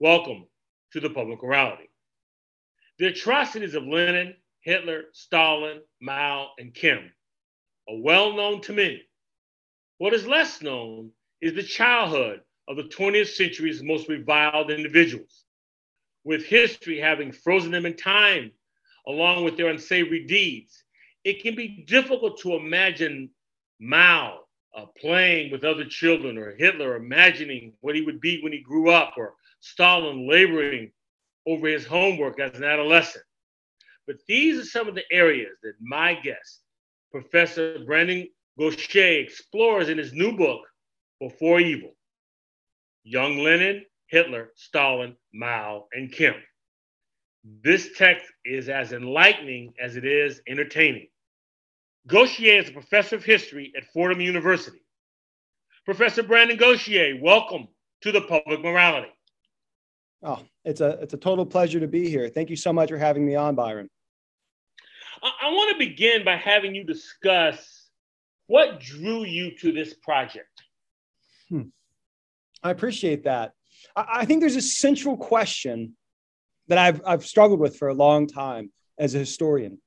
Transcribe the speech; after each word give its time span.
Welcome 0.00 0.46
to 0.92 1.00
the 1.00 1.10
public 1.10 1.42
morality. 1.42 1.90
The 3.00 3.08
atrocities 3.08 3.74
of 3.74 3.82
Lenin, 3.82 4.32
Hitler, 4.60 5.06
Stalin, 5.12 5.80
Mao, 6.00 6.50
and 6.56 6.72
Kim 6.72 7.10
are 7.88 8.00
well 8.00 8.32
known 8.36 8.60
to 8.62 8.72
many. 8.72 9.02
What 9.96 10.14
is 10.14 10.24
less 10.24 10.62
known 10.62 11.10
is 11.40 11.54
the 11.54 11.64
childhood 11.64 12.42
of 12.68 12.76
the 12.76 12.84
20th 12.84 13.34
century's 13.34 13.82
most 13.82 14.08
reviled 14.08 14.70
individuals, 14.70 15.42
with 16.22 16.46
history 16.46 17.00
having 17.00 17.32
frozen 17.32 17.72
them 17.72 17.84
in 17.84 17.96
time 17.96 18.52
along 19.08 19.42
with 19.42 19.56
their 19.56 19.66
unsavory 19.66 20.26
deeds. 20.26 20.84
It 21.24 21.42
can 21.42 21.56
be 21.56 21.84
difficult 21.88 22.38
to 22.42 22.54
imagine 22.54 23.30
Mao 23.80 24.42
uh, 24.76 24.86
playing 24.96 25.50
with 25.50 25.64
other 25.64 25.86
children, 25.86 26.38
or 26.38 26.54
Hitler 26.54 26.94
imagining 26.94 27.72
what 27.80 27.96
he 27.96 28.02
would 28.02 28.20
be 28.20 28.40
when 28.42 28.52
he 28.52 28.60
grew 28.60 28.90
up, 28.90 29.14
or 29.16 29.34
Stalin 29.60 30.28
laboring 30.28 30.92
over 31.46 31.68
his 31.68 31.86
homework 31.86 32.40
as 32.40 32.56
an 32.56 32.64
adolescent. 32.64 33.24
But 34.06 34.16
these 34.26 34.58
are 34.58 34.64
some 34.64 34.88
of 34.88 34.94
the 34.94 35.04
areas 35.10 35.56
that 35.62 35.74
my 35.80 36.14
guest, 36.14 36.62
Professor 37.10 37.78
Brandon 37.84 38.28
Gauthier, 38.58 39.20
explores 39.20 39.88
in 39.88 39.98
his 39.98 40.12
new 40.12 40.36
book, 40.36 40.60
Before 41.20 41.60
Evil 41.60 41.94
Young 43.04 43.38
Lenin, 43.38 43.84
Hitler, 44.06 44.50
Stalin, 44.54 45.16
Mao, 45.32 45.86
and 45.92 46.12
Kim. 46.12 46.34
This 47.62 47.90
text 47.96 48.26
is 48.44 48.68
as 48.68 48.92
enlightening 48.92 49.72
as 49.80 49.96
it 49.96 50.04
is 50.04 50.40
entertaining. 50.48 51.08
Gauthier 52.06 52.58
is 52.58 52.68
a 52.68 52.72
professor 52.72 53.16
of 53.16 53.24
history 53.24 53.72
at 53.76 53.84
Fordham 53.92 54.20
University. 54.20 54.82
Professor 55.84 56.22
Brandon 56.22 56.56
Gauthier, 56.56 57.18
welcome 57.20 57.68
to 58.02 58.12
the 58.12 58.22
Public 58.22 58.60
Morality. 58.60 59.08
Oh, 60.22 60.42
it's 60.64 60.80
a 60.80 60.98
it's 61.00 61.14
a 61.14 61.18
total 61.18 61.46
pleasure 61.46 61.80
to 61.80 61.86
be 61.86 62.08
here. 62.08 62.28
Thank 62.28 62.50
you 62.50 62.56
so 62.56 62.72
much 62.72 62.90
for 62.90 62.98
having 62.98 63.24
me 63.24 63.36
on, 63.36 63.54
Byron. 63.54 63.88
I, 65.22 65.30
I 65.42 65.50
want 65.50 65.72
to 65.72 65.78
begin 65.78 66.24
by 66.24 66.36
having 66.36 66.74
you 66.74 66.84
discuss 66.84 67.88
what 68.46 68.80
drew 68.80 69.24
you 69.24 69.56
to 69.58 69.72
this 69.72 69.94
project. 69.94 70.62
Hmm. 71.48 71.62
I 72.62 72.70
appreciate 72.70 73.24
that. 73.24 73.52
I, 73.94 74.06
I 74.08 74.24
think 74.24 74.40
there's 74.40 74.56
a 74.56 74.62
central 74.62 75.16
question 75.16 75.96
that 76.66 76.78
I've 76.78 77.00
I've 77.06 77.24
struggled 77.24 77.60
with 77.60 77.76
for 77.76 77.88
a 77.88 77.94
long 77.94 78.26
time 78.26 78.72
as 78.98 79.14
a 79.14 79.18
historian. 79.18 79.78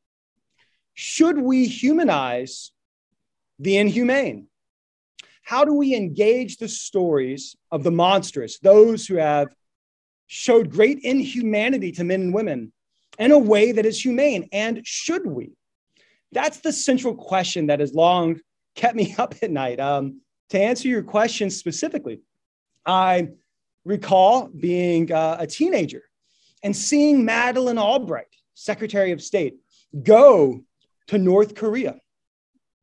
Should 0.93 1.37
we 1.37 1.67
humanize 1.67 2.71
the 3.59 3.77
inhumane? 3.77 4.47
How 5.43 5.65
do 5.65 5.73
we 5.73 5.95
engage 5.95 6.57
the 6.57 6.67
stories 6.67 7.55
of 7.71 7.83
the 7.83 7.91
monstrous, 7.91 8.59
those 8.59 9.05
who 9.05 9.15
have 9.15 9.53
showed 10.33 10.69
great 10.69 10.97
inhumanity 10.99 11.91
to 11.91 12.05
men 12.05 12.21
and 12.21 12.33
women 12.33 12.71
in 13.19 13.31
a 13.31 13.37
way 13.37 13.73
that 13.73 13.85
is 13.85 14.01
humane? 14.01 14.47
And 14.53 14.79
should 14.87 15.27
we? 15.27 15.51
That's 16.31 16.61
the 16.61 16.71
central 16.71 17.13
question 17.15 17.67
that 17.67 17.81
has 17.81 17.93
long 17.93 18.39
kept 18.73 18.95
me 18.95 19.13
up 19.17 19.35
at 19.41 19.51
night. 19.51 19.81
Um, 19.81 20.21
to 20.51 20.59
answer 20.59 20.87
your 20.87 21.03
question 21.03 21.49
specifically, 21.49 22.21
I 22.85 23.31
recall 23.83 24.47
being 24.47 25.11
uh, 25.11 25.35
a 25.37 25.47
teenager 25.47 26.03
and 26.63 26.73
seeing 26.73 27.25
Madeleine 27.25 27.77
Albright, 27.77 28.33
Secretary 28.53 29.11
of 29.11 29.21
State, 29.21 29.55
go 30.01 30.63
to 31.07 31.17
North 31.17 31.55
Korea 31.55 31.97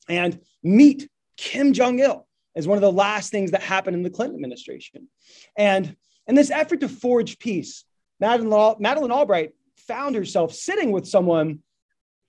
and 0.07 0.39
meet 0.63 1.09
Kim 1.39 1.73
Jong 1.73 1.99
il 1.99 2.29
as 2.55 2.69
one 2.69 2.77
of 2.77 2.83
the 2.83 2.93
last 2.93 3.31
things 3.31 3.53
that 3.53 3.63
happened 3.63 3.97
in 3.97 4.03
the 4.03 4.11
Clinton 4.11 4.37
administration. 4.37 5.09
And 5.57 5.97
in 6.29 6.35
this 6.35 6.51
effort 6.51 6.81
to 6.81 6.89
forge 6.89 7.39
peace, 7.39 7.85
Madeleine, 8.21 8.77
Madeleine 8.79 9.11
Albright 9.11 9.53
found 9.77 10.15
herself 10.15 10.55
sitting 10.55 10.93
with 10.93 11.09
someone 11.09 11.61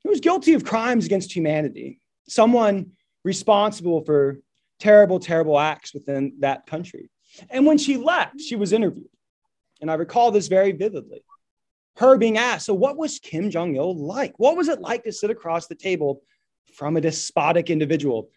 who 0.03 0.09
was 0.09 0.21
guilty 0.21 0.53
of 0.53 0.63
crimes 0.63 1.05
against 1.05 1.35
humanity, 1.35 1.99
someone 2.27 2.91
responsible 3.25 4.03
for 4.05 4.39
terrible, 4.79 5.19
terrible 5.19 5.59
acts 5.59 5.93
within 5.93 6.33
that 6.39 6.65
country. 6.65 7.09
And 7.49 7.65
when 7.65 7.77
she 7.77 7.97
left, 7.97 8.39
she 8.39 8.55
was 8.55 8.71
interviewed. 8.71 9.09
And 9.81 9.91
I 9.91 9.95
recall 9.95 10.31
this 10.31 10.47
very 10.47 10.71
vividly. 10.71 11.23
Her 11.97 12.17
being 12.17 12.37
asked, 12.37 12.65
So, 12.65 12.73
what 12.73 12.97
was 12.97 13.19
Kim 13.19 13.51
Jong 13.51 13.75
il 13.75 13.95
like? 13.97 14.33
What 14.37 14.55
was 14.55 14.69
it 14.69 14.79
like 14.79 15.03
to 15.03 15.11
sit 15.11 15.29
across 15.29 15.67
the 15.67 15.75
table 15.75 16.21
from 16.73 16.95
a 16.95 17.01
despotic 17.01 17.69
individual? 17.69 18.29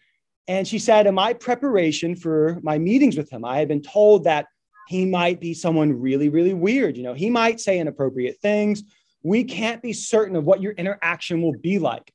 And 0.47 0.67
she 0.67 0.79
said, 0.79 1.07
In 1.07 1.15
my 1.15 1.33
preparation 1.33 2.15
for 2.15 2.59
my 2.61 2.77
meetings 2.77 3.15
with 3.15 3.31
him, 3.31 3.45
I 3.45 3.59
had 3.59 3.69
been 3.69 3.81
told 3.81 4.25
that 4.25 4.47
he 4.87 5.05
might 5.05 5.39
be 5.39 5.53
someone 5.53 5.99
really, 5.99 6.29
really 6.29 6.53
weird. 6.53 6.97
You 6.97 7.03
know, 7.03 7.13
he 7.13 7.29
might 7.29 7.59
say 7.59 7.79
inappropriate 7.79 8.39
things. 8.41 8.83
We 9.23 9.43
can't 9.43 9.81
be 9.81 9.93
certain 9.93 10.35
of 10.35 10.43
what 10.43 10.61
your 10.61 10.73
interaction 10.73 11.41
will 11.41 11.57
be 11.57 11.79
like. 11.79 12.11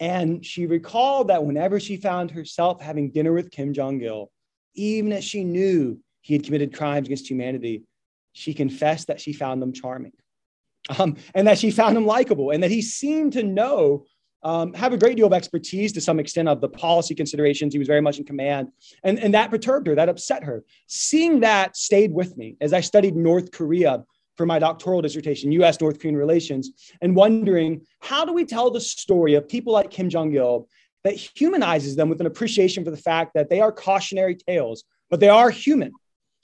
And 0.00 0.44
she 0.44 0.66
recalled 0.66 1.28
that 1.28 1.44
whenever 1.44 1.80
she 1.80 1.96
found 1.96 2.30
herself 2.30 2.80
having 2.80 3.10
dinner 3.10 3.32
with 3.32 3.50
Kim 3.50 3.72
Jong 3.72 4.00
il, 4.00 4.30
even 4.74 5.12
as 5.12 5.24
she 5.24 5.44
knew 5.44 5.98
he 6.20 6.34
had 6.34 6.44
committed 6.44 6.74
crimes 6.74 7.06
against 7.06 7.30
humanity, 7.30 7.84
she 8.32 8.54
confessed 8.54 9.06
that 9.06 9.20
she 9.20 9.32
found 9.32 9.62
them 9.62 9.72
charming 9.72 10.12
um, 10.98 11.16
and 11.34 11.46
that 11.46 11.58
she 11.58 11.70
found 11.70 11.96
him 11.96 12.06
likable 12.06 12.50
and 12.50 12.62
that 12.62 12.70
he 12.70 12.82
seemed 12.82 13.32
to 13.34 13.42
know, 13.42 14.04
um, 14.44 14.74
have 14.74 14.92
a 14.92 14.98
great 14.98 15.16
deal 15.16 15.26
of 15.26 15.32
expertise 15.32 15.92
to 15.92 16.00
some 16.00 16.20
extent 16.20 16.48
of 16.48 16.60
the 16.60 16.68
policy 16.68 17.14
considerations. 17.14 17.72
He 17.72 17.78
was 17.78 17.88
very 17.88 18.02
much 18.02 18.18
in 18.18 18.24
command. 18.24 18.68
And, 19.02 19.18
and 19.18 19.32
that 19.34 19.50
perturbed 19.50 19.86
her, 19.86 19.94
that 19.94 20.10
upset 20.10 20.44
her. 20.44 20.64
Seeing 20.86 21.40
that 21.40 21.76
stayed 21.76 22.12
with 22.12 22.36
me 22.36 22.56
as 22.60 22.72
I 22.72 22.80
studied 22.80 23.16
North 23.16 23.50
Korea 23.50 24.04
for 24.36 24.44
my 24.44 24.58
doctoral 24.58 25.00
dissertation, 25.00 25.50
US 25.52 25.80
North 25.80 25.98
Korean 25.98 26.16
relations, 26.16 26.92
and 27.00 27.16
wondering 27.16 27.80
how 28.00 28.24
do 28.24 28.32
we 28.32 28.44
tell 28.44 28.70
the 28.70 28.80
story 28.80 29.34
of 29.34 29.48
people 29.48 29.72
like 29.72 29.90
Kim 29.90 30.10
Jong 30.10 30.34
il 30.34 30.68
that 31.04 31.14
humanizes 31.14 31.96
them 31.96 32.08
with 32.08 32.20
an 32.20 32.26
appreciation 32.26 32.84
for 32.84 32.90
the 32.90 32.96
fact 32.96 33.32
that 33.34 33.48
they 33.48 33.60
are 33.60 33.72
cautionary 33.72 34.34
tales, 34.34 34.84
but 35.10 35.20
they 35.20 35.28
are 35.28 35.50
human. 35.50 35.92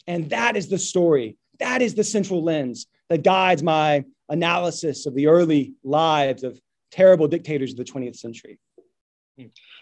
And 0.06 0.30
that 0.30 0.56
is 0.56 0.68
the 0.68 0.78
story. 0.78 1.36
That 1.58 1.82
is 1.82 1.94
the 1.94 2.04
central 2.04 2.42
lens 2.42 2.86
that 3.10 3.24
guides 3.24 3.62
my 3.62 4.04
analysis 4.28 5.06
of 5.06 5.14
the 5.14 5.26
early 5.26 5.74
lives 5.82 6.44
of 6.44 6.60
terrible 6.90 7.28
dictators 7.28 7.72
of 7.72 7.76
the 7.76 7.84
20th 7.84 8.16
century. 8.16 8.58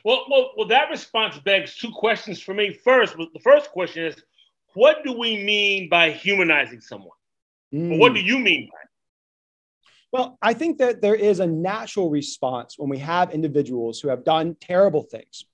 Well, 0.04 0.24
well, 0.30 0.52
well, 0.56 0.68
that 0.68 0.90
response 0.90 1.38
begs 1.38 1.76
two 1.76 1.90
questions 1.90 2.40
for 2.40 2.54
me. 2.54 2.72
First, 2.72 3.16
the 3.16 3.40
first 3.42 3.70
question 3.70 4.04
is, 4.04 4.16
what 4.74 5.02
do 5.04 5.12
we 5.12 5.42
mean 5.42 5.88
by 5.88 6.10
humanizing 6.10 6.80
someone? 6.80 7.10
Mm. 7.74 7.98
what 7.98 8.14
do 8.14 8.20
you 8.20 8.38
mean 8.38 8.68
by 8.72 8.78
it? 8.80 8.88
Well, 10.10 10.38
I 10.40 10.54
think 10.54 10.78
that 10.78 11.02
there 11.02 11.14
is 11.14 11.40
a 11.40 11.46
natural 11.46 12.08
response 12.08 12.78
when 12.78 12.88
we 12.88 12.98
have 12.98 13.30
individuals 13.32 14.00
who 14.00 14.08
have 14.08 14.24
done 14.24 14.56
terrible 14.58 15.02
things. 15.02 15.44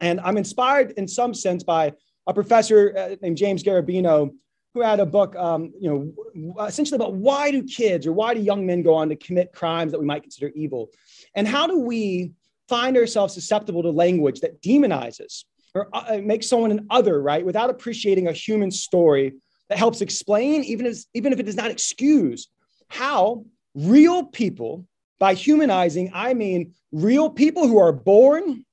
And 0.00 0.20
I'm 0.20 0.36
inspired 0.36 0.92
in 0.98 1.08
some 1.08 1.32
sense 1.32 1.62
by 1.62 1.92
a 2.26 2.34
professor 2.34 2.94
uh, 2.96 3.16
named 3.22 3.38
James 3.38 3.62
Garbarino, 3.62 4.34
who 4.74 4.80
had 4.82 4.98
a 4.98 5.06
book, 5.06 5.36
um, 5.36 5.72
you 5.80 5.88
know, 5.88 6.64
essentially 6.66 6.96
about 6.96 7.14
why 7.14 7.52
do 7.52 7.62
kids 7.62 8.06
or 8.06 8.12
why 8.12 8.34
do 8.34 8.40
young 8.40 8.66
men 8.66 8.82
go 8.82 8.92
on 8.92 9.08
to 9.08 9.16
commit 9.16 9.52
crimes 9.52 9.92
that 9.92 10.00
we 10.00 10.04
might 10.04 10.22
consider 10.22 10.50
evil, 10.54 10.90
and 11.34 11.46
how 11.46 11.66
do 11.66 11.78
we 11.78 12.32
find 12.68 12.96
ourselves 12.96 13.32
susceptible 13.34 13.82
to 13.82 13.90
language 13.90 14.40
that 14.40 14.60
demonizes 14.60 15.44
or 15.74 15.88
uh, 15.92 16.18
makes 16.22 16.48
someone 16.48 16.72
an 16.72 16.86
other, 16.90 17.22
right, 17.22 17.44
without 17.44 17.70
appreciating 17.70 18.26
a 18.26 18.32
human 18.32 18.70
story 18.70 19.34
that 19.68 19.78
helps 19.78 20.00
explain, 20.00 20.64
even 20.64 20.86
as 20.86 21.06
even 21.14 21.32
if 21.32 21.38
it 21.38 21.46
does 21.46 21.56
not 21.56 21.70
excuse, 21.70 22.48
how 22.88 23.44
real 23.74 24.24
people, 24.24 24.86
by 25.20 25.34
humanizing, 25.34 26.10
I 26.12 26.34
mean 26.34 26.74
real 26.90 27.30
people 27.30 27.68
who 27.68 27.78
are 27.78 27.92
born, 27.92 28.64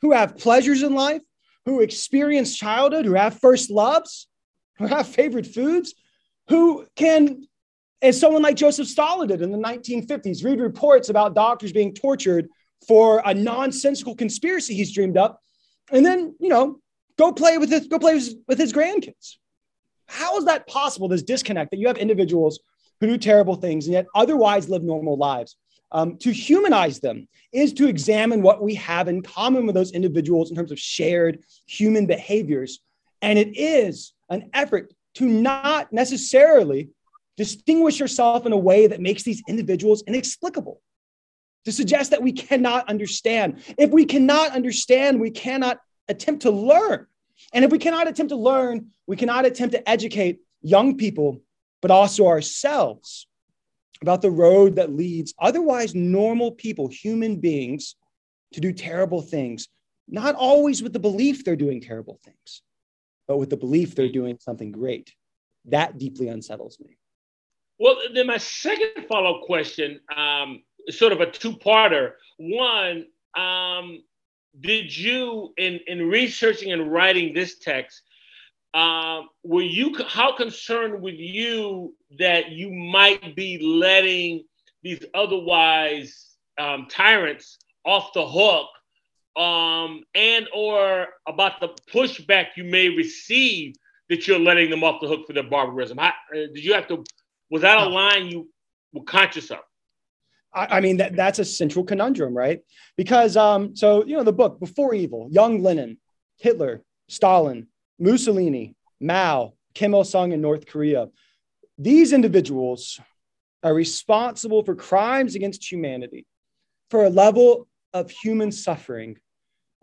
who 0.00 0.12
have 0.12 0.38
pleasures 0.38 0.82
in 0.82 0.94
life, 0.94 1.22
who 1.66 1.80
experience 1.80 2.56
childhood, 2.56 3.04
who 3.04 3.14
have 3.14 3.38
first 3.40 3.70
loves, 3.70 4.28
favorite 5.04 5.46
foods, 5.46 5.94
who 6.48 6.86
can, 6.96 7.46
as 8.00 8.18
someone 8.18 8.42
like 8.42 8.56
Joseph 8.56 8.88
Stalin 8.88 9.28
did 9.28 9.42
in 9.42 9.52
the 9.52 9.58
1950s, 9.58 10.44
read 10.44 10.60
reports 10.60 11.08
about 11.08 11.34
doctors 11.34 11.72
being 11.72 11.94
tortured 11.94 12.48
for 12.86 13.22
a 13.24 13.32
nonsensical 13.32 14.14
conspiracy 14.14 14.74
he's 14.74 14.92
dreamed 14.92 15.16
up, 15.16 15.40
and 15.90 16.04
then, 16.04 16.34
you 16.40 16.48
know, 16.48 16.80
go 17.18 17.32
play 17.32 17.58
with 17.58 17.70
his, 17.70 17.86
go 17.86 17.98
play 17.98 18.20
with 18.48 18.58
his 18.58 18.72
grandkids. 18.72 19.36
How 20.06 20.36
is 20.36 20.44
that 20.46 20.66
possible, 20.66 21.08
this 21.08 21.22
disconnect 21.22 21.70
that 21.70 21.78
you 21.78 21.86
have 21.86 21.96
individuals 21.96 22.60
who 23.00 23.06
do 23.06 23.18
terrible 23.18 23.56
things 23.56 23.86
and 23.86 23.94
yet 23.94 24.06
otherwise 24.14 24.68
live 24.68 24.82
normal 24.82 25.16
lives? 25.16 25.56
Um, 25.92 26.16
to 26.18 26.32
humanize 26.32 27.00
them 27.00 27.28
is 27.52 27.74
to 27.74 27.86
examine 27.86 28.40
what 28.40 28.62
we 28.62 28.74
have 28.76 29.08
in 29.08 29.22
common 29.22 29.66
with 29.66 29.74
those 29.74 29.92
individuals 29.92 30.50
in 30.50 30.56
terms 30.56 30.72
of 30.72 30.78
shared 30.78 31.40
human 31.66 32.06
behaviors. 32.06 32.80
And 33.20 33.38
it 33.38 33.56
is 33.56 34.14
an 34.32 34.50
effort 34.52 34.92
to 35.14 35.26
not 35.26 35.92
necessarily 35.92 36.88
distinguish 37.36 38.00
yourself 38.00 38.46
in 38.46 38.52
a 38.52 38.58
way 38.58 38.86
that 38.86 39.00
makes 39.00 39.22
these 39.22 39.42
individuals 39.48 40.02
inexplicable. 40.06 40.80
To 41.66 41.72
suggest 41.72 42.10
that 42.10 42.22
we 42.22 42.32
cannot 42.32 42.88
understand. 42.88 43.62
If 43.78 43.90
we 43.90 44.04
cannot 44.04 44.52
understand, 44.52 45.20
we 45.20 45.30
cannot 45.30 45.78
attempt 46.08 46.42
to 46.42 46.50
learn. 46.50 47.06
And 47.52 47.64
if 47.64 47.70
we 47.70 47.78
cannot 47.78 48.08
attempt 48.08 48.30
to 48.30 48.36
learn, 48.36 48.90
we 49.06 49.16
cannot 49.16 49.46
attempt 49.46 49.74
to 49.74 49.88
educate 49.88 50.40
young 50.60 50.96
people 50.96 51.40
but 51.80 51.90
also 51.90 52.26
ourselves 52.26 53.26
about 54.00 54.22
the 54.22 54.30
road 54.30 54.76
that 54.76 54.92
leads 54.92 55.34
otherwise 55.38 55.94
normal 55.94 56.52
people, 56.52 56.88
human 56.88 57.36
beings, 57.36 57.96
to 58.52 58.60
do 58.60 58.72
terrible 58.72 59.20
things, 59.20 59.68
not 60.08 60.34
always 60.34 60.82
with 60.82 60.92
the 60.92 60.98
belief 60.98 61.44
they're 61.44 61.56
doing 61.56 61.80
terrible 61.80 62.18
things, 62.24 62.62
but 63.28 63.38
with 63.38 63.50
the 63.50 63.56
belief 63.56 63.94
they're 63.94 64.08
doing 64.08 64.38
something 64.40 64.72
great. 64.72 65.14
That 65.66 65.98
deeply 65.98 66.28
unsettles 66.28 66.78
me. 66.80 66.96
Well, 67.78 67.96
then 68.14 68.26
my 68.26 68.38
second 68.38 69.06
follow 69.08 69.38
up 69.40 69.46
question, 69.46 70.00
um, 70.16 70.62
sort 70.90 71.12
of 71.12 71.20
a 71.20 71.30
two 71.30 71.52
parter. 71.52 72.12
One, 72.38 73.06
um, 73.36 74.02
did 74.60 74.96
you, 74.96 75.52
in, 75.56 75.80
in 75.86 76.08
researching 76.08 76.72
and 76.72 76.92
writing 76.92 77.32
this 77.32 77.58
text, 77.58 78.02
uh, 78.74 79.22
were 79.42 79.62
you 79.62 79.94
how 80.06 80.34
concerned 80.34 81.02
were 81.02 81.10
you 81.10 81.94
that 82.18 82.50
you 82.50 82.70
might 82.70 83.36
be 83.36 83.58
letting 83.58 84.44
these 84.82 85.04
otherwise 85.14 86.36
um, 86.58 86.86
tyrants 86.90 87.58
off 87.84 88.12
the 88.14 88.26
hook 88.26 88.68
um, 89.36 90.02
and 90.14 90.46
or 90.54 91.06
about 91.26 91.60
the 91.60 91.68
pushback 91.92 92.48
you 92.56 92.64
may 92.64 92.88
receive 92.88 93.74
that 94.08 94.26
you're 94.26 94.38
letting 94.38 94.68
them 94.70 94.84
off 94.84 95.00
the 95.00 95.08
hook 95.08 95.26
for 95.26 95.32
their 95.32 95.42
barbarism. 95.42 95.98
How, 95.98 96.08
uh, 96.08 96.12
did 96.32 96.64
you 96.64 96.74
have 96.74 96.88
to 96.88 97.04
was 97.50 97.62
that 97.62 97.78
a 97.78 97.88
line 97.88 98.26
you 98.26 98.48
were 98.92 99.04
conscious 99.04 99.50
of? 99.50 99.60
I, 100.54 100.78
I 100.78 100.80
mean 100.80 100.98
that 100.98 101.16
that's 101.16 101.38
a 101.38 101.44
central 101.44 101.84
conundrum 101.84 102.36
right? 102.36 102.60
Because 102.96 103.36
um, 103.36 103.74
so 103.74 104.04
you 104.04 104.16
know 104.16 104.24
the 104.24 104.32
book 104.32 104.60
before 104.60 104.94
evil 104.94 105.28
young 105.30 105.62
lenin 105.62 105.98
hitler 106.38 106.82
stalin 107.08 107.68
mussolini 107.98 108.74
mao 109.00 109.54
kim 109.74 109.94
il-sung 109.94 110.32
in 110.32 110.40
north 110.40 110.66
korea. 110.66 111.08
These 111.78 112.12
individuals 112.12 113.00
are 113.62 113.74
responsible 113.74 114.62
for 114.64 114.74
crimes 114.74 115.34
against 115.34 115.70
humanity 115.70 116.26
for 116.90 117.04
a 117.04 117.10
level 117.10 117.68
of 117.92 118.10
human 118.10 118.52
suffering, 118.52 119.18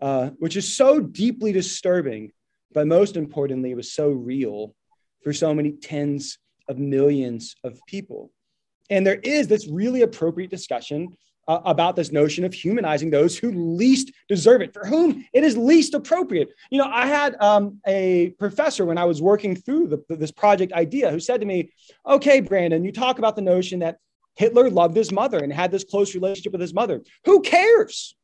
uh, 0.00 0.30
which 0.38 0.56
is 0.56 0.76
so 0.76 1.00
deeply 1.00 1.52
disturbing, 1.52 2.32
but 2.72 2.86
most 2.86 3.16
importantly, 3.16 3.70
it 3.70 3.76
was 3.76 3.92
so 3.92 4.08
real 4.10 4.74
for 5.22 5.32
so 5.32 5.54
many 5.54 5.72
tens 5.72 6.38
of 6.68 6.78
millions 6.78 7.56
of 7.64 7.78
people. 7.86 8.30
And 8.88 9.06
there 9.06 9.20
is 9.22 9.46
this 9.48 9.68
really 9.68 10.02
appropriate 10.02 10.50
discussion 10.50 11.16
uh, 11.48 11.60
about 11.64 11.96
this 11.96 12.12
notion 12.12 12.44
of 12.44 12.54
humanizing 12.54 13.10
those 13.10 13.36
who 13.36 13.50
least 13.50 14.12
deserve 14.28 14.62
it, 14.62 14.72
for 14.72 14.86
whom 14.86 15.24
it 15.32 15.42
is 15.42 15.56
least 15.56 15.94
appropriate. 15.94 16.48
You 16.70 16.78
know, 16.78 16.88
I 16.88 17.06
had 17.06 17.34
um, 17.40 17.80
a 17.86 18.30
professor 18.38 18.84
when 18.84 18.98
I 18.98 19.04
was 19.04 19.20
working 19.20 19.56
through 19.56 19.88
the, 19.88 20.16
this 20.16 20.30
project 20.30 20.72
idea 20.72 21.10
who 21.10 21.20
said 21.20 21.40
to 21.40 21.46
me, 21.46 21.72
Okay, 22.06 22.40
Brandon, 22.40 22.84
you 22.84 22.92
talk 22.92 23.18
about 23.18 23.36
the 23.36 23.42
notion 23.42 23.80
that 23.80 23.98
Hitler 24.34 24.70
loved 24.70 24.96
his 24.96 25.10
mother 25.10 25.38
and 25.38 25.52
had 25.52 25.70
this 25.70 25.84
close 25.84 26.14
relationship 26.14 26.52
with 26.52 26.60
his 26.60 26.74
mother. 26.74 27.02
Who 27.24 27.40
cares? 27.40 28.14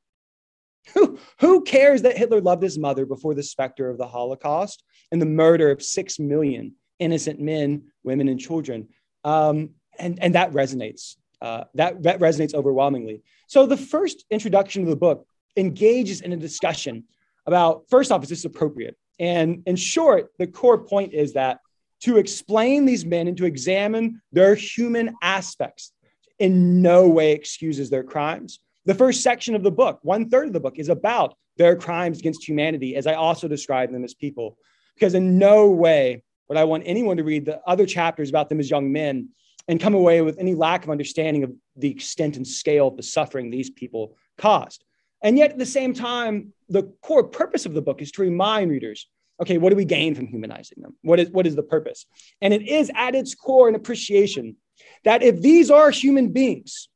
Who, 0.95 1.19
who 1.41 1.63
cares 1.63 2.03
that 2.03 2.17
Hitler 2.17 2.41
loved 2.41 2.63
his 2.63 2.79
mother 2.79 3.07
before 3.07 3.35
the 3.35 3.43
specter 3.43 3.91
of 3.91 3.99
the 3.99 4.07
Holocaust 4.07 4.85
and 5.11 5.21
the 5.21 5.27
murder 5.27 5.71
of 5.71 5.83
six 5.83 6.19
million 6.19 6.75
innocent 6.99 7.41
men, 7.41 7.83
women, 8.05 8.29
and 8.29 8.41
children? 8.41 8.89
Um, 9.25 9.71
and, 9.99 10.19
and 10.23 10.35
that 10.35 10.53
resonates. 10.53 11.17
Uh, 11.43 11.65
that, 11.75 12.03
that 12.03 12.19
resonates 12.19 12.55
overwhelmingly. 12.55 13.23
So 13.47 13.67
the 13.67 13.77
first 13.77 14.25
introduction 14.31 14.83
of 14.83 14.89
the 14.89 14.97
book 14.97 15.27
engages 15.57 16.23
in 16.23 16.33
a 16.33 16.37
discussion 16.37 17.05
about, 17.47 17.85
first 17.91 18.11
off, 18.11 18.23
is 18.23 18.29
this 18.29 18.45
appropriate? 18.45 18.97
And 19.19 19.63
in 19.67 19.77
short, 19.77 20.33
the 20.39 20.47
core 20.47 20.79
point 20.79 21.13
is 21.13 21.35
that 21.35 21.61
to 22.01 22.19
explain 22.19 22.85
these 22.85 23.05
men 23.05 23.29
and 23.29 23.37
to 23.37 23.45
examine 23.45 24.21
their 24.33 24.55
human 24.55 25.15
aspects, 25.23 25.93
in 26.39 26.83
no 26.83 27.09
way 27.09 27.33
excuses 27.33 27.89
their 27.89 28.05
crimes. 28.05 28.61
The 28.87 28.95
first 28.95 29.23
section 29.23 29.57
of 29.57 29.65
the 29.65 29.71
book, 29.71 29.99
one 30.03 30.31
third 30.31 30.47
of 30.47 30.53
the 30.53 30.61
book, 30.61 30.79
is 30.79 30.89
about 30.89 31.35
their 31.57 31.75
crimes 31.75 32.21
against 32.21 32.49
humanity, 32.49 32.95
as 32.95 33.07
I 33.07 33.15
also 33.15 33.49
describe 33.49 33.91
them 33.91 34.05
as 34.05 34.15
people. 34.15 34.57
Because 34.95 35.15
in 35.15 35.39
no 35.39 35.69
way 35.71 36.23
would 36.49 36.57
I 36.57 36.65
want 36.65 36.85
anyone 36.87 37.17
to 37.17 37.25
read 37.25 37.45
the 37.45 37.61
other 37.67 37.85
chapters 37.85 38.31
about 38.31 38.49
them 38.49 38.61
as 38.61 38.71
young 38.71 38.93
men 38.93 39.31
and 39.67 39.81
come 39.81 39.95
away 39.95 40.23
with 40.23 40.39
any 40.39 40.55
lack 40.55 40.85
of 40.85 40.91
understanding 40.91 41.43
of 41.43 41.53
the 41.75 41.91
extent 41.91 42.37
and 42.37 42.47
scale 42.47 42.87
of 42.87 42.97
the 42.97 43.03
suffering 43.03 43.51
these 43.51 43.71
people 43.71 44.17
caused. 44.39 44.85
And 45.21 45.37
yet, 45.37 45.51
at 45.51 45.59
the 45.59 45.67
same 45.67 45.93
time, 45.93 46.53
the 46.69 46.85
core 47.03 47.25
purpose 47.25 47.67
of 47.67 47.75
the 47.75 47.83
book 47.83 48.01
is 48.01 48.13
to 48.13 48.23
remind 48.23 48.71
readers 48.71 49.09
okay, 49.39 49.59
what 49.59 49.69
do 49.69 49.77
we 49.77 49.85
gain 49.85 50.15
from 50.15 50.27
humanizing 50.27 50.81
them? 50.81 50.97
What 51.03 51.21
is, 51.21 51.29
what 51.29 51.47
is 51.47 51.55
the 51.55 51.63
purpose? 51.63 52.07
And 52.41 52.55
it 52.55 52.67
is 52.67 52.91
at 52.95 53.15
its 53.15 53.35
core 53.35 53.69
an 53.69 53.75
appreciation 53.75 54.57
that 55.05 55.23
if 55.23 55.43
these 55.43 55.71
are 55.71 55.91
human 55.91 56.33
beings, 56.33 56.89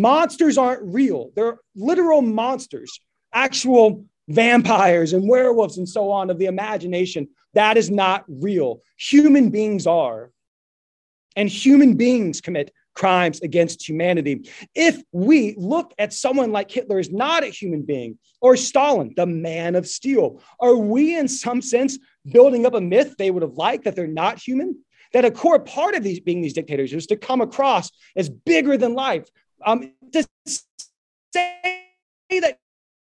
monsters 0.00 0.58
aren't 0.58 0.82
real, 0.82 1.30
they're 1.34 1.58
literal 1.74 2.22
monsters, 2.22 3.00
actual 3.32 4.04
vampires 4.28 5.12
and 5.12 5.28
werewolves 5.28 5.78
and 5.78 5.88
so 5.88 6.10
on 6.10 6.30
of 6.30 6.38
the 6.38 6.46
imagination. 6.46 7.28
That 7.54 7.76
is 7.76 7.90
not 7.90 8.24
real. 8.28 8.82
Human 8.98 9.50
beings 9.50 9.86
are. 9.86 10.30
And 11.34 11.48
human 11.48 11.94
beings 11.94 12.40
commit 12.40 12.72
crimes 12.94 13.40
against 13.40 13.88
humanity. 13.88 14.50
If 14.74 15.00
we 15.12 15.54
look 15.56 15.94
at 15.98 16.12
someone 16.12 16.52
like 16.52 16.70
Hitler 16.70 16.98
as 16.98 17.10
not 17.10 17.44
a 17.44 17.46
human 17.46 17.82
being, 17.82 18.18
or 18.40 18.56
Stalin, 18.56 19.14
the 19.16 19.26
man 19.26 19.76
of 19.76 19.86
steel, 19.86 20.42
are 20.60 20.76
we 20.76 21.16
in 21.16 21.28
some 21.28 21.62
sense 21.62 21.98
building 22.24 22.66
up 22.66 22.74
a 22.74 22.80
myth 22.80 23.14
they 23.16 23.30
would 23.30 23.42
have 23.42 23.54
liked 23.54 23.84
that 23.84 23.94
they're 23.94 24.06
not 24.06 24.38
human? 24.38 24.76
that 25.12 25.24
a 25.24 25.30
core 25.30 25.58
part 25.58 25.94
of 25.94 26.02
these 26.02 26.20
being 26.20 26.40
these 26.40 26.52
dictators 26.52 26.92
is 26.92 27.06
to 27.06 27.16
come 27.16 27.40
across 27.40 27.90
as 28.16 28.28
bigger 28.28 28.76
than 28.76 28.94
life. 28.94 29.26
Um, 29.64 29.92
to 30.12 30.26
say 31.32 32.40
that 32.40 32.58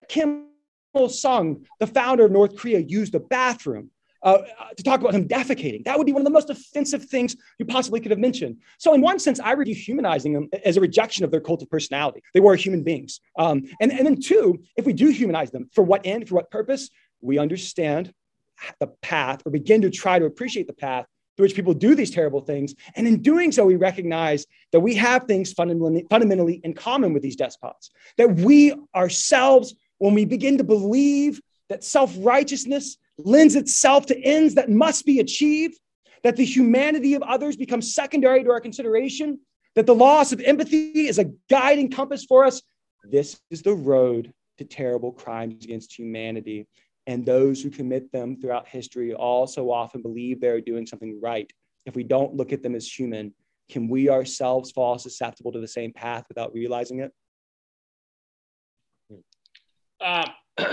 Kim 0.07 0.47
Il 0.95 1.09
Sung, 1.09 1.65
the 1.79 1.87
founder 1.87 2.25
of 2.25 2.31
North 2.31 2.55
Korea, 2.55 2.79
used 2.79 3.15
a 3.15 3.19
bathroom 3.19 3.91
uh, 4.23 4.39
to 4.75 4.83
talk 4.83 4.99
about 5.01 5.13
him 5.13 5.27
defecating. 5.27 5.83
That 5.85 5.97
would 5.97 6.05
be 6.05 6.11
one 6.11 6.21
of 6.21 6.25
the 6.25 6.31
most 6.31 6.49
offensive 6.49 7.05
things 7.05 7.35
you 7.59 7.65
possibly 7.65 7.99
could 7.99 8.11
have 8.11 8.19
mentioned. 8.19 8.57
So, 8.79 8.93
in 8.93 9.01
one 9.01 9.19
sense, 9.19 9.39
I 9.39 9.53
would 9.53 9.67
dehumanizing 9.67 10.33
them 10.33 10.49
as 10.65 10.77
a 10.77 10.81
rejection 10.81 11.23
of 11.23 11.31
their 11.31 11.41
cult 11.41 11.61
of 11.61 11.69
personality. 11.69 12.21
They 12.33 12.39
were 12.39 12.55
human 12.55 12.83
beings. 12.83 13.19
Um, 13.37 13.63
and, 13.79 13.91
and 13.91 14.05
then, 14.05 14.19
two, 14.19 14.63
if 14.75 14.85
we 14.85 14.93
do 14.93 15.09
humanize 15.09 15.51
them, 15.51 15.69
for 15.73 15.83
what 15.83 16.01
end, 16.05 16.27
for 16.27 16.35
what 16.35 16.49
purpose, 16.49 16.89
we 17.21 17.37
understand 17.37 18.13
the 18.79 18.87
path 19.01 19.41
or 19.45 19.51
begin 19.51 19.81
to 19.81 19.89
try 19.89 20.17
to 20.17 20.25
appreciate 20.25 20.67
the 20.67 20.73
path 20.73 21.05
through 21.35 21.45
which 21.45 21.55
people 21.55 21.73
do 21.73 21.95
these 21.95 22.11
terrible 22.11 22.41
things. 22.41 22.75
And 22.95 23.07
in 23.07 23.21
doing 23.21 23.51
so, 23.51 23.65
we 23.65 23.75
recognize 23.75 24.45
that 24.71 24.79
we 24.79 24.95
have 24.95 25.25
things 25.25 25.53
fundamentally, 25.53 26.05
fundamentally 26.09 26.61
in 26.63 26.73
common 26.73 27.13
with 27.13 27.23
these 27.23 27.35
despots. 27.35 27.91
That 28.17 28.35
we 28.35 28.73
ourselves, 28.95 29.75
when 29.97 30.13
we 30.13 30.25
begin 30.25 30.57
to 30.57 30.63
believe 30.63 31.41
that 31.69 31.83
self 31.83 32.13
righteousness 32.19 32.97
lends 33.17 33.55
itself 33.55 34.05
to 34.07 34.19
ends 34.21 34.55
that 34.55 34.69
must 34.69 35.05
be 35.05 35.19
achieved, 35.19 35.79
that 36.23 36.35
the 36.35 36.45
humanity 36.45 37.13
of 37.13 37.21
others 37.23 37.55
becomes 37.55 37.93
secondary 37.93 38.43
to 38.43 38.51
our 38.51 38.59
consideration, 38.59 39.39
that 39.75 39.85
the 39.85 39.95
loss 39.95 40.31
of 40.31 40.41
empathy 40.41 41.07
is 41.07 41.19
a 41.19 41.31
guiding 41.49 41.89
compass 41.89 42.25
for 42.25 42.45
us, 42.45 42.61
this 43.11 43.39
is 43.51 43.61
the 43.61 43.73
road 43.73 44.33
to 44.57 44.65
terrible 44.65 45.11
crimes 45.11 45.63
against 45.63 45.97
humanity 45.97 46.67
and 47.07 47.25
those 47.25 47.61
who 47.61 47.69
commit 47.69 48.11
them 48.11 48.39
throughout 48.39 48.67
history 48.67 49.13
also 49.13 49.69
often 49.71 50.01
believe 50.01 50.41
they're 50.41 50.61
doing 50.61 50.85
something 50.87 51.19
right. 51.21 51.51
If 51.85 51.95
we 51.95 52.03
don't 52.03 52.35
look 52.35 52.51
at 52.51 52.63
them 52.63 52.75
as 52.75 52.87
human, 52.91 53.33
can 53.69 53.87
we 53.87 54.09
ourselves 54.09 54.71
fall 54.71 54.97
susceptible 54.97 55.51
to 55.51 55.59
the 55.59 55.67
same 55.67 55.93
path 55.93 56.25
without 56.27 56.53
realizing 56.53 56.99
it? 56.99 57.11
Uh, 60.01 60.27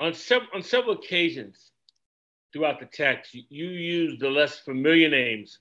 on, 0.00 0.14
several, 0.14 0.50
on 0.54 0.62
several 0.62 0.94
occasions 0.94 1.70
throughout 2.52 2.80
the 2.80 2.86
text, 2.86 3.34
you, 3.34 3.42
you 3.48 3.66
use 3.66 4.18
the 4.18 4.30
less 4.30 4.58
familiar 4.58 5.08
names 5.08 5.58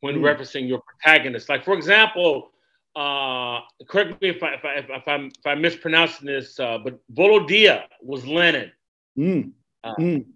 when 0.00 0.16
mm. 0.16 0.20
referencing 0.22 0.66
your 0.68 0.80
protagonist. 0.80 1.48
Like, 1.48 1.64
for 1.64 1.74
example, 1.74 2.50
uh, 2.96 3.60
correct 3.88 4.20
me 4.20 4.30
if 4.30 4.42
I 4.42 4.54
if 4.54 4.64
I 4.64 4.74
if, 4.96 5.08
I'm 5.08 5.26
if 5.26 5.46
I'm 5.46 5.60
mispronouncing 5.60 6.26
this, 6.26 6.58
uh, 6.58 6.78
but 6.82 6.98
Volodya 7.12 7.84
was 8.02 8.26
Lenin. 8.26 8.72
Mm. 9.18 9.52
Uh, 9.84 9.94
mm. 9.96 10.26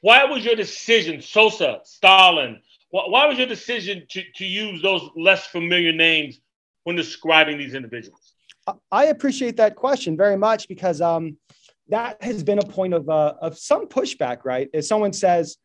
Why 0.00 0.24
was 0.24 0.44
your 0.44 0.56
decision, 0.56 1.20
Soso, 1.20 1.84
Stalin? 1.84 2.60
Why, 2.90 3.04
why 3.08 3.26
was 3.26 3.38
your 3.38 3.46
decision 3.46 4.06
to, 4.10 4.22
to 4.36 4.44
use 4.44 4.82
those 4.82 5.08
less 5.16 5.46
familiar 5.46 5.92
names 5.92 6.40
when 6.84 6.96
describing 6.96 7.58
these 7.58 7.74
individuals? 7.74 8.34
I 8.92 9.06
appreciate 9.06 9.56
that 9.56 9.76
question 9.76 10.16
very 10.16 10.36
much 10.36 10.68
because 10.68 11.00
um, 11.00 11.38
that 11.88 12.22
has 12.22 12.42
been 12.42 12.58
a 12.58 12.66
point 12.66 12.92
of 12.92 13.08
uh, 13.08 13.34
of 13.40 13.58
some 13.58 13.86
pushback, 13.88 14.44
right? 14.44 14.68
If 14.74 14.84
someone 14.84 15.12
says, 15.12 15.56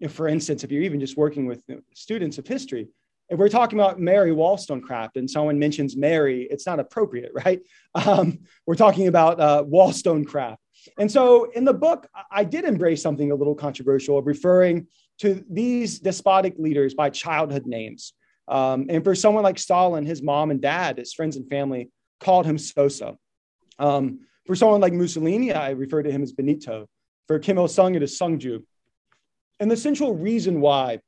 know, 0.00 0.08
for 0.08 0.28
instance, 0.28 0.64
if 0.64 0.70
you're 0.70 0.82
even 0.82 1.00
just 1.00 1.16
working 1.16 1.46
with 1.46 1.62
students 1.94 2.38
of 2.38 2.46
history, 2.46 2.88
if 3.28 3.38
we're 3.38 3.48
talking 3.48 3.78
about 3.78 3.98
Mary 3.98 4.32
Wollstonecraft 4.32 5.16
and 5.16 5.28
someone 5.28 5.58
mentions 5.58 5.96
Mary, 5.96 6.46
it's 6.50 6.66
not 6.66 6.78
appropriate, 6.78 7.32
right? 7.44 7.60
Um, 7.94 8.40
we're 8.66 8.74
talking 8.74 9.08
about 9.08 9.40
uh, 9.40 9.64
Wollstonecraft. 9.66 10.60
And 10.98 11.10
so 11.10 11.50
in 11.52 11.64
the 11.64 11.72
book, 11.72 12.06
I 12.30 12.44
did 12.44 12.64
embrace 12.64 13.02
something 13.02 13.30
a 13.30 13.34
little 13.34 13.54
controversial 13.54 14.18
of 14.18 14.26
referring 14.26 14.86
to 15.18 15.44
these 15.48 15.98
despotic 15.98 16.58
leaders 16.58 16.94
by 16.94 17.10
childhood 17.10 17.66
names. 17.66 18.12
Um, 18.48 18.86
and 18.90 19.02
for 19.02 19.14
someone 19.14 19.42
like 19.42 19.58
Stalin, 19.58 20.04
his 20.04 20.22
mom 20.22 20.50
and 20.50 20.60
dad, 20.60 20.98
his 20.98 21.14
friends 21.14 21.36
and 21.36 21.48
family 21.48 21.90
called 22.20 22.44
him 22.44 22.56
Soso. 22.56 23.16
Um, 23.78 24.20
for 24.46 24.54
someone 24.54 24.80
like 24.80 24.92
Mussolini, 24.92 25.52
I 25.52 25.70
refer 25.70 26.02
to 26.02 26.10
him 26.10 26.22
as 26.22 26.32
Benito. 26.32 26.86
For 27.26 27.38
Kim 27.38 27.56
Il 27.56 27.68
sung, 27.68 27.94
it 27.94 28.02
is 28.02 28.18
Sungju. 28.18 28.62
And 29.60 29.70
the 29.70 29.76
central 29.76 30.14
reason 30.14 30.60
why, 30.60 31.00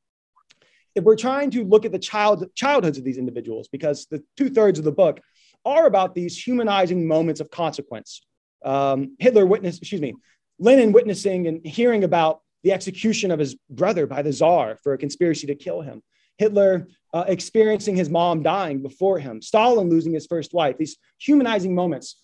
if 0.97 1.05
we're 1.05 1.17
trying 1.17 1.51
to 1.51 1.63
look 1.63 1.85
at 1.85 1.93
the 1.93 1.99
child, 1.99 2.45
childhoods 2.55 2.99
of 2.99 3.05
these 3.05 3.19
individuals, 3.19 3.69
because 3.69 4.07
the 4.07 4.25
two 4.37 4.49
thirds 4.49 4.79
of 4.79 4.85
the 4.85 4.93
book 4.93 5.21
are 5.65 5.87
about 5.87 6.15
these 6.15 6.37
humanizing 6.43 7.07
moments 7.07 7.41
of 7.41 7.51
consequence. 7.51 8.23
Um, 8.65 9.17
Hitler 9.19 9.47
witnessed, 9.47 9.83
excuse 9.83 10.01
me, 10.01 10.15
Lenin 10.59 10.93
witnessing 10.93 11.47
and 11.47 11.65
hearing 11.65 12.03
about 12.03 12.41
the 12.65 12.73
execution 12.73 13.31
of 13.31 13.39
his 13.39 13.55
brother 13.69 14.07
by 14.07 14.23
the 14.23 14.33
Tsar 14.33 14.79
for 14.83 14.95
a 14.95 14.99
conspiracy 14.99 15.47
to 15.49 15.55
kill 15.55 15.83
him. 15.83 16.03
Hitler 16.39 16.89
uh, 17.13 17.25
experiencing 17.29 17.95
his 17.95 18.09
mom 18.09 18.43
dying 18.43 18.83
before 18.83 19.19
him, 19.19 19.43
Stalin 19.43 19.91
losing 19.91 20.15
his 20.15 20.27
first 20.27 20.55
wife, 20.55 20.79
these 20.79 20.97
humanizing 21.19 21.75
moments. 21.75 22.17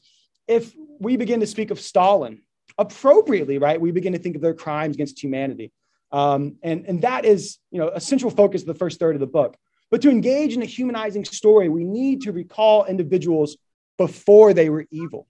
If 0.48 0.74
we 0.98 1.16
begin 1.16 1.40
to 1.40 1.46
speak 1.46 1.70
of 1.70 1.80
Stalin 1.80 2.42
appropriately, 2.78 3.58
right, 3.58 3.80
we 3.80 3.90
begin 3.90 4.14
to 4.14 4.18
think 4.18 4.36
of 4.36 4.42
their 4.42 4.54
crimes 4.54 4.96
against 4.96 5.22
humanity. 5.22 5.72
Um, 6.12 6.57
and, 6.62 6.85
and 6.87 7.02
that 7.02 7.25
is 7.25 7.59
you 7.71 7.78
know, 7.78 7.88
a 7.88 8.00
central 8.00 8.31
focus 8.31 8.62
of 8.62 8.69
the 8.69 8.75
first 8.75 9.00
third 9.00 9.16
of 9.16 9.21
the 9.21 9.26
book. 9.26 9.57
But 9.90 10.02
to 10.02 10.11
engage 10.11 10.54
in 10.54 10.62
a 10.62 10.66
humanizing 10.66 11.25
story, 11.25 11.69
we 11.69 11.85
need 11.85 12.23
to 12.23 12.33
recall 12.33 12.85
individuals 12.85 13.57
before 13.99 14.54
they 14.54 14.69
were 14.71 14.87
evil. 14.90 15.26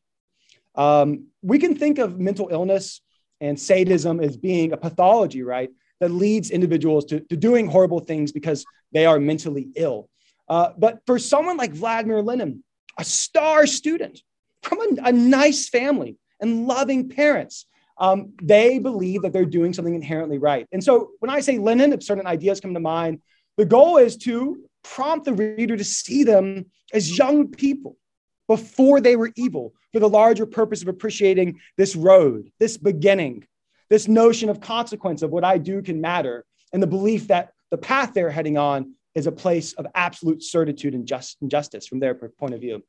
Um, 0.75 1.27
we 1.43 1.59
can 1.59 1.77
think 1.77 1.99
of 1.99 2.19
mental 2.19 2.49
illness 2.51 3.01
and 3.41 3.59
sadism 3.59 4.21
as 4.21 4.37
being 4.37 4.73
a 4.73 4.77
pathology, 4.77 5.43
right? 5.43 5.71
That 6.01 6.11
leads 6.11 6.51
individuals 6.51 7.05
to, 7.07 7.21
to 7.21 7.37
doing 7.37 7.67
horrible 7.67 8.01
things 8.01 8.33
because 8.33 8.65
they 8.93 9.05
are 9.07 9.19
mentally 9.19 9.69
ill. 9.75 10.09
Uh, 10.49 10.71
but 10.77 11.01
for 11.07 11.19
someone 11.19 11.57
like 11.57 11.73
Vladimir 11.73 12.23
Lenin, 12.23 12.63
a 12.99 13.05
star 13.05 13.67
student 13.67 14.21
from 14.63 14.81
a, 14.81 15.09
a 15.09 15.13
nice 15.13 15.69
family 15.69 16.17
and 16.41 16.67
loving 16.67 17.09
parents, 17.09 17.67
um, 17.99 18.33
they 18.43 18.79
believe 18.79 19.23
that 19.23 19.33
they're 19.33 19.45
doing 19.45 19.73
something 19.73 19.95
inherently 19.95 20.39
right. 20.39 20.67
And 20.73 20.83
so 20.83 21.11
when 21.21 21.31
I 21.31 21.41
say 21.41 21.59
Lenin, 21.59 21.93
if 21.93 22.03
certain 22.03 22.27
ideas 22.27 22.61
come 22.61 22.75
to 22.75 22.81
mind, 22.81 23.21
the 23.57 23.65
goal 23.65 23.99
is 23.99 24.17
to 24.19 24.65
prompt 24.83 25.25
the 25.25 25.33
reader 25.33 25.77
to 25.77 25.85
see 25.85 26.25
them 26.25 26.67
as 26.93 27.17
young 27.17 27.49
people 27.49 27.97
before 28.49 29.01
they 29.01 29.17
were 29.17 29.31
evil 29.37 29.73
for 29.93 30.01
the 30.01 30.09
larger 30.09 30.47
purpose 30.47 30.83
of 30.83 30.89
appreciating 30.89 31.61
this 31.77 31.95
road, 31.95 32.51
this 32.59 32.77
beginning, 32.77 33.47
this 33.89 34.09
notion 34.09 34.49
of 34.49 34.61
consequence 34.61 35.23
of 35.23 35.31
what 35.31 35.45
I 35.45 35.59
do 35.59 35.83
can 35.83 36.01
matter, 36.01 36.45
and 36.73 36.83
the 36.83 36.87
belief 36.87 37.29
that 37.29 37.53
the 37.71 37.79
path 37.79 38.15
they're 38.15 38.31
heading 38.31 38.59
on 38.59 38.95
is 39.15 39.27
a 39.27 39.33
place 39.33 39.75
of 39.75 39.87
absolute 39.95 40.43
certitude 40.43 40.95
and, 40.95 41.07
just, 41.07 41.37
and 41.41 41.51
justice 41.51 41.87
from 41.87 42.01
their 42.01 42.15
point 42.15 42.55
of 42.55 42.61
view. 42.61 42.83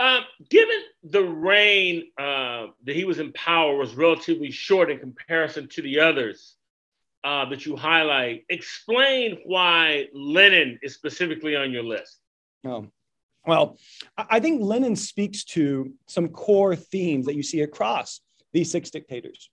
Um, 0.00 0.22
given 0.48 0.78
the 1.02 1.22
reign 1.22 2.04
uh, 2.18 2.68
that 2.84 2.96
he 2.96 3.04
was 3.04 3.18
in 3.18 3.32
power 3.34 3.76
was 3.76 3.94
relatively 3.94 4.50
short 4.50 4.90
in 4.90 4.98
comparison 4.98 5.68
to 5.68 5.82
the 5.82 6.00
others 6.00 6.56
uh, 7.22 7.44
that 7.50 7.66
you 7.66 7.76
highlight, 7.76 8.46
explain 8.48 9.38
why 9.44 10.06
Lenin 10.14 10.78
is 10.82 10.94
specifically 10.94 11.54
on 11.54 11.70
your 11.70 11.82
list. 11.82 12.18
Oh, 12.64 12.86
well, 13.46 13.76
I 14.16 14.40
think 14.40 14.62
Lenin 14.62 14.96
speaks 14.96 15.44
to 15.44 15.92
some 16.06 16.28
core 16.28 16.74
themes 16.74 17.26
that 17.26 17.34
you 17.34 17.42
see 17.42 17.60
across 17.60 18.20
these 18.54 18.70
six 18.70 18.88
dictators. 18.88 19.50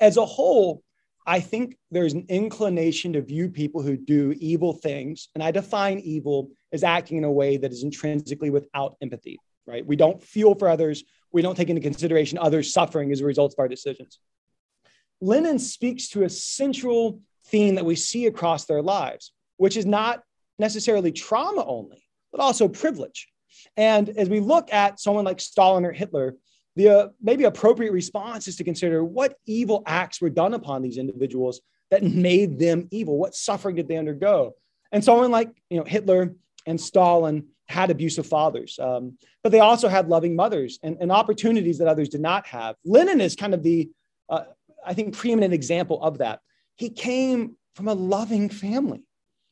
As 0.00 0.18
a 0.18 0.24
whole, 0.24 0.84
I 1.26 1.40
think 1.40 1.76
there's 1.90 2.14
an 2.14 2.26
inclination 2.28 3.12
to 3.14 3.22
view 3.22 3.48
people 3.48 3.82
who 3.82 3.96
do 3.96 4.34
evil 4.38 4.72
things, 4.72 5.28
and 5.34 5.42
I 5.42 5.50
define 5.50 5.98
evil 5.98 6.50
as 6.72 6.84
acting 6.84 7.18
in 7.18 7.24
a 7.24 7.32
way 7.32 7.56
that 7.56 7.72
is 7.72 7.82
intrinsically 7.82 8.50
without 8.50 8.96
empathy, 9.02 9.38
right? 9.68 9.86
We 9.86 9.96
don't 9.96 10.22
feel 10.22 10.54
for 10.54 10.68
others, 10.68 11.04
we 11.30 11.42
don't 11.42 11.56
take 11.56 11.68
into 11.68 11.82
consideration 11.82 12.38
others' 12.38 12.72
suffering 12.72 13.12
as 13.12 13.20
a 13.20 13.26
result 13.26 13.52
of 13.52 13.58
our 13.58 13.68
decisions. 13.68 14.18
Lenin 15.20 15.58
speaks 15.58 16.08
to 16.10 16.24
a 16.24 16.30
central 16.30 17.20
theme 17.46 17.74
that 17.74 17.84
we 17.84 17.96
see 17.96 18.26
across 18.26 18.64
their 18.64 18.82
lives, 18.82 19.32
which 19.56 19.76
is 19.76 19.86
not 19.86 20.22
necessarily 20.58 21.12
trauma 21.12 21.64
only, 21.66 22.02
but 22.32 22.40
also 22.40 22.68
privilege. 22.68 23.28
And 23.76 24.08
as 24.10 24.28
we 24.28 24.40
look 24.40 24.72
at 24.72 25.00
someone 25.00 25.24
like 25.24 25.40
Stalin 25.40 25.84
or 25.84 25.92
Hitler, 25.92 26.36
the 26.76 26.88
uh, 26.88 27.08
maybe 27.20 27.44
appropriate 27.44 27.92
response 27.92 28.46
is 28.46 28.56
to 28.56 28.64
consider 28.64 29.02
what 29.02 29.36
evil 29.46 29.82
acts 29.86 30.20
were 30.20 30.30
done 30.30 30.54
upon 30.54 30.82
these 30.82 30.96
individuals 30.96 31.60
that 31.90 32.04
made 32.04 32.58
them 32.58 32.86
evil. 32.90 33.18
What 33.18 33.34
suffering 33.34 33.76
did 33.76 33.88
they 33.88 33.96
undergo? 33.96 34.54
And 34.92 35.02
someone 35.02 35.30
like 35.30 35.50
you 35.70 35.78
know 35.78 35.84
Hitler 35.84 36.34
and 36.66 36.80
Stalin 36.80 37.48
had 37.68 37.90
abusive 37.90 38.26
fathers, 38.26 38.78
um, 38.78 39.18
but 39.42 39.52
they 39.52 39.60
also 39.60 39.88
had 39.88 40.08
loving 40.08 40.34
mothers 40.34 40.78
and, 40.82 40.96
and, 41.00 41.12
opportunities 41.12 41.78
that 41.78 41.88
others 41.88 42.08
did 42.08 42.20
not 42.20 42.46
have. 42.46 42.76
Lenin 42.84 43.20
is 43.20 43.36
kind 43.36 43.52
of 43.52 43.62
the, 43.62 43.90
uh, 44.30 44.44
I 44.84 44.94
think, 44.94 45.14
preeminent 45.14 45.52
example 45.52 46.02
of 46.02 46.18
that. 46.18 46.40
He 46.76 46.88
came 46.88 47.56
from 47.74 47.88
a 47.88 47.94
loving 47.94 48.48
family. 48.48 49.02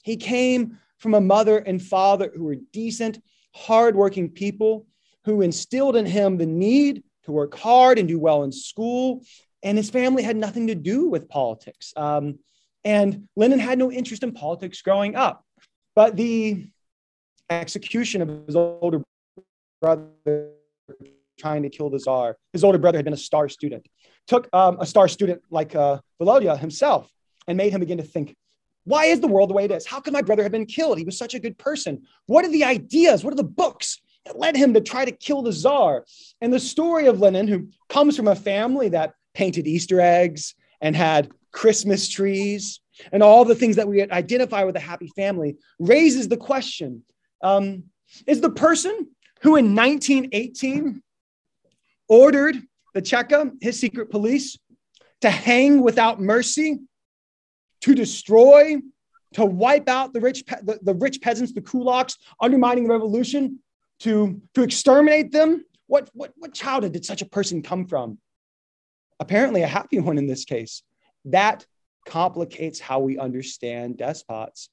He 0.03 0.17
came 0.17 0.79
from 0.99 1.15
a 1.15 1.21
mother 1.21 1.59
and 1.59 1.83
father 1.83 2.33
who 2.35 2.45
were 2.45 2.57
decent, 2.73 3.21
hardworking 3.55 4.31
people 4.31 4.87
who 5.25 5.43
instilled 5.43 5.97
in 5.97 6.07
him 6.07 6.39
the 6.39 6.47
need 6.47 7.03
to 7.25 7.33
work 7.33 7.57
hard 7.57 7.99
and 7.99 8.09
do 8.09 8.19
well 8.19 8.45
in 8.45 8.53
school. 8.53 9.23
And 9.63 9.77
his 9.77 9.91
family 9.91 10.23
had 10.23 10.37
nothing 10.37 10.69
to 10.69 10.75
do 10.75 11.09
with 11.09 11.29
politics. 11.29 11.93
Um, 11.97 12.39
and 12.85 13.29
Lenin 13.35 13.59
had 13.59 13.79
no 13.79 13.91
interest 13.91 14.23
in 14.23 14.33
politics 14.33 14.81
growing 14.81 15.17
up. 15.17 15.45
But 15.97 16.17
the 16.17 16.67
execution 17.51 18.23
of 18.23 18.29
his 18.47 18.57
older 18.57 19.03
brother 19.81 20.51
trying 21.39 21.63
to 21.63 21.69
kill 21.69 21.91
the 21.91 21.99
czar, 21.99 22.37
his 22.53 22.65
older 22.65 22.79
brother 22.79 22.99
had 22.99 23.05
been 23.05 23.15
a 23.15 23.19
star 23.19 23.49
student, 23.49 23.87
took 24.27 24.49
um, 24.53 24.79
a 24.81 24.87
star 24.87 25.09
student 25.09 25.43
like 25.51 25.75
uh, 25.75 25.99
Volodya 26.21 26.59
himself 26.59 27.11
and 27.47 27.57
made 27.57 27.73
him 27.73 27.81
begin 27.81 27.99
to 27.99 28.05
think 28.05 28.35
why 28.87 29.07
is 29.07 29.21
the 29.21 29.27
world 29.27 29.51
the 29.51 29.55
way 29.55 29.65
it 29.65 29.73
is? 29.73 29.85
How 29.85 29.99
could 29.99 30.13
my 30.13 30.23
brother 30.23 30.45
have 30.45 30.53
been 30.53 30.65
killed? 30.65 30.97
He 30.97 31.05
was 31.05 31.19
such 31.19 31.35
a 31.35 31.41
good 31.41 31.59
person. 31.59 32.03
What 32.27 32.45
are 32.45 32.51
the 32.51 32.65
ideas? 32.65 33.25
What 33.25 33.33
are 33.33 33.37
the 33.37 33.43
books 33.43 34.01
that 34.25 34.39
led 34.39 34.57
him 34.57 34.75
to 34.75 34.81
try 34.81 35.05
to 35.05 35.11
kill 35.11 35.43
the 35.43 35.53
czar? 35.53 36.05
And 36.41 36.53
the 36.53 36.61
story 36.61 37.07
of 37.07 37.19
Lenin, 37.19 37.49
who 37.49 37.69
comes 37.89 38.17
from 38.17 38.29
a 38.29 38.37
family 38.37 38.91
that 38.91 39.15
painted 39.35 39.67
Easter 39.67 40.01
eggs 40.01 40.55
and 40.81 40.95
had 40.95 41.33
Christmas 41.51 42.09
trees 42.09 42.81
and 43.11 43.25
all 43.25 43.45
the 43.45 43.57
things 43.57 43.75
that 43.75 43.89
we 43.89 44.03
identify 44.03 44.63
with 44.63 44.77
a 44.77 44.81
happy 44.81 45.11
family, 45.17 45.57
raises 45.81 46.29
the 46.29 46.37
question 46.37 47.03
um, 47.43 47.85
Is 48.27 48.41
the 48.41 48.51
person 48.51 49.09
who 49.43 49.57
in 49.57 49.75
1918 49.75 51.03
ordered 52.09 52.57
the 52.95 53.03
Cheka, 53.03 53.53
his 53.61 53.79
secret 53.79 54.11
police, 54.11 54.59
to 55.21 55.31
hang 55.31 55.83
without 55.83 56.21
mercy 56.21 56.79
to 57.83 57.95
destroy, 57.95 58.77
to 59.35 59.45
wipe 59.45 59.89
out 59.89 60.13
the 60.13 60.21
rich, 60.21 60.45
the, 60.63 60.79
the 60.83 60.95
rich 60.95 61.21
peasants, 61.21 61.53
the 61.53 61.61
kulaks, 61.61 62.17
undermining 62.41 62.85
the 62.85 62.93
revolution, 62.93 63.61
to, 64.01 64.41
to 64.55 64.63
exterminate 64.63 65.33
them? 65.33 65.65
What, 65.87 66.11
what, 66.15 66.33
what 66.37 66.53
childhood 66.53 66.93
did 66.93 67.05
such 67.05 67.23
a 67.23 67.27
person 67.27 67.63
come 67.63 67.87
from? 67.87 68.19
Apparently, 69.21 69.63
a 69.63 69.67
happy 69.67 70.01
one 70.01 70.19
in 70.19 70.27
this 70.27 70.45
case. 70.45 70.83
That 71.27 71.65
complicates 72.07 72.81
how 72.81 73.01
we 73.01 73.19
understand 73.19 73.99
despots. 73.99 74.69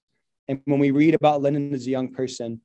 And 0.48 0.62
when 0.66 0.80
we 0.80 0.92
read 0.92 1.16
about 1.16 1.42
Lenin 1.42 1.74
as 1.74 1.88
a 1.88 1.90
young 1.90 2.14
person, 2.14 2.62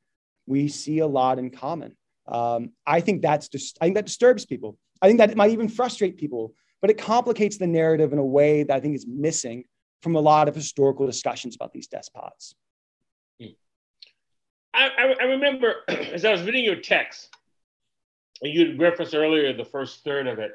we 0.47 0.69
see 0.69 0.99
a 0.99 1.07
lot 1.07 1.39
in 1.39 1.51
common. 1.51 1.97
Um, 2.27 2.73
I 2.87 3.01
think 3.01 3.23
that's 3.23 3.49
just, 3.49 3.79
I 3.81 3.87
think 3.87 3.97
that 3.97 4.07
disturbs 4.07 4.45
people. 4.45 4.77
I 5.01 5.07
think 5.07 5.19
that 5.19 5.31
it 5.31 5.37
might 5.37 5.51
even 5.51 5.69
frustrate 5.69 6.17
people, 6.17 6.55
but 6.81 6.91
it 6.91 6.99
complicates 6.99 7.57
the 7.57 7.67
narrative 7.67 8.13
in 8.13 8.19
a 8.19 8.25
way 8.25 8.63
that 8.65 8.75
I 8.75 8.81
think 8.81 8.97
is 8.97 9.07
missing 9.07 9.65
from 10.03 10.17
a 10.17 10.21
lot 10.21 10.49
of 10.49 10.55
historical 10.55 11.07
discussions 11.07 11.55
about 11.55 11.73
these 11.73 11.87
despots. 11.87 12.55
I, 14.75 15.15
I, 15.21 15.25
remember 15.25 15.77
as 15.89 16.25
I 16.25 16.31
was 16.31 16.43
reading 16.43 16.65
your 16.65 16.77
text, 16.77 17.35
and 18.43 18.53
you 18.53 18.77
referenced 18.79 19.15
earlier 19.15 19.53
the 19.53 19.65
first 19.65 20.05
third 20.05 20.27
of 20.27 20.39
it. 20.39 20.53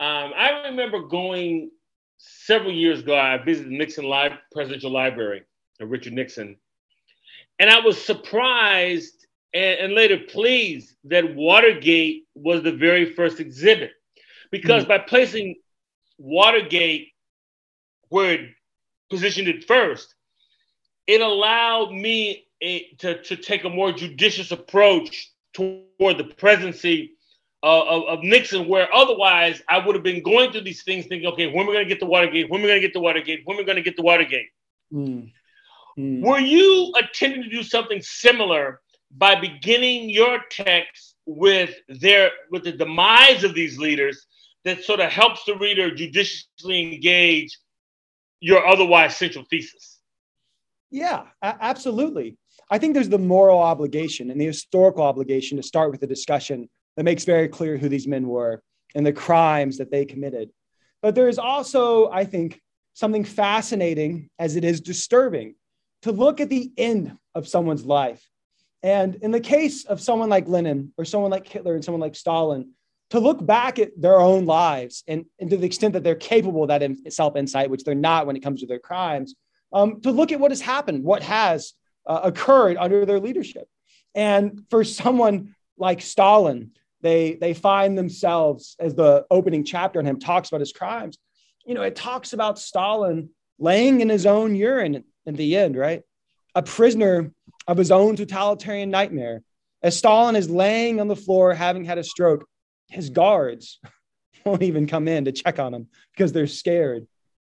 Um, 0.00 0.32
I 0.36 0.62
remember 0.68 1.02
going 1.02 1.70
several 2.18 2.72
years 2.72 3.00
ago. 3.00 3.16
I 3.16 3.38
visited 3.38 3.70
the 3.70 3.76
Nixon 3.76 4.04
Live 4.04 4.32
Presidential 4.52 4.90
Library 4.90 5.42
of 5.80 5.90
Richard 5.90 6.12
Nixon, 6.12 6.56
and 7.58 7.70
I 7.70 7.80
was 7.80 8.02
surprised 8.02 9.26
and, 9.52 9.80
and, 9.80 9.94
later 9.94 10.18
pleased 10.28 10.94
that 11.04 11.34
Watergate 11.34 12.24
was 12.34 12.62
the 12.62 12.72
very 12.72 13.14
first 13.14 13.40
exhibit, 13.40 13.90
because 14.50 14.82
mm-hmm. 14.82 14.90
by 14.90 14.98
placing 14.98 15.56
Watergate 16.18 17.08
where 18.10 18.32
it 18.34 18.50
positioned 19.08 19.48
it 19.48 19.64
first, 19.64 20.14
it 21.06 21.20
allowed 21.20 21.92
me 21.92 22.46
a, 22.60 22.84
to, 22.98 23.22
to 23.22 23.36
take 23.36 23.64
a 23.64 23.68
more 23.68 23.92
judicious 23.92 24.50
approach 24.52 25.32
toward 25.54 26.18
the 26.18 26.32
presidency 26.36 27.12
uh, 27.62 27.82
of, 27.82 28.04
of, 28.04 28.24
Nixon, 28.24 28.68
where 28.68 28.92
otherwise 28.94 29.62
I 29.68 29.84
would 29.84 29.94
have 29.94 30.04
been 30.04 30.22
going 30.22 30.50
through 30.50 30.62
these 30.62 30.82
things 30.82 31.06
thinking, 31.06 31.28
okay, 31.32 31.46
when 31.46 31.66
we're 31.66 31.74
going 31.74 31.84
to 31.84 31.88
get 31.88 32.00
the 32.00 32.06
Watergate, 32.06 32.48
when 32.48 32.62
we're 32.62 32.68
going 32.68 32.80
to 32.80 32.86
get 32.86 32.94
the 32.94 33.00
Watergate, 33.00 33.42
when 33.44 33.56
we're 33.56 33.64
going 33.64 33.76
to 33.76 33.82
get 33.82 33.96
the 33.96 34.02
Watergate. 34.02 34.48
Mm. 34.92 35.32
Mm. 35.98 36.22
Were 36.22 36.38
you 36.38 36.92
attempting 36.98 37.42
to 37.42 37.48
do 37.48 37.62
something 37.62 38.00
similar 38.02 38.80
by 39.10 39.34
beginning 39.34 40.10
your 40.10 40.40
text 40.50 41.16
with 41.26 41.74
their 41.88 42.30
with 42.50 42.64
the 42.64 42.72
demise 42.72 43.44
of 43.44 43.54
these 43.54 43.78
leaders 43.78 44.26
that 44.64 44.84
sort 44.84 45.00
of 45.00 45.10
helps 45.10 45.44
the 45.44 45.56
reader 45.56 45.94
judiciously 45.94 46.94
engage 46.94 47.58
your 48.40 48.66
otherwise 48.66 49.16
central 49.16 49.44
thesis? 49.50 49.98
Yeah, 50.90 51.24
absolutely. 51.42 52.36
I 52.70 52.78
think 52.78 52.94
there's 52.94 53.08
the 53.08 53.18
moral 53.18 53.58
obligation 53.58 54.30
and 54.30 54.40
the 54.40 54.46
historical 54.46 55.02
obligation 55.02 55.56
to 55.56 55.62
start 55.62 55.90
with 55.90 56.02
a 56.02 56.06
discussion 56.06 56.68
that 56.96 57.04
makes 57.04 57.24
very 57.24 57.48
clear 57.48 57.76
who 57.76 57.88
these 57.88 58.08
men 58.08 58.26
were 58.26 58.62
and 58.94 59.06
the 59.06 59.12
crimes 59.12 59.78
that 59.78 59.90
they 59.90 60.04
committed. 60.04 60.50
But 61.00 61.14
there 61.14 61.28
is 61.28 61.38
also, 61.38 62.10
I 62.10 62.24
think, 62.24 62.60
something 62.94 63.24
fascinating 63.24 64.28
as 64.38 64.56
it 64.56 64.64
is 64.64 64.80
disturbing 64.80 65.54
to 66.02 66.12
look 66.12 66.40
at 66.40 66.48
the 66.48 66.70
end 66.76 67.16
of 67.34 67.48
someone's 67.48 67.84
life. 67.84 68.26
And 68.82 69.16
in 69.16 69.30
the 69.30 69.40
case 69.40 69.84
of 69.84 70.00
someone 70.00 70.28
like 70.28 70.48
Lenin 70.48 70.92
or 70.96 71.04
someone 71.04 71.30
like 71.30 71.46
Hitler 71.46 71.74
and 71.74 71.84
someone 71.84 72.00
like 72.00 72.16
Stalin, 72.16 72.70
to 73.10 73.20
look 73.20 73.44
back 73.44 73.78
at 73.78 73.90
their 74.00 74.20
own 74.20 74.46
lives 74.46 75.02
and, 75.06 75.26
and 75.38 75.50
to 75.50 75.56
the 75.56 75.66
extent 75.66 75.94
that 75.94 76.04
they're 76.04 76.14
capable 76.14 76.62
of 76.62 76.68
that 76.68 77.12
self 77.12 77.36
insight, 77.36 77.68
which 77.68 77.84
they're 77.84 77.94
not 77.94 78.26
when 78.26 78.36
it 78.36 78.42
comes 78.42 78.60
to 78.60 78.66
their 78.66 78.78
crimes, 78.78 79.34
um, 79.72 80.00
to 80.00 80.10
look 80.10 80.32
at 80.32 80.40
what 80.40 80.52
has 80.52 80.60
happened, 80.60 81.04
what 81.04 81.22
has 81.22 81.74
uh, 82.06 82.20
occurred 82.24 82.76
under 82.76 83.04
their 83.04 83.20
leadership. 83.20 83.68
And 84.14 84.62
for 84.70 84.84
someone 84.84 85.54
like 85.76 86.00
Stalin, 86.00 86.70
they, 87.02 87.34
they 87.34 87.54
find 87.54 87.96
themselves, 87.96 88.76
as 88.78 88.94
the 88.94 89.26
opening 89.30 89.64
chapter 89.64 89.98
on 89.98 90.06
him 90.06 90.18
talks 90.18 90.48
about 90.48 90.60
his 90.60 90.72
crimes, 90.72 91.18
you 91.64 91.74
know, 91.74 91.82
it 91.82 91.96
talks 91.96 92.32
about 92.32 92.58
Stalin 92.58 93.30
laying 93.58 94.00
in 94.00 94.08
his 94.08 94.26
own 94.26 94.54
urine 94.54 95.04
in 95.26 95.34
the 95.34 95.56
end, 95.56 95.76
right? 95.76 96.02
A 96.54 96.62
prisoner 96.62 97.32
of 97.66 97.76
his 97.76 97.90
own 97.90 98.16
totalitarian 98.16 98.90
nightmare. 98.90 99.42
As 99.82 99.96
Stalin 99.96 100.36
is 100.36 100.50
laying 100.50 101.00
on 101.00 101.08
the 101.08 101.16
floor 101.16 101.54
having 101.54 101.84
had 101.84 101.98
a 101.98 102.04
stroke, 102.04 102.46
his 102.88 103.10
guards 103.10 103.80
won't 104.44 104.62
even 104.62 104.86
come 104.86 105.08
in 105.08 105.24
to 105.24 105.32
check 105.32 105.58
on 105.58 105.72
him 105.72 105.88
because 106.12 106.32
they're 106.32 106.46
scared. 106.46 107.06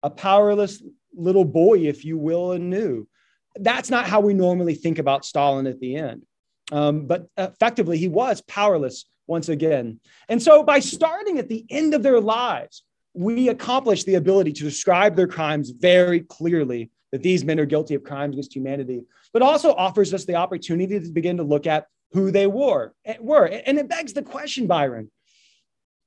A 0.03 0.09
powerless 0.09 0.81
little 1.13 1.45
boy, 1.45 1.79
if 1.79 2.05
you 2.05 2.17
will, 2.17 2.51
anew. 2.51 3.07
That's 3.55 3.89
not 3.89 4.07
how 4.07 4.19
we 4.19 4.33
normally 4.33 4.75
think 4.75 4.99
about 4.99 5.25
Stalin 5.25 5.67
at 5.67 5.79
the 5.79 5.95
end. 5.95 6.23
Um, 6.71 7.05
but 7.05 7.27
effectively, 7.37 7.97
he 7.97 8.07
was 8.07 8.41
powerless 8.41 9.05
once 9.27 9.49
again. 9.49 9.99
And 10.29 10.41
so, 10.41 10.63
by 10.63 10.79
starting 10.79 11.37
at 11.39 11.47
the 11.47 11.65
end 11.69 11.93
of 11.93 12.03
their 12.03 12.19
lives, 12.19 12.83
we 13.13 13.49
accomplish 13.49 14.03
the 14.03 14.15
ability 14.15 14.51
to 14.53 14.63
describe 14.63 15.15
their 15.15 15.27
crimes 15.27 15.69
very 15.69 16.21
clearly 16.21 16.89
that 17.11 17.23
these 17.23 17.45
men 17.45 17.59
are 17.59 17.65
guilty 17.65 17.95
of 17.95 18.03
crimes 18.03 18.35
against 18.35 18.55
humanity, 18.55 19.03
but 19.33 19.41
also 19.41 19.73
offers 19.73 20.13
us 20.13 20.25
the 20.25 20.35
opportunity 20.35 20.99
to 20.99 21.11
begin 21.11 21.37
to 21.37 21.43
look 21.43 21.67
at 21.67 21.85
who 22.11 22.31
they 22.31 22.47
were. 22.47 22.93
were. 23.19 23.45
And 23.45 23.77
it 23.77 23.89
begs 23.89 24.13
the 24.13 24.23
question, 24.23 24.67
Byron 24.67 25.11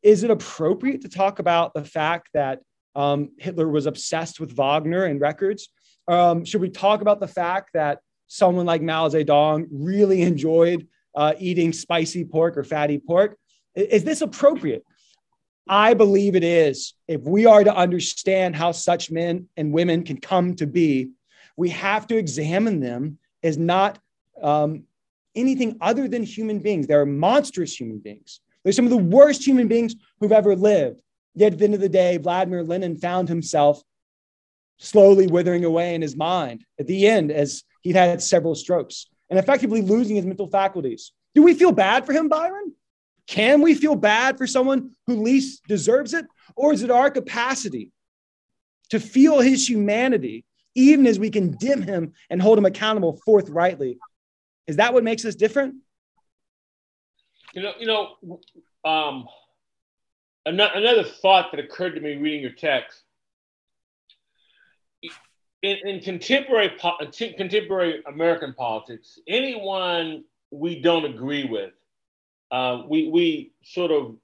is 0.02 0.22
it 0.22 0.30
appropriate 0.30 1.02
to 1.02 1.08
talk 1.08 1.38
about 1.38 1.74
the 1.74 1.84
fact 1.84 2.30
that 2.34 2.60
um, 2.94 3.30
Hitler 3.38 3.68
was 3.68 3.86
obsessed 3.86 4.40
with 4.40 4.52
Wagner 4.52 5.04
and 5.04 5.20
records? 5.20 5.68
Um, 6.06 6.44
should 6.44 6.60
we 6.60 6.70
talk 6.70 7.00
about 7.00 7.20
the 7.20 7.28
fact 7.28 7.70
that 7.74 7.98
someone 8.28 8.66
like 8.66 8.82
Mao 8.82 9.08
Zedong 9.08 9.66
really 9.70 10.22
enjoyed 10.22 10.86
uh, 11.14 11.34
eating 11.38 11.72
spicy 11.72 12.24
pork 12.24 12.56
or 12.56 12.64
fatty 12.64 12.98
pork? 12.98 13.36
Is 13.74 14.04
this 14.04 14.20
appropriate? 14.20 14.84
I 15.68 15.94
believe 15.94 16.34
it 16.34 16.44
is. 16.44 16.94
If 17.06 17.22
we 17.22 17.46
are 17.46 17.62
to 17.62 17.74
understand 17.74 18.56
how 18.56 18.72
such 18.72 19.10
men 19.10 19.48
and 19.56 19.72
women 19.72 20.04
can 20.04 20.18
come 20.18 20.54
to 20.56 20.66
be, 20.66 21.10
we 21.56 21.70
have 21.70 22.06
to 22.08 22.16
examine 22.16 22.80
them 22.80 23.18
as 23.42 23.58
not 23.58 23.98
um, 24.42 24.84
anything 25.34 25.76
other 25.80 26.08
than 26.08 26.22
human 26.22 26.58
beings. 26.60 26.86
They're 26.86 27.06
monstrous 27.06 27.78
human 27.78 27.98
beings. 27.98 28.40
They're 28.62 28.72
some 28.72 28.84
of 28.84 28.90
the 28.90 28.96
worst 28.96 29.46
human 29.46 29.68
beings 29.68 29.94
who've 30.20 30.32
ever 30.32 30.56
lived. 30.56 31.00
Yet 31.34 31.52
at 31.52 31.58
the 31.58 31.64
end 31.64 31.74
of 31.74 31.80
the 31.80 31.88
day, 31.88 32.16
Vladimir 32.16 32.62
Lenin 32.62 32.96
found 32.96 33.28
himself 33.28 33.82
slowly 34.78 35.26
withering 35.26 35.64
away 35.64 35.94
in 35.94 36.02
his 36.02 36.16
mind 36.16 36.64
at 36.78 36.86
the 36.86 37.06
end 37.06 37.30
as 37.30 37.64
he'd 37.82 37.96
had 37.96 38.22
several 38.22 38.54
strokes 38.54 39.06
and 39.30 39.38
effectively 39.38 39.82
losing 39.82 40.16
his 40.16 40.24
mental 40.24 40.48
faculties. 40.48 41.12
Do 41.34 41.42
we 41.42 41.54
feel 41.54 41.72
bad 41.72 42.06
for 42.06 42.12
him, 42.12 42.28
Byron? 42.28 42.72
Can 43.28 43.60
we 43.60 43.74
feel 43.74 43.94
bad 43.94 44.38
for 44.38 44.46
someone 44.46 44.92
who 45.06 45.22
least 45.22 45.62
deserves 45.68 46.14
it? 46.14 46.26
Or 46.56 46.72
is 46.72 46.82
it 46.82 46.90
our 46.90 47.10
capacity 47.10 47.92
to 48.88 48.98
feel 48.98 49.40
his 49.40 49.68
humanity, 49.68 50.46
even 50.74 51.06
as 51.06 51.18
we 51.18 51.28
condemn 51.28 51.82
him 51.82 52.14
and 52.30 52.40
hold 52.40 52.56
him 52.56 52.64
accountable 52.64 53.20
forthrightly? 53.26 53.98
Is 54.66 54.76
that 54.76 54.94
what 54.94 55.04
makes 55.04 55.26
us 55.26 55.34
different? 55.34 55.74
You 57.52 57.62
know, 57.62 57.72
you 57.78 57.86
know, 57.86 58.40
um, 58.90 59.28
another 60.46 61.04
thought 61.04 61.50
that 61.52 61.60
occurred 61.60 61.96
to 61.96 62.00
me 62.00 62.16
reading 62.16 62.40
your 62.40 62.52
text. 62.52 63.02
In, 65.60 65.76
in 65.84 66.00
contemporary 66.00 66.70
contemporary 67.36 68.02
American 68.06 68.54
politics, 68.54 69.18
anyone 69.26 70.24
we 70.50 70.80
don't 70.80 71.04
agree 71.04 71.44
with 71.44 71.72
uh, 72.50 72.82
we 72.88 73.08
we 73.08 73.52
sort 73.64 73.90
of 73.90 74.16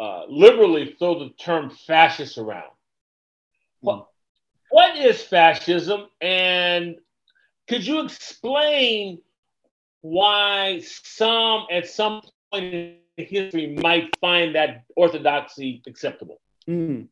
uh, 0.00 0.24
liberally 0.28 0.96
throw 0.98 1.18
the 1.18 1.30
term 1.30 1.70
fascist 1.70 2.38
around. 2.38 2.70
Well, 3.80 4.10
what 4.70 4.96
is 4.96 5.22
fascism, 5.22 6.06
and 6.20 6.96
could 7.68 7.86
you 7.86 8.00
explain 8.00 9.20
why 10.00 10.80
some 10.84 11.66
at 11.70 11.88
some 11.88 12.22
point 12.52 12.74
in 12.74 12.96
history 13.16 13.78
might 13.80 14.14
find 14.20 14.54
that 14.54 14.84
orthodoxy 14.96 15.82
acceptable? 15.86 16.40
Mm. 16.68 17.08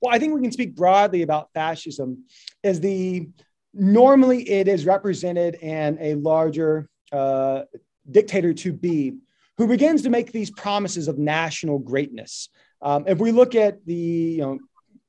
Well, 0.00 0.14
I 0.14 0.18
think 0.18 0.34
we 0.34 0.40
can 0.40 0.52
speak 0.52 0.74
broadly 0.74 1.22
about 1.22 1.52
fascism 1.52 2.24
as 2.64 2.80
the 2.80 3.28
normally 3.74 4.48
it 4.48 4.66
is 4.66 4.86
represented 4.86 5.56
in 5.56 5.98
a 6.00 6.14
larger 6.14 6.88
uh, 7.12 7.62
dictator 8.10 8.52
to 8.54 8.72
be, 8.72 9.14
who 9.58 9.66
begins 9.66 10.02
to 10.02 10.10
make 10.10 10.32
these 10.32 10.50
promises 10.50 11.08
of 11.08 11.18
national 11.18 11.78
greatness. 11.78 12.48
Um, 12.82 13.04
if 13.06 13.18
we 13.18 13.32
look 13.32 13.54
at 13.54 13.84
the 13.86 13.94
you 13.94 14.40
know, 14.40 14.58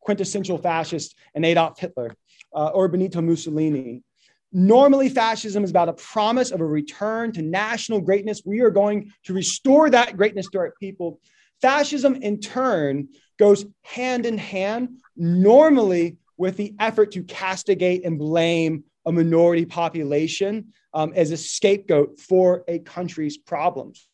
quintessential 0.02 0.58
fascist 0.58 1.16
and 1.36 1.46
Adolf 1.46 1.80
Hitler 1.80 2.16
uh, 2.54 2.68
or 2.68 2.88
Benito 2.88 3.22
Mussolini, 3.22 4.04
normally 4.52 5.10
fascism 5.10 5.64
is 5.64 5.70
about 5.70 5.90
a 5.90 5.94
promise 5.94 6.52
of 6.52 6.60
a 6.60 6.66
return 6.66 7.32
to 7.32 7.42
national 7.42 8.02
greatness. 8.02 8.42
We 8.46 8.60
are 8.62 8.72
going 8.72 9.12
to 9.24 9.34
restore 9.34 9.90
that 9.90 10.18
greatness 10.18 10.48
to 10.50 10.60
our 10.60 10.74
people. 10.80 11.20
Fascism, 11.62 12.16
in 12.16 12.40
turn, 12.40 13.10
goes 13.40 13.66
hand 13.84 14.26
in 14.26 14.38
hand, 14.38 14.98
normally 15.16 16.18
with 16.38 16.58
the 16.58 16.74
effort 16.80 17.12
to 17.12 17.24
castigate 17.24 18.04
and 18.04 18.18
blame 18.18 18.84
a 19.06 19.12
minority 19.12 19.66
population 19.66 20.74
um, 20.94 21.14
as 21.16 21.32
a 21.32 21.38
scapegoat 21.38 22.20
for 22.20 22.64
a 22.68 22.80
country's 22.80 23.38
problems. 23.38 24.08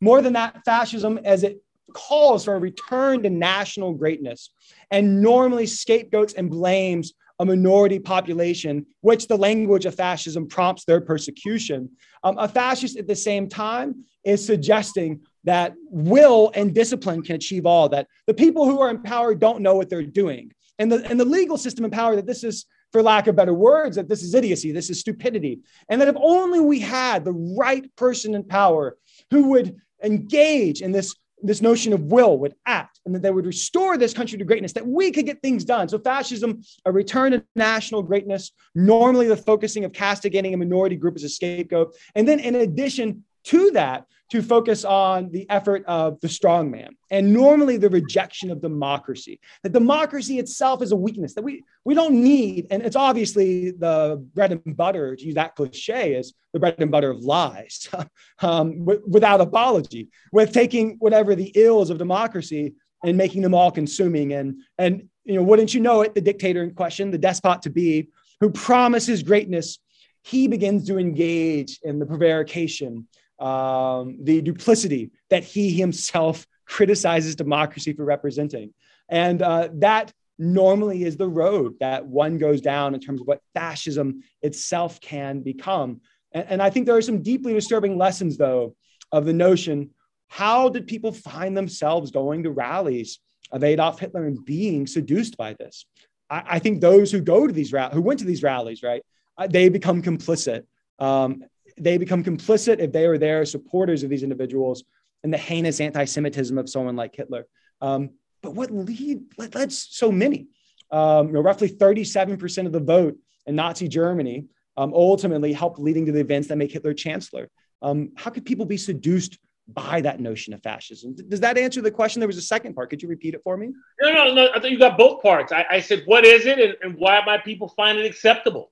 More 0.00 0.20
than 0.22 0.34
that, 0.34 0.62
fascism, 0.64 1.18
as 1.24 1.42
it 1.42 1.62
calls 1.92 2.44
for 2.44 2.54
a 2.54 2.60
return 2.60 3.22
to 3.22 3.30
national 3.30 3.94
greatness 3.94 4.50
and 4.90 5.22
normally 5.22 5.66
scapegoats 5.66 6.34
and 6.34 6.50
blames 6.50 7.14
a 7.38 7.44
minority 7.44 7.98
population, 7.98 8.86
which 9.02 9.28
the 9.28 9.36
language 9.36 9.84
of 9.84 9.94
fascism 9.94 10.48
prompts 10.48 10.84
their 10.84 11.00
persecution. 11.00 11.90
Um, 12.24 12.38
a 12.38 12.48
fascist 12.48 12.98
at 12.98 13.06
the 13.06 13.16
same 13.16 13.48
time 13.48 14.04
is 14.24 14.44
suggesting 14.44 15.20
that 15.44 15.74
will 15.90 16.50
and 16.54 16.74
discipline 16.74 17.22
can 17.22 17.36
achieve 17.36 17.66
all 17.66 17.88
that. 17.90 18.08
The 18.26 18.34
people 18.34 18.64
who 18.64 18.80
are 18.80 18.90
in 18.90 19.02
power 19.02 19.34
don't 19.34 19.60
know 19.60 19.74
what 19.74 19.90
they're 19.90 20.02
doing. 20.02 20.52
And 20.78 20.90
the, 20.90 21.06
and 21.08 21.20
the 21.20 21.24
legal 21.24 21.56
system 21.56 21.84
in 21.84 21.90
power 21.90 22.16
that 22.16 22.26
this 22.26 22.42
is 22.42 22.66
for 22.92 23.02
lack 23.02 23.26
of 23.26 23.36
better 23.36 23.54
words, 23.54 23.96
that 23.96 24.08
this 24.08 24.22
is 24.22 24.34
idiocy, 24.34 24.72
this 24.72 24.90
is 24.90 25.00
stupidity. 25.00 25.60
And 25.88 26.00
that 26.00 26.08
if 26.08 26.16
only 26.18 26.60
we 26.60 26.80
had 26.80 27.24
the 27.24 27.32
right 27.32 27.94
person 27.96 28.34
in 28.34 28.44
power 28.44 28.96
who 29.30 29.48
would 29.50 29.76
engage 30.02 30.82
in 30.82 30.92
this, 30.92 31.14
this 31.42 31.60
notion 31.60 31.92
of 31.92 32.00
will, 32.02 32.38
would 32.38 32.54
act, 32.66 33.00
and 33.04 33.14
that 33.14 33.22
they 33.22 33.30
would 33.30 33.46
restore 33.46 33.98
this 33.98 34.14
country 34.14 34.38
to 34.38 34.44
greatness, 34.44 34.72
that 34.72 34.86
we 34.86 35.10
could 35.10 35.26
get 35.26 35.42
things 35.42 35.64
done. 35.64 35.88
So, 35.88 35.98
fascism, 35.98 36.62
a 36.84 36.92
return 36.92 37.32
to 37.32 37.44
national 37.54 38.02
greatness, 38.02 38.52
normally 38.74 39.28
the 39.28 39.36
focusing 39.36 39.84
of 39.84 39.92
castigating 39.92 40.54
a 40.54 40.56
minority 40.56 40.96
group 40.96 41.16
as 41.16 41.24
a 41.24 41.28
scapegoat. 41.28 41.94
And 42.14 42.26
then, 42.26 42.40
in 42.40 42.54
addition 42.54 43.24
to 43.44 43.70
that, 43.72 44.06
to 44.30 44.42
focus 44.42 44.84
on 44.84 45.30
the 45.30 45.48
effort 45.48 45.84
of 45.86 46.20
the 46.20 46.28
strong 46.28 46.70
man 46.70 46.96
and 47.10 47.32
normally 47.32 47.76
the 47.76 47.88
rejection 47.88 48.50
of 48.50 48.60
democracy. 48.60 49.38
That 49.62 49.72
democracy 49.72 50.38
itself 50.38 50.82
is 50.82 50.92
a 50.92 50.96
weakness 50.96 51.34
that 51.34 51.42
we, 51.42 51.62
we 51.84 51.94
don't 51.94 52.22
need. 52.22 52.66
And 52.70 52.82
it's 52.82 52.96
obviously 52.96 53.70
the 53.70 54.24
bread 54.34 54.52
and 54.52 54.76
butter, 54.76 55.14
to 55.14 55.24
use 55.24 55.36
that 55.36 55.54
cliche, 55.54 56.14
is 56.14 56.34
the 56.52 56.58
bread 56.58 56.76
and 56.78 56.90
butter 56.90 57.10
of 57.10 57.20
lies 57.20 57.88
um, 58.40 58.80
w- 58.80 59.02
without 59.06 59.40
apology, 59.40 60.08
with 60.32 60.52
taking 60.52 60.96
whatever 60.98 61.34
the 61.34 61.52
ills 61.54 61.90
of 61.90 61.98
democracy 61.98 62.74
and 63.04 63.16
making 63.16 63.42
them 63.42 63.54
all 63.54 63.70
consuming. 63.70 64.32
And, 64.32 64.60
and 64.78 65.08
you 65.24 65.34
know, 65.34 65.42
wouldn't 65.42 65.72
you 65.72 65.80
know 65.80 66.02
it, 66.02 66.14
the 66.14 66.20
dictator 66.20 66.64
in 66.64 66.74
question, 66.74 67.12
the 67.12 67.18
despot 67.18 67.62
to 67.62 67.70
be, 67.70 68.08
who 68.40 68.50
promises 68.50 69.22
greatness, 69.22 69.78
he 70.24 70.48
begins 70.48 70.88
to 70.88 70.98
engage 70.98 71.78
in 71.84 72.00
the 72.00 72.06
prevarication 72.06 73.06
um, 73.38 74.18
the 74.22 74.40
duplicity 74.42 75.10
that 75.30 75.44
he 75.44 75.72
himself 75.72 76.46
criticizes 76.66 77.36
democracy 77.36 77.92
for 77.92 78.04
representing. 78.04 78.72
And 79.08 79.42
uh, 79.42 79.68
that 79.74 80.12
normally 80.38 81.04
is 81.04 81.16
the 81.16 81.28
road 81.28 81.74
that 81.80 82.04
one 82.06 82.38
goes 82.38 82.60
down 82.60 82.94
in 82.94 83.00
terms 83.00 83.20
of 83.20 83.26
what 83.26 83.40
fascism 83.54 84.22
itself 84.42 85.00
can 85.00 85.40
become. 85.40 86.00
And, 86.32 86.46
and 86.48 86.62
I 86.62 86.70
think 86.70 86.86
there 86.86 86.96
are 86.96 87.02
some 87.02 87.22
deeply 87.22 87.54
disturbing 87.54 87.96
lessons, 87.96 88.36
though, 88.36 88.74
of 89.12 89.24
the 89.24 89.32
notion 89.32 89.90
how 90.28 90.68
did 90.68 90.86
people 90.86 91.12
find 91.12 91.56
themselves 91.56 92.10
going 92.10 92.42
to 92.42 92.50
rallies 92.50 93.20
of 93.52 93.62
Adolf 93.62 94.00
Hitler 94.00 94.26
and 94.26 94.44
being 94.44 94.86
seduced 94.86 95.36
by 95.36 95.54
this? 95.54 95.86
I, 96.28 96.42
I 96.46 96.58
think 96.58 96.80
those 96.80 97.12
who 97.12 97.20
go 97.20 97.46
to 97.46 97.52
these 97.52 97.70
who 97.70 98.02
went 98.02 98.18
to 98.20 98.26
these 98.26 98.42
rallies, 98.42 98.82
right, 98.82 99.02
uh, 99.38 99.46
they 99.46 99.68
become 99.68 100.02
complicit. 100.02 100.64
Um, 100.98 101.44
they 101.78 101.98
become 101.98 102.24
complicit 102.24 102.78
if 102.78 102.92
they 102.92 103.06
are 103.06 103.18
there 103.18 103.44
supporters 103.44 104.02
of 104.02 104.10
these 104.10 104.22
individuals 104.22 104.84
and 105.22 105.32
the 105.32 105.38
heinous 105.38 105.80
anti-Semitism 105.80 106.56
of 106.56 106.68
someone 106.68 106.96
like 106.96 107.14
Hitler. 107.14 107.46
Um, 107.80 108.10
but 108.42 108.54
what 108.54 108.70
lead 108.70 109.22
led 109.38 109.72
so 109.72 110.12
many? 110.12 110.48
Um, 110.90 111.28
you 111.28 111.32
know, 111.34 111.40
roughly 111.40 111.68
37% 111.68 112.66
of 112.66 112.72
the 112.72 112.80
vote 112.80 113.16
in 113.46 113.56
Nazi 113.56 113.88
Germany 113.88 114.46
um, 114.76 114.92
ultimately 114.94 115.52
helped 115.52 115.78
leading 115.78 116.06
to 116.06 116.12
the 116.12 116.20
events 116.20 116.48
that 116.48 116.56
make 116.56 116.72
Hitler 116.72 116.94
chancellor. 116.94 117.48
Um, 117.82 118.12
how 118.16 118.30
could 118.30 118.44
people 118.44 118.66
be 118.66 118.76
seduced 118.76 119.38
by 119.68 120.00
that 120.00 120.20
notion 120.20 120.54
of 120.54 120.62
fascism? 120.62 121.16
Does 121.28 121.40
that 121.40 121.58
answer 121.58 121.80
the 121.80 121.90
question? 121.90 122.20
There 122.20 122.28
was 122.28 122.36
a 122.36 122.42
second 122.42 122.74
part. 122.74 122.90
Could 122.90 123.02
you 123.02 123.08
repeat 123.08 123.34
it 123.34 123.40
for 123.42 123.56
me? 123.56 123.72
No, 124.00 124.12
no, 124.12 124.32
no. 124.32 124.48
I 124.54 124.60
think 124.60 124.72
you 124.72 124.78
got 124.78 124.96
both 124.96 125.22
parts. 125.22 125.52
I, 125.52 125.66
I 125.70 125.80
said, 125.80 126.02
what 126.06 126.24
is 126.24 126.46
it, 126.46 126.58
and, 126.58 126.76
and, 126.82 126.98
why 126.98 127.20
might 127.24 127.44
people 127.44 127.68
find 127.68 127.98
it 127.98 128.06
acceptable? 128.06 128.70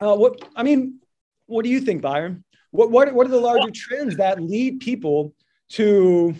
Uh, 0.00 0.14
what 0.14 0.40
I 0.54 0.62
mean, 0.62 1.00
what 1.46 1.64
do 1.64 1.70
you 1.70 1.80
think, 1.80 2.02
Byron? 2.02 2.44
What, 2.70 2.90
what, 2.90 3.12
what 3.14 3.26
are 3.26 3.30
the 3.30 3.40
larger 3.40 3.70
trends 3.72 4.16
that 4.16 4.42
lead 4.42 4.80
people 4.80 5.34
to 5.70 6.34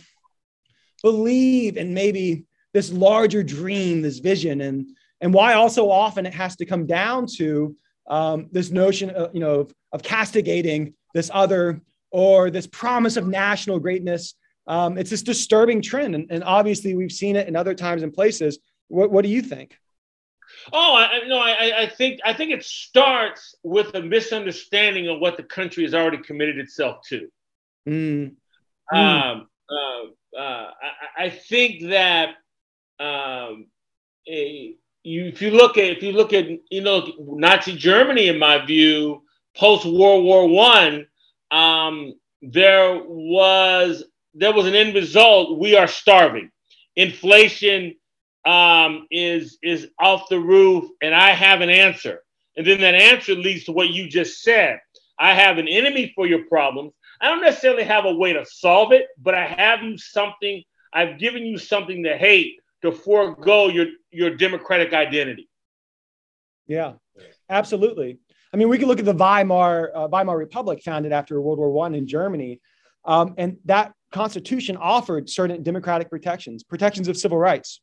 believe 1.02 1.76
in 1.76 1.94
maybe 1.94 2.44
this 2.72 2.92
larger 2.92 3.42
dream, 3.42 4.02
this 4.02 4.18
vision, 4.18 4.60
and, 4.60 4.90
and 5.20 5.32
why 5.32 5.54
also 5.54 5.90
often 5.90 6.26
it 6.26 6.34
has 6.34 6.56
to 6.56 6.66
come 6.66 6.86
down 6.86 7.26
to 7.36 7.74
um, 8.08 8.48
this 8.52 8.70
notion 8.70 9.10
of, 9.10 9.34
you 9.34 9.40
know, 9.40 9.60
of, 9.60 9.74
of, 9.92 10.02
castigating 10.02 10.94
this 11.14 11.30
other 11.32 11.80
or 12.10 12.50
this 12.50 12.66
promise 12.66 13.16
of 13.16 13.26
national 13.26 13.80
greatness. 13.80 14.34
Um, 14.66 14.98
it's 14.98 15.10
this 15.10 15.22
disturbing 15.22 15.82
trend. 15.82 16.14
And, 16.14 16.26
and 16.30 16.44
obviously, 16.44 16.94
we've 16.94 17.10
seen 17.10 17.34
it 17.34 17.48
in 17.48 17.56
other 17.56 17.74
times 17.74 18.02
and 18.02 18.12
places. 18.12 18.58
What, 18.88 19.10
what 19.10 19.22
do 19.22 19.28
you 19.28 19.42
think? 19.42 19.76
Oh, 20.72 20.96
I, 20.96 21.26
no, 21.26 21.38
I, 21.38 21.82
I 21.82 21.86
think 21.88 22.20
I 22.24 22.32
think 22.32 22.50
it 22.50 22.64
starts 22.64 23.54
with 23.62 23.94
a 23.94 24.02
misunderstanding 24.02 25.08
of 25.08 25.20
what 25.20 25.36
the 25.36 25.42
country 25.42 25.84
has 25.84 25.94
already 25.94 26.18
committed 26.18 26.58
itself 26.58 26.98
to. 27.08 27.28
Mm. 27.88 28.34
Um, 28.92 29.48
uh, 29.70 30.38
uh, 30.38 30.70
I, 31.18 31.24
I, 31.24 31.30
think 31.30 31.88
that 31.88 32.30
um, 33.00 33.66
a, 34.28 34.74
you, 35.02 35.26
if 35.26 35.42
you 35.42 35.50
look 35.50 35.78
at 35.78 35.84
if 35.84 36.02
you 36.02 36.12
look 36.12 36.32
at 36.32 36.46
you 36.70 36.82
know 36.82 37.12
Nazi 37.18 37.76
Germany, 37.76 38.28
in 38.28 38.38
my 38.38 38.64
view, 38.64 39.22
post 39.56 39.86
World 39.86 40.24
War 40.24 40.48
One, 40.48 41.06
um, 41.50 42.14
there 42.42 43.00
was 43.04 44.04
there 44.34 44.52
was 44.52 44.66
an 44.66 44.74
end 44.74 44.94
result. 44.94 45.58
We 45.58 45.76
are 45.76 45.88
starving. 45.88 46.50
Inflation 46.94 47.94
um, 48.46 49.06
is 49.10 49.58
is 49.62 49.88
off 49.98 50.28
the 50.30 50.38
roof, 50.38 50.88
and 51.02 51.14
I 51.14 51.30
have 51.30 51.60
an 51.60 51.70
answer. 51.70 52.20
And 52.56 52.66
then 52.66 52.80
that 52.80 52.94
answer 52.94 53.34
leads 53.34 53.64
to 53.64 53.72
what 53.72 53.90
you 53.90 54.08
just 54.08 54.42
said. 54.42 54.80
I 55.18 55.34
have 55.34 55.58
an 55.58 55.68
enemy 55.68 56.12
for 56.14 56.26
your 56.26 56.44
problems. 56.44 56.92
I 57.20 57.28
don't 57.28 57.42
necessarily 57.42 57.84
have 57.84 58.04
a 58.04 58.14
way 58.14 58.32
to 58.32 58.44
solve 58.46 58.92
it, 58.92 59.06
but 59.18 59.34
I 59.34 59.46
have 59.46 59.82
you 59.82 59.98
something. 59.98 60.62
I've 60.92 61.18
given 61.18 61.44
you 61.44 61.58
something 61.58 62.04
to 62.04 62.16
hate 62.16 62.60
to 62.82 62.92
forego 62.92 63.68
your 63.68 63.86
your 64.10 64.36
democratic 64.36 64.92
identity. 64.92 65.48
Yeah, 66.66 66.94
absolutely. 67.50 68.18
I 68.52 68.56
mean, 68.56 68.68
we 68.68 68.78
can 68.78 68.88
look 68.88 68.98
at 68.98 69.04
the 69.04 69.14
Weimar 69.14 69.90
uh, 69.94 70.08
Weimar 70.08 70.38
Republic, 70.38 70.82
founded 70.84 71.12
after 71.12 71.40
World 71.40 71.58
War 71.58 71.70
One 71.70 71.94
in 71.94 72.06
Germany, 72.06 72.60
um, 73.04 73.34
and 73.38 73.56
that 73.64 73.92
constitution 74.12 74.76
offered 74.76 75.28
certain 75.28 75.62
democratic 75.62 76.08
protections, 76.08 76.62
protections 76.62 77.08
of 77.08 77.16
civil 77.16 77.38
rights. 77.38 77.80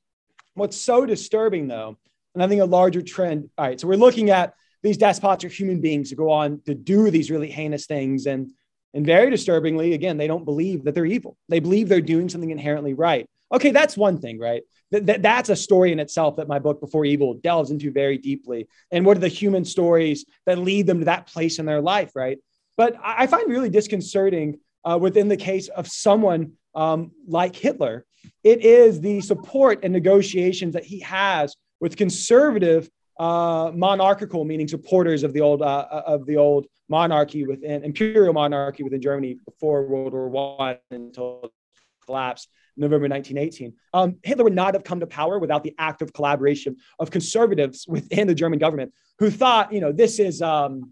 What's 0.55 0.77
so 0.77 1.05
disturbing, 1.05 1.67
though, 1.67 1.97
and 2.33 2.43
I 2.43 2.47
think 2.47 2.61
a 2.61 2.65
larger 2.65 3.01
trend. 3.01 3.49
All 3.57 3.65
right, 3.65 3.79
so 3.79 3.87
we're 3.87 3.95
looking 3.95 4.29
at 4.29 4.53
these 4.81 4.97
despots 4.97 5.43
are 5.43 5.49
human 5.49 5.81
beings 5.81 6.09
who 6.09 6.15
go 6.15 6.31
on 6.31 6.61
to 6.65 6.75
do 6.75 7.09
these 7.09 7.31
really 7.31 7.49
heinous 7.49 7.85
things, 7.85 8.25
and 8.25 8.51
and 8.93 9.05
very 9.05 9.31
disturbingly, 9.31 9.93
again, 9.93 10.17
they 10.17 10.27
don't 10.27 10.45
believe 10.45 10.83
that 10.83 10.93
they're 10.93 11.05
evil. 11.05 11.35
They 11.49 11.59
believe 11.59 11.89
they're 11.89 12.01
doing 12.01 12.29
something 12.29 12.51
inherently 12.51 12.93
right. 12.93 13.27
Okay, 13.51 13.71
that's 13.71 13.97
one 13.97 14.19
thing, 14.19 14.39
right? 14.39 14.63
That, 14.91 15.05
that, 15.07 15.21
that's 15.21 15.49
a 15.49 15.55
story 15.55 15.91
in 15.91 15.99
itself 15.99 16.35
that 16.35 16.47
my 16.47 16.59
book 16.59 16.79
Before 16.79 17.05
Evil 17.05 17.33
delves 17.35 17.71
into 17.71 17.91
very 17.91 18.17
deeply. 18.17 18.67
And 18.91 19.05
what 19.05 19.17
are 19.17 19.21
the 19.21 19.27
human 19.27 19.65
stories 19.65 20.25
that 20.45 20.59
lead 20.59 20.85
them 20.87 20.99
to 20.99 21.05
that 21.05 21.27
place 21.27 21.59
in 21.59 21.65
their 21.65 21.81
life, 21.81 22.11
right? 22.15 22.37
But 22.77 22.95
I, 23.03 23.23
I 23.23 23.27
find 23.27 23.49
really 23.49 23.69
disconcerting 23.69 24.59
uh, 24.83 24.97
within 25.01 25.27
the 25.27 25.37
case 25.37 25.69
of 25.69 25.87
someone 25.87 26.53
um, 26.75 27.11
like 27.27 27.55
Hitler 27.55 28.05
it 28.43 28.63
is 28.63 29.01
the 29.01 29.21
support 29.21 29.79
and 29.83 29.93
negotiations 29.93 30.73
that 30.73 30.83
he 30.83 30.99
has 30.99 31.55
with 31.79 31.97
conservative 31.97 32.89
uh, 33.19 33.71
monarchical, 33.73 34.43
meaning 34.43 34.67
supporters 34.67 35.23
of 35.23 35.33
the 35.33 35.41
old 35.41 35.61
uh, 35.61 36.03
of 36.05 36.25
the 36.25 36.37
old 36.37 36.65
monarchy 36.89 37.45
within 37.45 37.83
imperial 37.83 38.33
monarchy 38.33 38.83
within 38.83 39.01
Germany 39.01 39.37
before 39.45 39.85
World 39.85 40.13
War 40.13 40.29
One 40.29 40.77
until 40.91 41.51
collapse. 42.05 42.47
November 42.75 43.07
1918. 43.07 43.73
Um, 43.93 44.17
Hitler 44.23 44.45
would 44.45 44.55
not 44.55 44.73
have 44.73 44.83
come 44.83 44.99
to 44.99 45.07
power 45.07 45.37
without 45.37 45.63
the 45.63 45.75
active 45.77 46.11
collaboration 46.11 46.77
of 46.99 47.11
conservatives 47.11 47.85
within 47.87 48.27
the 48.27 48.35
German 48.35 48.59
government 48.59 48.93
who 49.19 49.29
thought, 49.29 49.71
you 49.71 49.79
know, 49.79 49.91
this 49.91 50.19
is 50.19 50.41
um, 50.41 50.91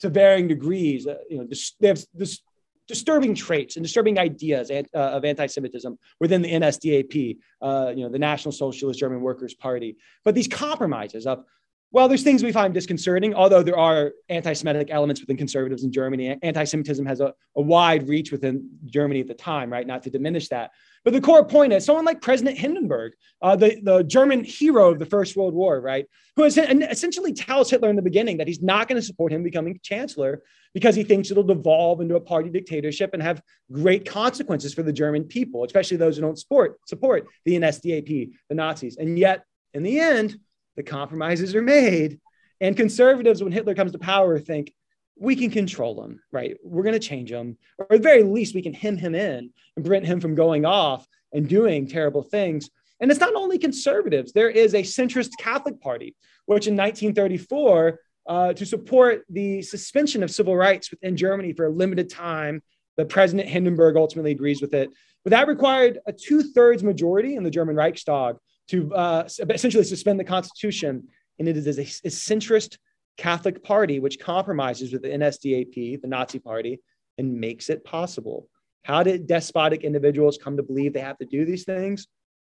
to 0.00 0.08
varying 0.08 0.48
degrees, 0.48 1.06
uh, 1.06 1.16
you 1.28 1.38
know, 1.38 1.48
they 1.80 1.88
have 1.88 2.04
this 2.14 2.40
disturbing 2.88 3.34
traits 3.34 3.76
and 3.76 3.84
disturbing 3.84 4.18
ideas 4.18 4.70
uh, 4.70 4.82
of 4.94 5.24
anti-Semitism 5.24 5.98
within 6.20 6.42
the 6.42 6.50
NSDAP, 6.50 7.38
uh, 7.60 7.92
you 7.94 8.02
know, 8.02 8.08
the 8.08 8.18
National 8.18 8.50
Socialist 8.50 8.98
German 8.98 9.20
Workers' 9.20 9.54
Party. 9.54 9.96
But 10.24 10.34
these 10.34 10.48
compromises 10.48 11.26
of, 11.26 11.44
well, 11.90 12.06
there's 12.06 12.22
things 12.22 12.42
we 12.42 12.52
find 12.52 12.74
disconcerting, 12.74 13.34
although 13.34 13.62
there 13.62 13.78
are 13.78 14.12
anti-Semitic 14.28 14.88
elements 14.90 15.22
within 15.22 15.38
conservatives 15.38 15.84
in 15.84 15.92
Germany. 15.92 16.36
Anti-Semitism 16.42 17.06
has 17.06 17.20
a, 17.20 17.32
a 17.56 17.62
wide 17.62 18.08
reach 18.08 18.30
within 18.30 18.68
Germany 18.84 19.20
at 19.20 19.26
the 19.26 19.34
time, 19.34 19.72
right? 19.72 19.86
Not 19.86 20.02
to 20.02 20.10
diminish 20.10 20.48
that. 20.48 20.70
But 21.04 21.14
the 21.14 21.20
core 21.22 21.46
point 21.46 21.72
is 21.72 21.86
someone 21.86 22.04
like 22.04 22.20
President 22.20 22.58
Hindenburg, 22.58 23.14
uh, 23.40 23.56
the, 23.56 23.80
the 23.82 24.02
German 24.02 24.44
hero 24.44 24.90
of 24.90 24.98
the 24.98 25.06
First 25.06 25.34
World 25.34 25.54
War, 25.54 25.80
right, 25.80 26.04
who 26.36 26.44
essentially 26.44 27.32
tells 27.32 27.70
Hitler 27.70 27.88
in 27.88 27.96
the 27.96 28.02
beginning 28.02 28.36
that 28.36 28.48
he's 28.48 28.60
not 28.60 28.86
going 28.86 29.00
to 29.00 29.06
support 29.06 29.32
him 29.32 29.42
becoming 29.42 29.80
chancellor 29.82 30.42
because 30.74 30.94
he 30.94 31.04
thinks 31.04 31.30
it'll 31.30 31.42
devolve 31.42 32.02
into 32.02 32.16
a 32.16 32.20
party 32.20 32.50
dictatorship 32.50 33.14
and 33.14 33.22
have 33.22 33.40
great 33.72 34.06
consequences 34.06 34.74
for 34.74 34.82
the 34.82 34.92
German 34.92 35.24
people, 35.24 35.64
especially 35.64 35.96
those 35.96 36.16
who 36.16 36.22
don't 36.22 36.38
support, 36.38 36.78
support 36.86 37.26
the 37.46 37.58
NSDAP, 37.58 38.32
the 38.50 38.54
Nazis. 38.54 38.98
And 38.98 39.18
yet, 39.18 39.44
in 39.72 39.82
the 39.82 39.98
end, 40.00 40.38
the 40.78 40.82
compromises 40.84 41.56
are 41.56 41.60
made. 41.60 42.20
And 42.60 42.76
conservatives, 42.76 43.42
when 43.42 43.52
Hitler 43.52 43.74
comes 43.74 43.92
to 43.92 43.98
power, 43.98 44.38
think, 44.38 44.72
we 45.18 45.34
can 45.34 45.50
control 45.50 46.02
him, 46.04 46.20
right? 46.30 46.56
We're 46.62 46.84
going 46.84 46.92
to 46.92 47.00
change 47.00 47.32
him, 47.32 47.58
or 47.76 47.86
at 47.90 48.00
the 48.00 48.08
very 48.08 48.22
least, 48.22 48.54
we 48.54 48.62
can 48.62 48.72
hem 48.72 48.96
him 48.96 49.16
in 49.16 49.50
and 49.76 49.84
prevent 49.84 50.06
him 50.06 50.20
from 50.20 50.36
going 50.36 50.64
off 50.64 51.04
and 51.32 51.48
doing 51.48 51.88
terrible 51.88 52.22
things. 52.22 52.70
And 53.00 53.10
it's 53.10 53.18
not 53.18 53.34
only 53.34 53.58
conservatives, 53.58 54.32
there 54.32 54.48
is 54.48 54.74
a 54.74 54.82
centrist 54.82 55.30
Catholic 55.40 55.80
Party, 55.80 56.14
which 56.46 56.68
in 56.68 56.76
1934, 56.76 57.98
uh, 58.28 58.52
to 58.52 58.64
support 58.64 59.24
the 59.28 59.62
suspension 59.62 60.22
of 60.22 60.30
civil 60.30 60.56
rights 60.56 60.92
within 60.92 61.16
Germany 61.16 61.54
for 61.54 61.66
a 61.66 61.70
limited 61.70 62.08
time, 62.08 62.62
the 62.96 63.04
President 63.04 63.48
Hindenburg 63.48 63.96
ultimately 63.96 64.30
agrees 64.30 64.60
with 64.60 64.74
it. 64.74 64.90
But 65.24 65.30
that 65.30 65.48
required 65.48 65.98
a 66.06 66.12
two 66.12 66.42
thirds 66.42 66.84
majority 66.84 67.34
in 67.34 67.42
the 67.42 67.50
German 67.50 67.74
Reichstag 67.74 68.36
to 68.68 68.94
uh, 68.94 69.28
essentially 69.50 69.84
suspend 69.84 70.20
the 70.20 70.24
Constitution. 70.24 71.08
And 71.38 71.48
it 71.48 71.56
is 71.56 71.78
a, 71.78 71.82
a 71.82 72.10
centrist 72.10 72.78
Catholic 73.16 73.62
Party, 73.62 73.98
which 73.98 74.20
compromises 74.20 74.92
with 74.92 75.02
the 75.02 75.08
NSDAP, 75.08 76.00
the 76.00 76.08
Nazi 76.08 76.38
Party, 76.38 76.80
and 77.18 77.40
makes 77.40 77.68
it 77.68 77.84
possible. 77.84 78.48
How 78.84 79.02
did 79.02 79.26
despotic 79.26 79.82
individuals 79.82 80.38
come 80.42 80.56
to 80.56 80.62
believe 80.62 80.92
they 80.92 81.00
have 81.00 81.18
to 81.18 81.26
do 81.26 81.44
these 81.44 81.64
things? 81.64 82.06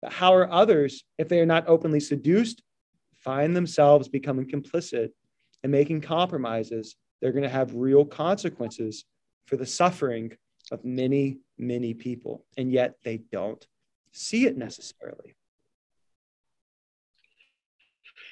How 0.06 0.34
are 0.34 0.50
others, 0.50 1.04
if 1.18 1.28
they 1.28 1.40
are 1.40 1.46
not 1.46 1.68
openly 1.68 2.00
seduced, 2.00 2.62
find 3.18 3.54
themselves 3.54 4.08
becoming 4.08 4.48
complicit 4.48 5.10
and 5.62 5.72
making 5.72 6.00
compromises? 6.00 6.96
They're 7.20 7.32
going 7.32 7.42
to 7.42 7.48
have 7.48 7.74
real 7.74 8.04
consequences 8.04 9.04
for 9.46 9.56
the 9.56 9.66
suffering 9.66 10.36
of 10.70 10.84
many, 10.84 11.38
many 11.58 11.94
people. 11.94 12.44
And 12.56 12.72
yet 12.72 12.94
they 13.04 13.18
don't 13.30 13.64
see 14.12 14.46
it 14.46 14.56
necessarily. 14.56 15.36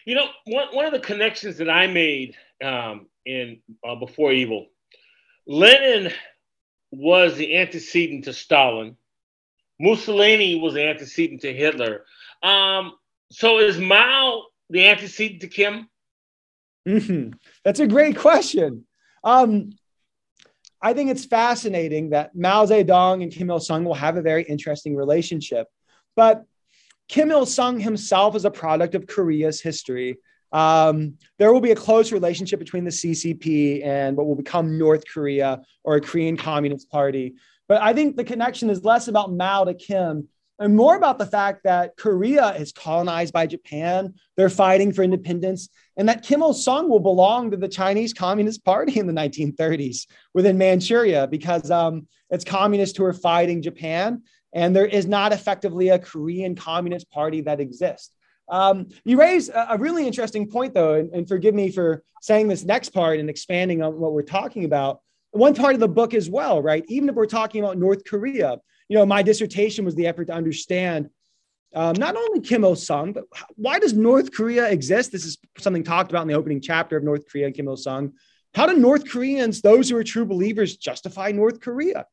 You 0.04 0.14
know, 0.14 0.26
one, 0.46 0.68
one 0.72 0.86
of 0.86 0.92
the 0.92 1.00
connections 1.00 1.58
that 1.58 1.70
I 1.70 1.86
made 1.86 2.36
um, 2.64 3.06
in 3.26 3.60
uh, 3.86 3.96
Before 3.96 4.32
Evil, 4.32 4.66
Lenin 5.46 6.12
was 6.90 7.36
the 7.36 7.56
antecedent 7.56 8.24
to 8.24 8.32
Stalin. 8.32 8.96
Mussolini 9.78 10.56
was 10.56 10.74
the 10.74 10.86
antecedent 10.86 11.42
to 11.42 11.52
Hitler. 11.52 12.04
Um, 12.42 12.94
so 13.30 13.58
is 13.58 13.78
Mao 13.78 14.44
the 14.68 14.86
antecedent 14.86 15.40
to 15.42 15.48
Kim? 15.48 15.88
Mm-hmm. 16.88 17.30
That's 17.64 17.80
a 17.80 17.86
great 17.86 18.16
question. 18.16 18.86
Um, 19.22 19.72
I 20.82 20.94
think 20.94 21.10
it's 21.10 21.26
fascinating 21.26 22.10
that 22.10 22.34
Mao 22.34 22.64
Zedong 22.64 23.22
and 23.22 23.30
Kim 23.30 23.50
Il 23.50 23.60
sung 23.60 23.84
will 23.84 23.94
have 23.94 24.16
a 24.16 24.22
very 24.22 24.42
interesting 24.44 24.96
relationship. 24.96 25.66
But 26.16 26.44
Kim 27.10 27.32
Il 27.32 27.44
sung 27.44 27.80
himself 27.80 28.36
is 28.36 28.44
a 28.44 28.52
product 28.52 28.94
of 28.94 29.08
Korea's 29.08 29.60
history. 29.60 30.18
Um, 30.52 31.14
there 31.40 31.52
will 31.52 31.60
be 31.60 31.72
a 31.72 31.76
close 31.76 32.12
relationship 32.12 32.60
between 32.60 32.84
the 32.84 32.90
CCP 32.90 33.84
and 33.84 34.16
what 34.16 34.28
will 34.28 34.36
become 34.36 34.78
North 34.78 35.02
Korea 35.12 35.60
or 35.82 35.96
a 35.96 36.00
Korean 36.00 36.36
Communist 36.36 36.88
Party. 36.88 37.34
But 37.66 37.82
I 37.82 37.94
think 37.94 38.16
the 38.16 38.22
connection 38.22 38.70
is 38.70 38.84
less 38.84 39.08
about 39.08 39.32
Mao 39.32 39.64
to 39.64 39.74
Kim 39.74 40.28
and 40.60 40.76
more 40.76 40.94
about 40.94 41.18
the 41.18 41.26
fact 41.26 41.64
that 41.64 41.96
Korea 41.96 42.54
is 42.54 42.70
colonized 42.70 43.32
by 43.32 43.44
Japan. 43.44 44.14
They're 44.36 44.48
fighting 44.48 44.92
for 44.92 45.02
independence, 45.02 45.68
and 45.96 46.08
that 46.08 46.22
Kim 46.22 46.42
Il 46.42 46.54
sung 46.54 46.88
will 46.88 47.00
belong 47.00 47.50
to 47.50 47.56
the 47.56 47.66
Chinese 47.66 48.12
Communist 48.12 48.64
Party 48.64 49.00
in 49.00 49.08
the 49.08 49.12
1930s 49.12 50.06
within 50.32 50.58
Manchuria 50.58 51.26
because 51.26 51.72
um, 51.72 52.06
it's 52.30 52.44
communists 52.44 52.96
who 52.96 53.04
are 53.04 53.12
fighting 53.12 53.62
Japan, 53.62 54.22
and 54.52 54.74
there 54.74 54.86
is 54.86 55.06
not 55.06 55.32
effectively 55.32 55.88
a 55.88 55.98
Korean 55.98 56.54
Communist 56.54 57.10
Party 57.10 57.40
that 57.42 57.60
exists. 57.60 58.10
Um, 58.48 58.88
you 59.04 59.18
raise 59.18 59.48
a, 59.48 59.68
a, 59.70 59.78
really 59.78 60.06
interesting 60.06 60.48
point, 60.48 60.74
though, 60.74 60.94
and, 60.94 61.12
and, 61.14 61.28
forgive 61.28 61.54
me 61.54 61.70
for 61.70 62.02
saying 62.20 62.48
this 62.48 62.64
next 62.64 62.88
part 62.88 63.20
and 63.20 63.30
expanding 63.30 63.80
on 63.80 63.96
what 64.00 64.12
we're 64.12 64.22
talking 64.22 64.64
about. 64.64 65.00
One 65.30 65.54
part 65.54 65.74
of 65.74 65.80
the 65.80 65.88
book 65.88 66.14
as 66.14 66.28
well, 66.28 66.60
right? 66.60 66.84
Even 66.88 67.08
if 67.08 67.14
we're 67.14 67.26
talking 67.26 67.62
about 67.62 67.78
North 67.78 68.04
Korea, 68.04 68.58
you 68.88 68.98
know, 68.98 69.06
my 69.06 69.22
dissertation 69.22 69.84
was 69.84 69.94
the 69.94 70.08
effort 70.08 70.24
to 70.26 70.32
understand 70.32 71.10
um, 71.74 71.94
not 71.96 72.16
only 72.16 72.40
Kim 72.40 72.64
Il 72.64 72.74
Sung, 72.74 73.12
but 73.12 73.24
why 73.54 73.78
does 73.78 73.92
North 73.92 74.32
Korea 74.32 74.68
exist? 74.68 75.12
This 75.12 75.24
is 75.24 75.38
something 75.58 75.84
talked 75.84 76.10
about 76.10 76.22
in 76.22 76.28
the 76.28 76.34
opening 76.34 76.60
chapter 76.60 76.96
of 76.96 77.04
North 77.04 77.28
Korea 77.30 77.46
and 77.46 77.54
Kim 77.54 77.68
Il 77.68 77.76
Sung. 77.76 78.14
How 78.54 78.66
do 78.66 78.74
North 78.74 79.08
Koreans, 79.08 79.60
those 79.60 79.88
who 79.88 79.96
are 79.96 80.02
true 80.02 80.24
believers, 80.24 80.76
justify 80.76 81.30
North 81.30 81.60
Korea? 81.60 82.06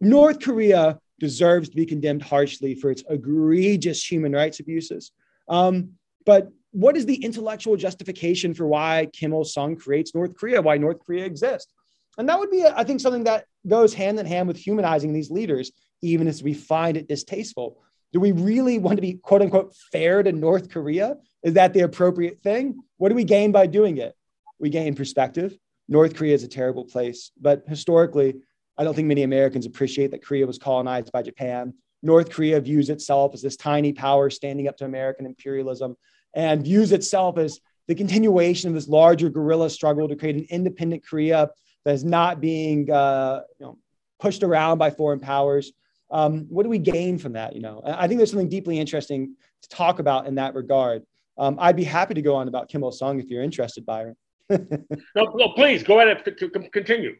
North 0.00 0.40
Korea 0.40 0.98
deserves 1.18 1.68
to 1.68 1.76
be 1.76 1.86
condemned 1.86 2.22
harshly 2.22 2.74
for 2.74 2.90
its 2.90 3.02
egregious 3.08 4.04
human 4.04 4.32
rights 4.32 4.60
abuses. 4.60 5.12
Um, 5.48 5.92
but 6.24 6.50
what 6.72 6.96
is 6.96 7.06
the 7.06 7.24
intellectual 7.24 7.76
justification 7.76 8.52
for 8.52 8.66
why 8.66 9.08
Kim 9.12 9.32
Il 9.32 9.44
sung 9.44 9.76
creates 9.76 10.14
North 10.14 10.36
Korea, 10.36 10.60
why 10.60 10.76
North 10.76 10.98
Korea 11.04 11.24
exists? 11.24 11.72
And 12.18 12.28
that 12.28 12.38
would 12.38 12.50
be, 12.50 12.64
I 12.64 12.84
think, 12.84 13.00
something 13.00 13.24
that 13.24 13.46
goes 13.66 13.94
hand 13.94 14.18
in 14.18 14.26
hand 14.26 14.48
with 14.48 14.56
humanizing 14.56 15.12
these 15.12 15.30
leaders, 15.30 15.72
even 16.02 16.28
as 16.28 16.42
we 16.42 16.54
find 16.54 16.96
it 16.96 17.08
distasteful. 17.08 17.82
Do 18.12 18.20
we 18.20 18.32
really 18.32 18.78
want 18.78 18.96
to 18.96 19.02
be, 19.02 19.14
quote 19.14 19.42
unquote, 19.42 19.74
fair 19.92 20.22
to 20.22 20.32
North 20.32 20.70
Korea? 20.70 21.16
Is 21.42 21.54
that 21.54 21.72
the 21.72 21.80
appropriate 21.80 22.42
thing? 22.42 22.80
What 22.96 23.10
do 23.10 23.14
we 23.14 23.24
gain 23.24 23.52
by 23.52 23.66
doing 23.66 23.98
it? 23.98 24.14
We 24.58 24.70
gain 24.70 24.94
perspective. 24.94 25.56
North 25.88 26.14
Korea 26.14 26.34
is 26.34 26.42
a 26.42 26.48
terrible 26.48 26.84
place, 26.84 27.30
but 27.40 27.64
historically, 27.68 28.36
I 28.78 28.84
don't 28.84 28.94
think 28.94 29.08
many 29.08 29.22
Americans 29.22 29.66
appreciate 29.66 30.10
that 30.10 30.24
Korea 30.24 30.46
was 30.46 30.58
colonized 30.58 31.12
by 31.12 31.22
Japan. 31.22 31.74
North 32.02 32.30
Korea 32.30 32.60
views 32.60 32.90
itself 32.90 33.34
as 33.34 33.42
this 33.42 33.56
tiny 33.56 33.92
power 33.92 34.30
standing 34.30 34.68
up 34.68 34.76
to 34.78 34.84
American 34.84 35.26
imperialism 35.26 35.96
and 36.34 36.62
views 36.62 36.92
itself 36.92 37.38
as 37.38 37.60
the 37.88 37.94
continuation 37.94 38.68
of 38.68 38.74
this 38.74 38.88
larger 38.88 39.30
guerrilla 39.30 39.70
struggle 39.70 40.08
to 40.08 40.16
create 40.16 40.36
an 40.36 40.46
independent 40.50 41.04
Korea 41.06 41.50
that 41.84 41.94
is 41.94 42.04
not 42.04 42.40
being 42.40 42.90
uh, 42.90 43.42
you 43.58 43.66
know, 43.66 43.78
pushed 44.18 44.42
around 44.42 44.78
by 44.78 44.90
foreign 44.90 45.20
powers. 45.20 45.72
Um, 46.10 46.46
what 46.48 46.62
do 46.62 46.68
we 46.68 46.78
gain 46.78 47.18
from 47.18 47.32
that? 47.32 47.54
You 47.54 47.62
know, 47.62 47.82
I 47.84 48.06
think 48.06 48.18
there's 48.18 48.30
something 48.30 48.48
deeply 48.48 48.78
interesting 48.78 49.34
to 49.62 49.68
talk 49.68 49.98
about 49.98 50.26
in 50.26 50.34
that 50.36 50.54
regard. 50.54 51.02
Um, 51.38 51.56
I'd 51.58 51.76
be 51.76 51.84
happy 51.84 52.14
to 52.14 52.22
go 52.22 52.34
on 52.34 52.48
about 52.48 52.68
Kim 52.68 52.82
Il 52.82 52.92
Sung 52.92 53.20
if 53.20 53.28
you're 53.28 53.42
interested, 53.42 53.84
Byron. 53.84 54.16
no, 54.50 54.58
no, 55.14 55.48
please 55.54 55.82
go 55.82 56.00
ahead 56.00 56.22
and 56.26 56.72
continue. 56.72 57.16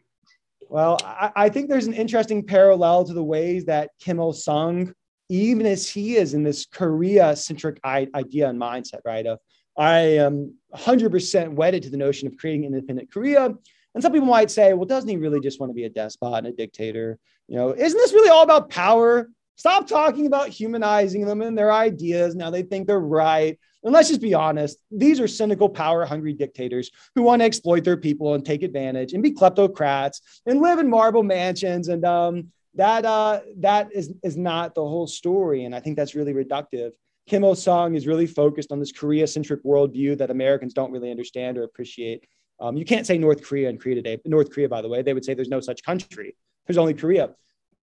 Well, 0.69 0.97
I, 1.03 1.31
I, 1.35 1.49
think 1.49 1.69
there's 1.69 1.87
an 1.87 1.93
interesting 1.93 2.43
parallel 2.43 3.05
to 3.05 3.13
the 3.13 3.23
ways 3.23 3.65
that 3.65 3.91
Kim 3.99 4.19
Il 4.19 4.33
Sung, 4.33 4.93
even 5.29 5.65
as 5.65 5.89
he 5.89 6.17
is 6.17 6.33
in 6.33 6.43
this 6.43 6.65
Korea 6.65 7.35
centric 7.35 7.79
idea 7.85 8.49
and 8.49 8.59
mindset, 8.59 8.99
right? 9.05 9.25
Of 9.25 9.39
I 9.77 9.99
am 9.99 10.55
100% 10.75 11.53
wedded 11.53 11.83
to 11.83 11.89
the 11.89 11.97
notion 11.97 12.27
of 12.27 12.35
creating 12.37 12.65
independent 12.65 13.11
Korea. 13.11 13.45
And 13.93 14.03
some 14.03 14.11
people 14.11 14.27
might 14.27 14.51
say, 14.51 14.73
well, 14.73 14.85
doesn't 14.85 15.09
he 15.09 15.17
really 15.17 15.39
just 15.39 15.59
want 15.59 15.69
to 15.69 15.75
be 15.75 15.85
a 15.85 15.89
despot 15.89 16.39
and 16.39 16.47
a 16.47 16.51
dictator? 16.51 17.17
You 17.47 17.57
know, 17.57 17.73
isn't 17.73 17.97
this 17.97 18.13
really 18.13 18.29
all 18.29 18.43
about 18.43 18.69
power? 18.69 19.29
Stop 19.55 19.87
talking 19.87 20.27
about 20.27 20.49
humanizing 20.49 21.25
them 21.25 21.41
and 21.41 21.57
their 21.57 21.71
ideas. 21.71 22.35
Now 22.35 22.49
they 22.49 22.63
think 22.63 22.87
they're 22.87 22.99
right. 22.99 23.59
And 23.83 23.93
let's 23.93 24.09
just 24.09 24.21
be 24.21 24.33
honest, 24.33 24.77
these 24.91 25.19
are 25.19 25.27
cynical, 25.27 25.69
power 25.69 26.05
hungry 26.05 26.33
dictators 26.33 26.91
who 27.15 27.21
want 27.23 27.41
to 27.41 27.45
exploit 27.45 27.83
their 27.83 27.97
people 27.97 28.33
and 28.33 28.45
take 28.45 28.63
advantage 28.63 29.13
and 29.13 29.23
be 29.23 29.31
kleptocrats 29.31 30.21
and 30.45 30.61
live 30.61 30.79
in 30.79 30.89
marble 30.89 31.23
mansions. 31.23 31.87
And 31.87 32.03
um, 32.03 32.51
that, 32.75 33.05
uh, 33.05 33.41
that 33.57 33.89
is, 33.93 34.13
is 34.23 34.35
not 34.35 34.75
the 34.75 34.81
whole 34.81 35.07
story. 35.07 35.65
And 35.65 35.75
I 35.75 35.79
think 35.79 35.95
that's 35.95 36.15
really 36.15 36.33
reductive. 36.33 36.91
Kim 37.27 37.43
Il 37.43 37.55
sung 37.55 37.95
is 37.95 38.07
really 38.07 38.25
focused 38.25 38.71
on 38.71 38.79
this 38.79 38.91
Korea 38.91 39.27
centric 39.27 39.63
worldview 39.63 40.17
that 40.17 40.31
Americans 40.31 40.73
don't 40.73 40.91
really 40.91 41.11
understand 41.11 41.57
or 41.57 41.63
appreciate. 41.63 42.25
Um, 42.59 42.77
you 42.77 42.85
can't 42.85 43.05
say 43.05 43.17
North 43.17 43.43
Korea 43.43 43.69
and 43.69 43.79
Korea 43.79 43.95
today. 43.95 44.19
North 44.25 44.49
Korea, 44.49 44.69
by 44.69 44.81
the 44.81 44.87
way, 44.87 45.01
they 45.01 45.13
would 45.13 45.25
say 45.25 45.33
there's 45.33 45.49
no 45.49 45.59
such 45.59 45.83
country. 45.83 46.35
There's 46.65 46.77
only 46.77 46.93
Korea. 46.93 47.31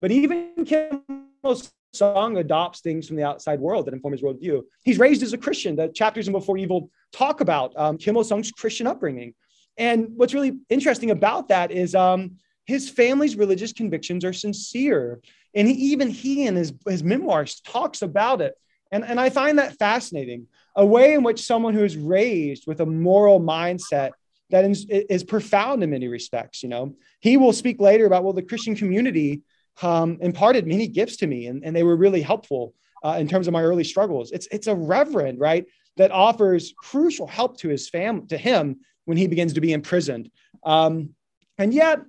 But 0.01 0.11
even 0.11 0.65
Kim 0.65 1.03
Il 1.43 1.61
Sung 1.93 2.37
adopts 2.37 2.81
things 2.81 3.07
from 3.07 3.17
the 3.17 3.23
outside 3.23 3.59
world 3.59 3.85
that 3.85 3.93
inform 3.93 4.13
his 4.13 4.21
worldview. 4.21 4.63
He's 4.83 4.97
raised 4.97 5.21
as 5.21 5.33
a 5.33 5.37
Christian. 5.37 5.75
The 5.75 5.89
chapters 5.89 6.27
in 6.27 6.33
Before 6.33 6.57
Evil 6.57 6.89
talk 7.11 7.39
about 7.39 7.71
um, 7.77 7.97
Kim 7.97 8.15
Il 8.15 8.23
Sung's 8.23 8.51
Christian 8.51 8.87
upbringing. 8.87 9.35
And 9.77 10.09
what's 10.15 10.33
really 10.33 10.57
interesting 10.69 11.11
about 11.11 11.49
that 11.49 11.71
is 11.71 11.93
um, 11.93 12.37
his 12.65 12.89
family's 12.89 13.35
religious 13.35 13.73
convictions 13.73 14.25
are 14.25 14.33
sincere. 14.33 15.21
And 15.53 15.67
he, 15.67 15.73
even 15.91 16.09
he 16.09 16.47
in 16.47 16.55
his, 16.55 16.73
his 16.87 17.03
memoirs 17.03 17.61
talks 17.61 18.01
about 18.01 18.41
it. 18.41 18.55
And, 18.91 19.03
and 19.03 19.19
I 19.19 19.29
find 19.29 19.59
that 19.59 19.77
fascinating 19.77 20.47
a 20.75 20.85
way 20.85 21.13
in 21.13 21.21
which 21.21 21.41
someone 21.41 21.75
who 21.75 21.83
is 21.83 21.95
raised 21.95 22.65
with 22.65 22.81
a 22.81 22.85
moral 22.85 23.39
mindset 23.39 24.11
that 24.49 24.65
is, 24.65 24.87
is 24.89 25.23
profound 25.23 25.83
in 25.83 25.91
many 25.91 26.07
respects. 26.07 26.63
You 26.63 26.69
know, 26.69 26.95
he 27.19 27.37
will 27.37 27.53
speak 27.53 27.79
later 27.79 28.05
about, 28.05 28.23
well, 28.23 28.33
the 28.33 28.41
Christian 28.41 28.75
community 28.75 29.41
um, 29.81 30.17
imparted 30.21 30.67
many 30.67 30.87
gifts 30.87 31.17
to 31.17 31.27
me, 31.27 31.47
and, 31.47 31.63
and 31.63 31.75
they 31.75 31.83
were 31.83 31.95
really 31.95 32.21
helpful 32.21 32.73
uh, 33.03 33.17
in 33.19 33.27
terms 33.27 33.47
of 33.47 33.53
my 33.53 33.63
early 33.63 33.83
struggles. 33.83 34.31
It's 34.31 34.47
it's 34.51 34.67
a 34.67 34.75
reverend, 34.75 35.39
right, 35.39 35.65
that 35.97 36.11
offers 36.11 36.73
crucial 36.77 37.27
help 37.27 37.57
to 37.57 37.69
his 37.69 37.89
family, 37.89 38.27
to 38.27 38.37
him 38.37 38.79
when 39.05 39.17
he 39.17 39.27
begins 39.27 39.53
to 39.53 39.61
be 39.61 39.73
imprisoned. 39.73 40.29
Um, 40.63 41.09
and 41.57 41.73
yet, 41.73 41.99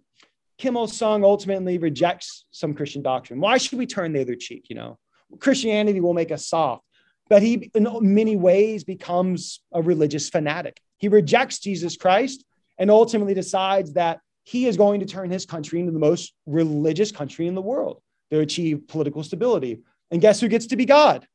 Kim 0.59 0.77
Il 0.77 0.87
Sung 0.87 1.25
ultimately 1.25 1.79
rejects 1.79 2.45
some 2.51 2.75
Christian 2.75 3.03
doctrine. 3.03 3.41
Why 3.41 3.59
should 3.59 3.79
we 3.79 3.87
turn 3.87 4.13
the 4.13 4.21
other 4.21 4.37
cheek? 4.37 4.67
You 4.69 4.77
know, 4.77 4.99
Christianity 5.41 6.01
will 6.01 6.15
make 6.15 6.31
us 6.31 6.47
soft. 6.47 6.85
But 7.29 7.43
he, 7.43 7.71
in 7.75 7.89
many 8.03 8.37
ways, 8.37 8.85
becomes 8.85 9.61
a 9.73 9.81
religious 9.81 10.29
fanatic. 10.29 10.81
He 10.99 11.09
rejects 11.09 11.59
Jesus 11.59 11.97
Christ 11.97 12.45
and 12.79 12.91
ultimately 12.91 13.35
decides 13.35 13.95
that 13.95 14.21
he 14.45 14.67
is 14.67 14.77
going 14.77 15.01
to 15.01 15.07
turn 15.07 15.31
his 15.31 15.47
country 15.47 15.81
into 15.81 15.93
the 15.93 15.99
most 15.99 16.35
religious 16.47 17.11
country 17.11 17.47
in 17.47 17.55
the 17.55 17.63
world 17.63 18.01
to 18.31 18.41
achieve 18.41 18.87
political 18.87 19.23
stability. 19.23 19.81
And 20.11 20.21
guess 20.21 20.41
who 20.41 20.49
gets 20.49 20.67
to 20.67 20.77
be 20.77 20.85
God? 20.85 21.27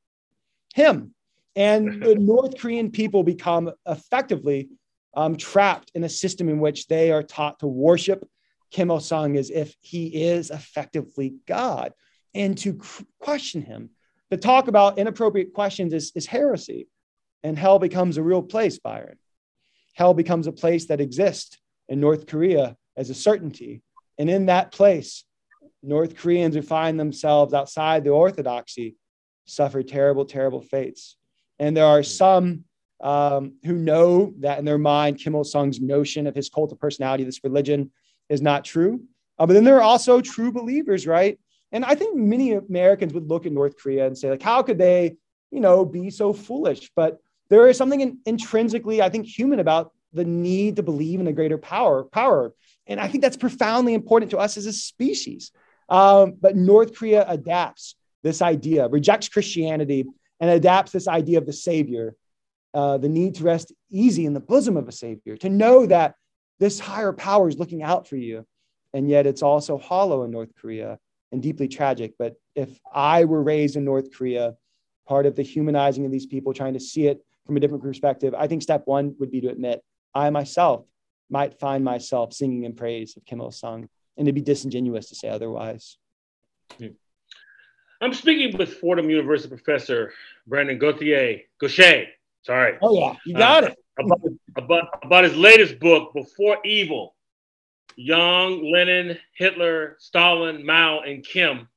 Him. 0.76 1.13
And 1.56 2.04
the 2.04 2.15
North 2.15 2.58
Korean 2.58 2.91
people 2.91 3.24
become 3.24 3.72
effectively 3.88 4.69
um, 5.15 5.36
trapped 5.36 5.91
in 5.95 6.04
a 6.04 6.10
system 6.10 6.50
in 6.50 6.60
which 6.60 6.88
they 6.88 7.12
are 7.12 7.24
taught 7.24 7.60
to 7.60 7.67
worship 7.67 8.28
Kim 8.72 8.91
Il 8.91 9.00
sung 9.00 9.36
as 9.36 9.50
if 9.50 9.76
he 9.82 10.08
is 10.08 10.52
effectively 10.52 11.34
God 11.48 11.93
and 12.36 12.56
to 12.60 12.80
question 13.19 13.63
him. 13.63 13.89
To 14.30 14.38
talk 14.38 14.67
about 14.67 15.00
inappropriate 15.00 15.54
questions 15.54 15.93
is, 15.93 16.12
is 16.13 16.28
heresy. 16.28 16.88
And 17.43 17.58
hell 17.58 17.80
becomes 17.80 18.17
a 18.17 18.24
real 18.24 18.43
place, 18.43 18.78
Byron. 18.78 19.17
Hell 19.93 20.13
becomes 20.13 20.45
a 20.45 20.52
place 20.52 20.86
that 20.88 21.02
exists 21.02 21.58
in 21.88 22.00
North 22.00 22.28
Korea 22.28 22.78
as 22.97 23.10
a 23.10 23.13
certainty. 23.13 23.82
And 24.17 24.30
in 24.30 24.47
that 24.47 24.71
place, 24.71 25.23
North 25.82 26.17
Koreans 26.17 26.56
who 26.56 26.62
find 26.62 26.99
themselves 26.99 27.54
outside 27.54 28.04
the 28.04 28.10
orthodoxy 28.10 28.95
suffer 29.45 29.82
terrible, 29.82 30.25
terrible 30.25 30.62
fates. 30.62 31.15
And 31.58 31.75
there 31.75 31.86
are 31.86 32.04
some 32.04 32.65
um, 33.02 33.54
who 33.63 33.73
know 33.73 34.34
that 34.39 34.60
in 34.60 34.65
their 34.65 34.78
mind, 34.78 35.19
Kim 35.19 35.36
Il 35.36 35.43
sung's 35.43 35.80
notion 35.80 36.28
of 36.28 36.36
his 36.36 36.49
cult 36.49 36.71
of 36.71 36.80
personality, 36.80 37.23
this 37.23 37.43
religion, 37.43 37.91
is 38.28 38.41
not 38.41 38.65
true. 38.65 39.02
Uh, 39.38 39.45
but 39.45 39.54
then 39.54 39.63
there 39.63 39.78
are 39.78 39.82
also 39.82 40.19
true 40.19 40.52
believers, 40.52 41.08
right? 41.08 41.39
And 41.71 41.86
I 41.86 41.95
think 41.95 42.17
many 42.17 42.54
Americans 42.54 43.13
would 43.13 43.30
look 43.30 43.45
at 43.45 43.52
North 43.52 43.78
Korea 43.78 44.06
and 44.06 44.17
say, 44.17 44.30
like, 44.30 44.41
how 44.41 44.62
could 44.63 44.78
they, 44.78 45.15
you 45.52 45.60
know, 45.60 45.86
be 45.86 46.10
so 46.10 46.34
foolish? 46.34 46.91
But 46.95 47.19
there 47.49 47.69
is 47.69 47.78
something 47.78 48.02
in, 48.02 48.17
intrinsically, 48.25 49.02
I 49.02 49.10
think, 49.10 49.25
human 49.25 49.60
about 49.60 49.91
the 50.13 50.25
need 50.25 50.75
to 50.78 50.84
believe 50.84 51.19
in 51.19 51.28
a 51.28 51.34
greater 51.34 51.58
power. 51.58 52.04
Power, 52.04 52.54
and 52.89 52.99
I 52.99 53.08
think 53.08 53.21
that's 53.21 53.38
profoundly 53.38 53.93
important 53.93 54.32
to 54.32 54.39
us 54.39 54.58
as 54.58 54.65
a 54.65 54.73
species. 54.73 55.52
Um, 55.88 56.34
but 56.41 56.56
North 56.56 56.95
Korea 56.95 57.23
adapts 57.28 57.95
this 58.23 58.41
idea, 58.41 58.88
rejects 58.88 59.30
Christianity, 59.30 60.06
and 60.39 60.49
adapts 60.49 60.91
this 60.91 61.08
idea 61.08 61.38
of 61.38 61.45
the 61.45 61.54
Savior, 61.54 62.15
uh, 62.73 62.97
the 62.97 63.08
need 63.08 63.36
to 63.36 63.43
rest 63.43 63.71
easy 63.89 64.25
in 64.25 64.34
the 64.34 64.39
bosom 64.39 64.75
of 64.75 64.88
a 64.88 64.91
Savior, 64.91 65.38
to 65.38 65.49
know 65.49 65.86
that 65.86 66.15
this 66.60 66.80
higher 66.80 67.13
power 67.13 67.47
is 67.47 67.58
looking 67.58 67.84
out 67.84 68.08
for 68.08 68.17
you. 68.17 68.45
And 68.93 69.08
yet 69.08 69.28
it's 69.28 69.43
also 69.43 69.78
hollow 69.78 70.23
in 70.23 70.32
North 70.32 70.54
Korea 70.60 70.97
and 71.32 71.43
deeply 71.43 71.67
tragic. 71.67 72.15
But 72.17 72.36
if 72.56 72.80
I 72.91 73.25
were 73.25 73.43
raised 73.43 73.75
in 73.75 73.86
North 73.86 74.12
Korea, 74.12 74.56
part 75.08 75.28
of 75.28 75.36
the 75.36 75.43
humanizing 75.43 76.06
of 76.06 76.12
these 76.12 76.25
people, 76.25 76.54
trying 76.54 76.73
to 76.73 76.80
see 76.80 77.08
it 77.08 77.23
from 77.45 77.56
a 77.56 77.60
different 77.60 77.84
perspective, 77.84 78.34
I 78.36 78.47
think 78.47 78.63
step 78.63 78.84
one 78.86 79.15
would 79.19 79.32
be 79.32 79.41
to 79.41 79.49
admit 79.49 79.84
I 80.13 80.30
myself 80.32 80.86
might 81.30 81.60
find 81.60 81.84
myself 81.84 82.34
singing 82.34 82.63
in 82.63 82.74
praise 82.74 83.15
of 83.18 83.26
Kim 83.26 83.42
Il 83.42 83.52
sung, 83.52 83.88
and 84.18 84.28
it'd 84.28 84.36
be 84.36 84.42
disingenuous 84.42 85.10
to 85.10 85.15
say 85.15 85.30
otherwise. 85.30 85.98
Hmm. 86.78 86.88
I'm 88.02 88.13
speaking 88.13 88.58
with 88.58 88.76
Fordham 88.76 89.10
University 89.10 89.50
professor 89.50 90.13
Brandon 90.48 90.78
Gauthier, 90.78 91.42
Gaucher. 91.60 92.06
Sorry. 92.44 92.78
Oh, 92.82 92.98
yeah, 92.98 93.15
you 93.26 93.34
got 93.36 93.63
uh, 93.65 93.68
it. 93.68 93.78
About, 94.00 94.20
about, 94.56 94.84
about 95.04 95.24
his 95.26 95.36
latest 95.36 95.80
book, 95.80 96.13
Before 96.13 96.58
Evil 96.63 97.15
Young, 97.98 98.72
Lenin, 98.72 99.18
Hitler, 99.36 99.98
Stalin, 100.00 100.65
Mao, 100.65 101.02
and 101.02 101.22
Kim. 101.26 101.68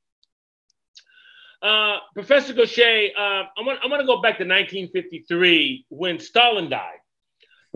Uh, 1.61 1.99
Professor 2.15 2.53
Gaucher, 2.53 3.09
uh, 3.19 3.45
I'm 3.57 3.65
going 3.65 4.01
to 4.01 4.07
go 4.07 4.23
back 4.23 4.39
to 4.39 4.45
1953 4.45 5.87
when 5.89 6.21
Stalin 6.21 6.71
died. 6.71 6.99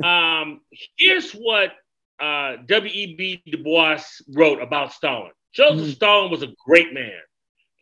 Um, 0.02 0.60
here's 0.96 1.32
what 1.32 1.72
uh, 2.20 2.56
W.E.B. 2.66 3.42
Du 3.50 3.58
Bois 3.58 4.00
wrote 4.34 4.60
about 4.60 4.92
Stalin. 4.92 5.32
Joseph 5.52 5.88
mm. 5.88 5.94
Stalin 5.94 6.30
was 6.30 6.42
a 6.42 6.52
great 6.64 6.92
man. 6.92 7.18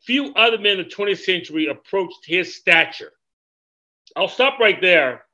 Few 0.05 0.33
other 0.35 0.59
men 0.59 0.79
of 0.79 0.89
the 0.89 0.95
20th 0.95 1.25
century 1.25 1.67
approached 1.67 2.25
his 2.25 2.57
stature. 2.57 3.13
I'll 4.17 4.29
stop 4.29 4.61
right 4.61 4.81
there. 4.81 5.25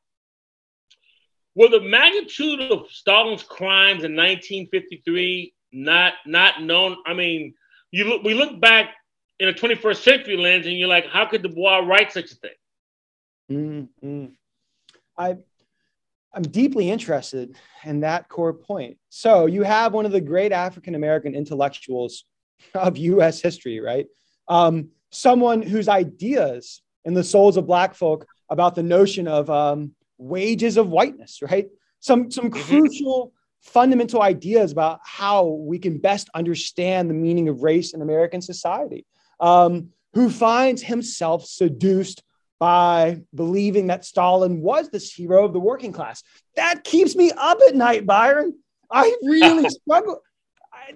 Were 1.54 1.68
the 1.68 1.80
magnitude 1.80 2.60
of 2.60 2.86
Stalin's 2.90 3.42
crimes 3.42 4.04
in 4.04 4.14
1953 4.14 5.52
not 5.72 6.14
not 6.24 6.62
known? 6.62 6.96
I 7.04 7.14
mean, 7.14 7.54
you 7.90 8.04
look, 8.04 8.22
we 8.22 8.34
look 8.34 8.60
back 8.60 8.94
in 9.40 9.48
a 9.48 9.52
21st 9.52 10.02
century 10.02 10.36
lens, 10.36 10.66
and 10.66 10.78
you're 10.78 10.88
like, 10.88 11.06
how 11.06 11.26
could 11.26 11.42
Du 11.42 11.48
Bois 11.48 11.78
write 11.78 12.12
such 12.12 12.30
a 12.30 12.34
thing? 12.36 12.50
Mm-hmm. 13.50 14.26
I 15.18 15.36
I'm 16.32 16.42
deeply 16.42 16.90
interested 16.90 17.56
in 17.84 18.00
that 18.00 18.28
core 18.28 18.52
point. 18.52 18.98
So 19.08 19.46
you 19.46 19.62
have 19.62 19.92
one 19.92 20.06
of 20.06 20.12
the 20.12 20.20
great 20.20 20.52
African 20.52 20.94
American 20.94 21.34
intellectuals 21.34 22.24
of 22.74 22.96
U.S. 22.96 23.40
history, 23.40 23.80
right? 23.80 24.06
Um, 24.48 24.90
someone 25.10 25.62
whose 25.62 25.88
ideas 25.88 26.82
in 27.04 27.14
the 27.14 27.24
souls 27.24 27.56
of 27.56 27.66
Black 27.66 27.94
folk 27.94 28.26
about 28.48 28.74
the 28.74 28.82
notion 28.82 29.26
of 29.26 29.50
um, 29.50 29.94
wages 30.18 30.76
of 30.76 30.88
whiteness, 30.88 31.40
right? 31.42 31.68
Some 32.00 32.30
some 32.30 32.50
mm-hmm. 32.50 32.62
crucial 32.62 33.32
fundamental 33.60 34.22
ideas 34.22 34.72
about 34.72 35.00
how 35.04 35.44
we 35.44 35.78
can 35.78 35.98
best 35.98 36.30
understand 36.34 37.10
the 37.10 37.14
meaning 37.14 37.48
of 37.48 37.62
race 37.62 37.92
in 37.92 38.02
American 38.02 38.40
society. 38.40 39.04
Um, 39.38 39.90
who 40.14 40.28
finds 40.28 40.82
himself 40.82 41.44
seduced 41.44 42.22
by 42.60 43.22
believing 43.34 43.86
that 43.86 44.04
Stalin 44.04 44.60
was 44.60 44.90
this 44.90 45.12
hero 45.12 45.46
of 45.46 45.54
the 45.54 45.58
working 45.58 45.92
class. 45.92 46.22
That 46.56 46.84
keeps 46.84 47.16
me 47.16 47.32
up 47.36 47.58
at 47.66 47.74
night, 47.74 48.06
Byron. 48.06 48.54
I 48.90 49.16
really 49.22 49.68
struggle. 49.82 50.20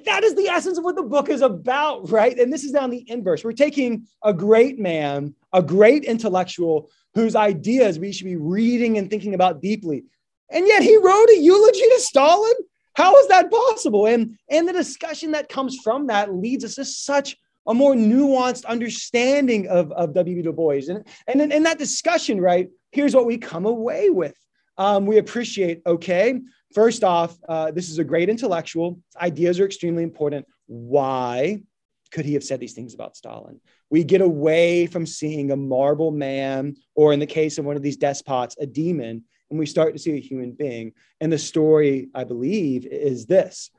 That 0.04 0.24
is 0.24 0.34
the 0.34 0.48
essence 0.48 0.76
of 0.76 0.84
what 0.84 0.94
the 0.94 1.02
book 1.02 1.30
is 1.30 1.40
about, 1.40 2.10
right? 2.10 2.38
And 2.38 2.52
this 2.52 2.64
is 2.64 2.72
now 2.72 2.86
the 2.86 3.04
inverse. 3.10 3.42
We're 3.42 3.52
taking 3.52 4.06
a 4.22 4.34
great 4.34 4.78
man, 4.78 5.34
a 5.52 5.62
great 5.62 6.04
intellectual 6.04 6.90
whose 7.14 7.34
ideas 7.34 7.98
we 7.98 8.12
should 8.12 8.26
be 8.26 8.36
reading 8.36 8.98
and 8.98 9.08
thinking 9.08 9.34
about 9.34 9.62
deeply. 9.62 10.04
And 10.50 10.66
yet 10.66 10.82
he 10.82 10.96
wrote 10.96 11.30
a 11.30 11.38
eulogy 11.38 11.80
to 11.80 12.00
Stalin. 12.00 12.54
How 12.94 13.16
is 13.16 13.28
that 13.28 13.50
possible? 13.50 14.06
And, 14.06 14.36
and 14.50 14.68
the 14.68 14.72
discussion 14.72 15.30
that 15.30 15.48
comes 15.48 15.78
from 15.82 16.08
that 16.08 16.34
leads 16.34 16.64
us 16.64 16.74
to 16.74 16.84
such 16.84 17.36
a 17.66 17.74
more 17.74 17.94
nuanced 17.94 18.64
understanding 18.66 19.68
of, 19.68 19.90
of 19.92 20.14
W.B. 20.14 20.42
Du 20.42 20.52
Bois. 20.52 20.82
And, 20.88 21.06
and 21.26 21.40
in, 21.40 21.52
in, 21.52 21.62
that 21.62 21.78
discussion, 21.78 22.40
right, 22.40 22.68
here's 22.92 23.14
what 23.14 23.26
we 23.26 23.38
come 23.38 23.66
away 23.66 24.10
with. 24.10 24.34
Um, 24.76 25.06
we 25.06 25.18
appreciate, 25.18 25.82
okay, 25.86 26.40
first 26.74 27.04
off, 27.04 27.36
uh, 27.48 27.70
this 27.70 27.88
is 27.88 27.98
a 27.98 28.04
great 28.04 28.28
intellectual. 28.28 28.98
Ideas 29.20 29.60
are 29.60 29.64
extremely 29.64 30.02
important. 30.02 30.46
Why 30.66 31.62
could 32.10 32.24
he 32.24 32.34
have 32.34 32.44
said 32.44 32.60
these 32.60 32.74
things 32.74 32.94
about 32.94 33.16
Stalin? 33.16 33.60
We 33.90 34.04
get 34.04 34.20
away 34.20 34.86
from 34.86 35.06
seeing 35.06 35.50
a 35.50 35.56
marble 35.56 36.10
man, 36.10 36.76
or 36.94 37.12
in 37.12 37.20
the 37.20 37.26
case 37.26 37.58
of 37.58 37.64
one 37.64 37.76
of 37.76 37.82
these 37.82 37.96
despots, 37.96 38.56
a 38.58 38.66
demon, 38.66 39.24
and 39.50 39.58
we 39.58 39.66
start 39.66 39.92
to 39.92 39.98
see 39.98 40.16
a 40.16 40.20
human 40.20 40.52
being. 40.52 40.92
And 41.20 41.32
the 41.32 41.38
story, 41.38 42.08
I 42.14 42.24
believe, 42.24 42.86
is 42.86 43.26
this 43.26 43.70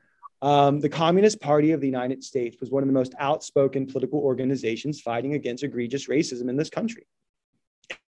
um, 0.42 0.80
the 0.80 0.88
Communist 0.88 1.40
Party 1.40 1.72
of 1.72 1.80
the 1.80 1.86
United 1.86 2.22
States 2.22 2.58
was 2.60 2.70
one 2.70 2.82
of 2.82 2.86
the 2.86 2.92
most 2.92 3.14
outspoken 3.18 3.86
political 3.86 4.20
organizations 4.20 5.00
fighting 5.00 5.34
against 5.34 5.64
egregious 5.64 6.08
racism 6.08 6.48
in 6.48 6.56
this 6.56 6.70
country. 6.70 7.06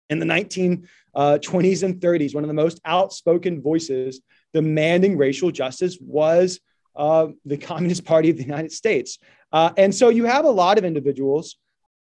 In 0.09 0.19
the 0.19 0.27
1920s 0.27 0.83
uh, 1.15 1.87
and 1.87 2.01
30s, 2.01 2.35
one 2.35 2.45
of 2.45 2.49
the 2.49 2.55
most 2.55 2.81
outspoken 2.85 3.63
voices 3.63 4.21
demanding 4.53 5.17
racial 5.17 5.51
justice 5.51 5.99
was 6.01 6.61
uh, 6.95 7.29
the 7.45 7.57
Communist 7.57 8.05
Party 8.05 8.31
of 8.31 8.37
the 8.37 8.45
United 8.45 8.73
States. 8.73 9.19
Uh, 9.51 9.71
and 9.77 9.95
so 9.95 10.09
you 10.09 10.25
have 10.25 10.45
a 10.45 10.51
lot 10.51 10.79
of 10.79 10.85
individuals 10.85 11.57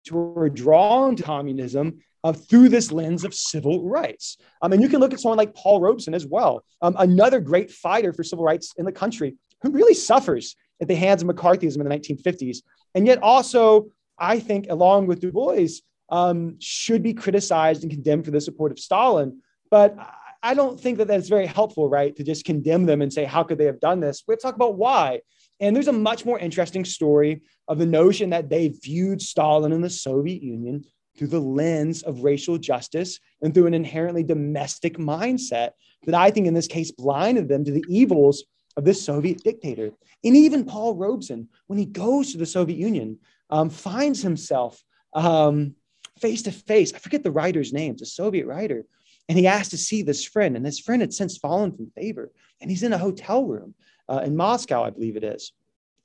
who 0.08 0.38
are 0.38 0.50
drawn 0.50 1.16
to 1.16 1.22
communism 1.22 2.00
uh, 2.24 2.32
through 2.32 2.68
this 2.68 2.92
lens 2.92 3.24
of 3.24 3.34
civil 3.34 3.82
rights. 3.84 4.36
Um, 4.60 4.72
and 4.72 4.82
you 4.82 4.88
can 4.88 5.00
look 5.00 5.12
at 5.12 5.20
someone 5.20 5.38
like 5.38 5.54
Paul 5.54 5.80
Robeson 5.80 6.14
as 6.14 6.26
well, 6.26 6.64
um, 6.80 6.94
another 6.98 7.40
great 7.40 7.70
fighter 7.70 8.12
for 8.12 8.22
civil 8.22 8.44
rights 8.44 8.74
in 8.76 8.84
the 8.84 8.92
country 8.92 9.36
who 9.62 9.70
really 9.70 9.94
suffers 9.94 10.56
at 10.80 10.88
the 10.88 10.94
hands 10.94 11.22
of 11.22 11.28
McCarthyism 11.28 11.80
in 11.80 11.88
the 11.88 11.96
1950s. 11.96 12.58
And 12.94 13.06
yet, 13.06 13.22
also, 13.22 13.88
I 14.18 14.38
think, 14.38 14.66
along 14.68 15.06
with 15.06 15.20
Du 15.20 15.32
Bois, 15.32 15.68
um, 16.10 16.56
should 16.58 17.02
be 17.02 17.14
criticized 17.14 17.82
and 17.82 17.90
condemned 17.90 18.24
for 18.24 18.30
the 18.30 18.40
support 18.40 18.72
of 18.72 18.78
Stalin. 18.78 19.40
But 19.70 19.96
I 20.42 20.54
don't 20.54 20.78
think 20.78 20.98
that 20.98 21.08
that's 21.08 21.28
very 21.28 21.46
helpful, 21.46 21.88
right? 21.88 22.14
To 22.16 22.24
just 22.24 22.44
condemn 22.44 22.84
them 22.84 23.00
and 23.00 23.12
say, 23.12 23.24
how 23.24 23.44
could 23.44 23.58
they 23.58 23.64
have 23.64 23.80
done 23.80 24.00
this? 24.00 24.24
We 24.26 24.32
have 24.32 24.40
to 24.40 24.42
talk 24.42 24.56
about 24.56 24.76
why. 24.76 25.20
And 25.60 25.74
there's 25.74 25.88
a 25.88 25.92
much 25.92 26.26
more 26.26 26.38
interesting 26.38 26.84
story 26.84 27.42
of 27.68 27.78
the 27.78 27.86
notion 27.86 28.30
that 28.30 28.50
they 28.50 28.68
viewed 28.68 29.22
Stalin 29.22 29.72
and 29.72 29.84
the 29.84 29.90
Soviet 29.90 30.42
Union 30.42 30.84
through 31.16 31.28
the 31.28 31.40
lens 31.40 32.02
of 32.02 32.24
racial 32.24 32.58
justice 32.58 33.20
and 33.42 33.54
through 33.54 33.66
an 33.66 33.74
inherently 33.74 34.24
domestic 34.24 34.98
mindset 34.98 35.70
that 36.04 36.14
I 36.14 36.30
think 36.30 36.46
in 36.46 36.54
this 36.54 36.66
case 36.66 36.90
blinded 36.90 37.48
them 37.48 37.64
to 37.64 37.70
the 37.70 37.84
evils 37.88 38.44
of 38.76 38.84
this 38.84 39.04
Soviet 39.04 39.42
dictator. 39.42 39.90
And 40.24 40.36
even 40.36 40.64
Paul 40.64 40.94
Robeson, 40.94 41.48
when 41.66 41.78
he 41.78 41.84
goes 41.86 42.32
to 42.32 42.38
the 42.38 42.46
Soviet 42.46 42.78
Union, 42.78 43.18
um, 43.50 43.70
finds 43.70 44.22
himself 44.22 44.82
um, 45.14 45.74
face 46.18 46.42
to 46.42 46.52
face. 46.52 46.92
I 46.94 46.98
forget 46.98 47.22
the 47.22 47.30
writer's 47.30 47.72
name, 47.72 47.92
it's 47.92 48.02
a 48.02 48.06
Soviet 48.06 48.46
writer. 48.46 48.84
And 49.28 49.38
he 49.38 49.46
asked 49.46 49.70
to 49.70 49.78
see 49.78 50.02
this 50.02 50.24
friend, 50.24 50.56
and 50.56 50.66
this 50.66 50.80
friend 50.80 51.00
had 51.00 51.12
since 51.12 51.38
fallen 51.38 51.72
from 51.72 51.90
favor. 51.90 52.32
And 52.60 52.70
he's 52.70 52.82
in 52.82 52.92
a 52.92 52.98
hotel 52.98 53.44
room 53.44 53.74
uh, 54.08 54.22
in 54.24 54.36
Moscow, 54.36 54.82
I 54.82 54.90
believe 54.90 55.16
it 55.16 55.24
is. 55.24 55.52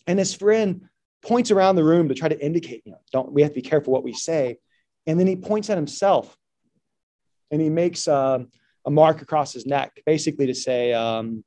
And 0.05 0.19
his 0.19 0.33
friend 0.33 0.87
points 1.21 1.51
around 1.51 1.75
the 1.75 1.83
room 1.83 2.07
to 2.09 2.15
try 2.15 2.29
to 2.29 2.45
indicate, 2.45 2.83
you 2.85 2.91
know, 2.91 2.99
don't 3.11 3.31
we 3.31 3.41
have 3.41 3.51
to 3.51 3.55
be 3.55 3.61
careful 3.61 3.91
what 3.91 4.03
we 4.03 4.13
say. 4.13 4.57
And 5.05 5.19
then 5.19 5.27
he 5.27 5.35
points 5.35 5.69
at 5.69 5.77
himself 5.77 6.37
and 7.51 7.61
he 7.61 7.69
makes 7.69 8.07
uh, 8.07 8.39
a 8.85 8.91
mark 8.91 9.21
across 9.21 9.53
his 9.53 9.65
neck, 9.65 10.01
basically 10.05 10.47
to 10.47 10.55
say, 10.55 10.93
um, 10.93 11.43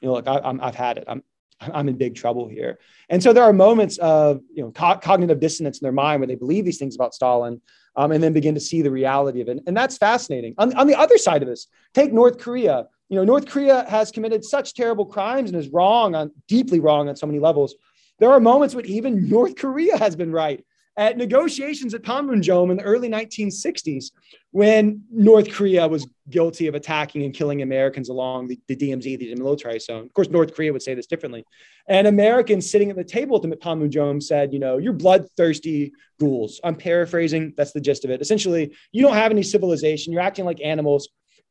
you 0.00 0.08
know, 0.08 0.14
look, 0.14 0.28
I, 0.28 0.40
am 0.44 0.60
I've 0.60 0.74
had 0.74 0.98
it. 0.98 1.04
I'm, 1.08 1.22
I'm 1.60 1.88
in 1.88 1.96
big 1.96 2.14
trouble 2.14 2.48
here. 2.48 2.78
And 3.08 3.22
so 3.22 3.32
there 3.32 3.44
are 3.44 3.52
moments 3.52 3.98
of, 3.98 4.40
you 4.52 4.62
know, 4.62 4.70
co- 4.70 4.98
cognitive 4.98 5.40
dissonance 5.40 5.78
in 5.78 5.84
their 5.84 5.92
mind 5.92 6.20
where 6.20 6.26
they 6.26 6.34
believe 6.34 6.64
these 6.64 6.78
things 6.78 6.94
about 6.94 7.14
Stalin 7.14 7.60
um, 7.96 8.12
and 8.12 8.22
then 8.22 8.32
begin 8.32 8.54
to 8.54 8.60
see 8.60 8.82
the 8.82 8.90
reality 8.90 9.40
of 9.40 9.48
it. 9.48 9.60
And 9.66 9.76
that's 9.76 9.96
fascinating. 9.96 10.54
On, 10.58 10.74
on 10.76 10.86
the 10.86 10.94
other 10.94 11.18
side 11.18 11.42
of 11.42 11.48
this, 11.48 11.68
take 11.92 12.12
North 12.12 12.38
Korea. 12.38 12.86
You 13.08 13.16
know, 13.16 13.24
North 13.24 13.46
Korea 13.46 13.84
has 13.88 14.10
committed 14.10 14.44
such 14.44 14.74
terrible 14.74 15.06
crimes 15.06 15.50
and 15.50 15.58
is 15.58 15.68
wrong 15.68 16.14
on 16.14 16.32
deeply 16.48 16.80
wrong 16.80 17.08
on 17.08 17.16
so 17.16 17.26
many 17.26 17.38
levels. 17.38 17.74
There 18.18 18.30
are 18.30 18.40
moments 18.40 18.74
when 18.74 18.86
even 18.86 19.28
North 19.28 19.56
Korea 19.56 19.96
has 19.96 20.16
been 20.16 20.32
right. 20.32 20.64
At 20.96 21.16
negotiations 21.16 21.92
at 21.92 22.02
Panmunjom 22.02 22.70
in 22.70 22.76
the 22.76 22.84
early 22.84 23.08
1960s, 23.08 24.12
when 24.54 25.02
North 25.10 25.50
Korea 25.50 25.88
was 25.88 26.06
guilty 26.30 26.68
of 26.68 26.76
attacking 26.76 27.24
and 27.24 27.34
killing 27.34 27.62
Americans 27.62 28.08
along 28.08 28.46
the, 28.46 28.56
the 28.68 28.76
DMZ, 28.76 29.18
the 29.18 29.34
demilitarized 29.34 29.82
zone. 29.82 30.04
Of 30.04 30.12
course, 30.12 30.28
North 30.28 30.54
Korea 30.54 30.72
would 30.72 30.80
say 30.80 30.94
this 30.94 31.08
differently. 31.08 31.44
And 31.88 32.06
Americans 32.06 32.70
sitting 32.70 32.88
at 32.88 32.94
the 32.94 33.02
table 33.02 33.36
at 33.36 33.60
Panmunjom 33.60 34.22
said, 34.22 34.52
you 34.52 34.60
know, 34.60 34.78
you're 34.78 34.92
bloodthirsty 34.92 35.90
ghouls. 36.20 36.60
I'm 36.62 36.76
paraphrasing. 36.76 37.52
That's 37.56 37.72
the 37.72 37.80
gist 37.80 38.04
of 38.04 38.12
it. 38.12 38.20
Essentially, 38.20 38.72
you 38.92 39.02
don't 39.02 39.16
have 39.16 39.32
any 39.32 39.42
civilization. 39.42 40.12
You're 40.12 40.22
acting 40.22 40.44
like 40.44 40.60
animals. 40.62 41.08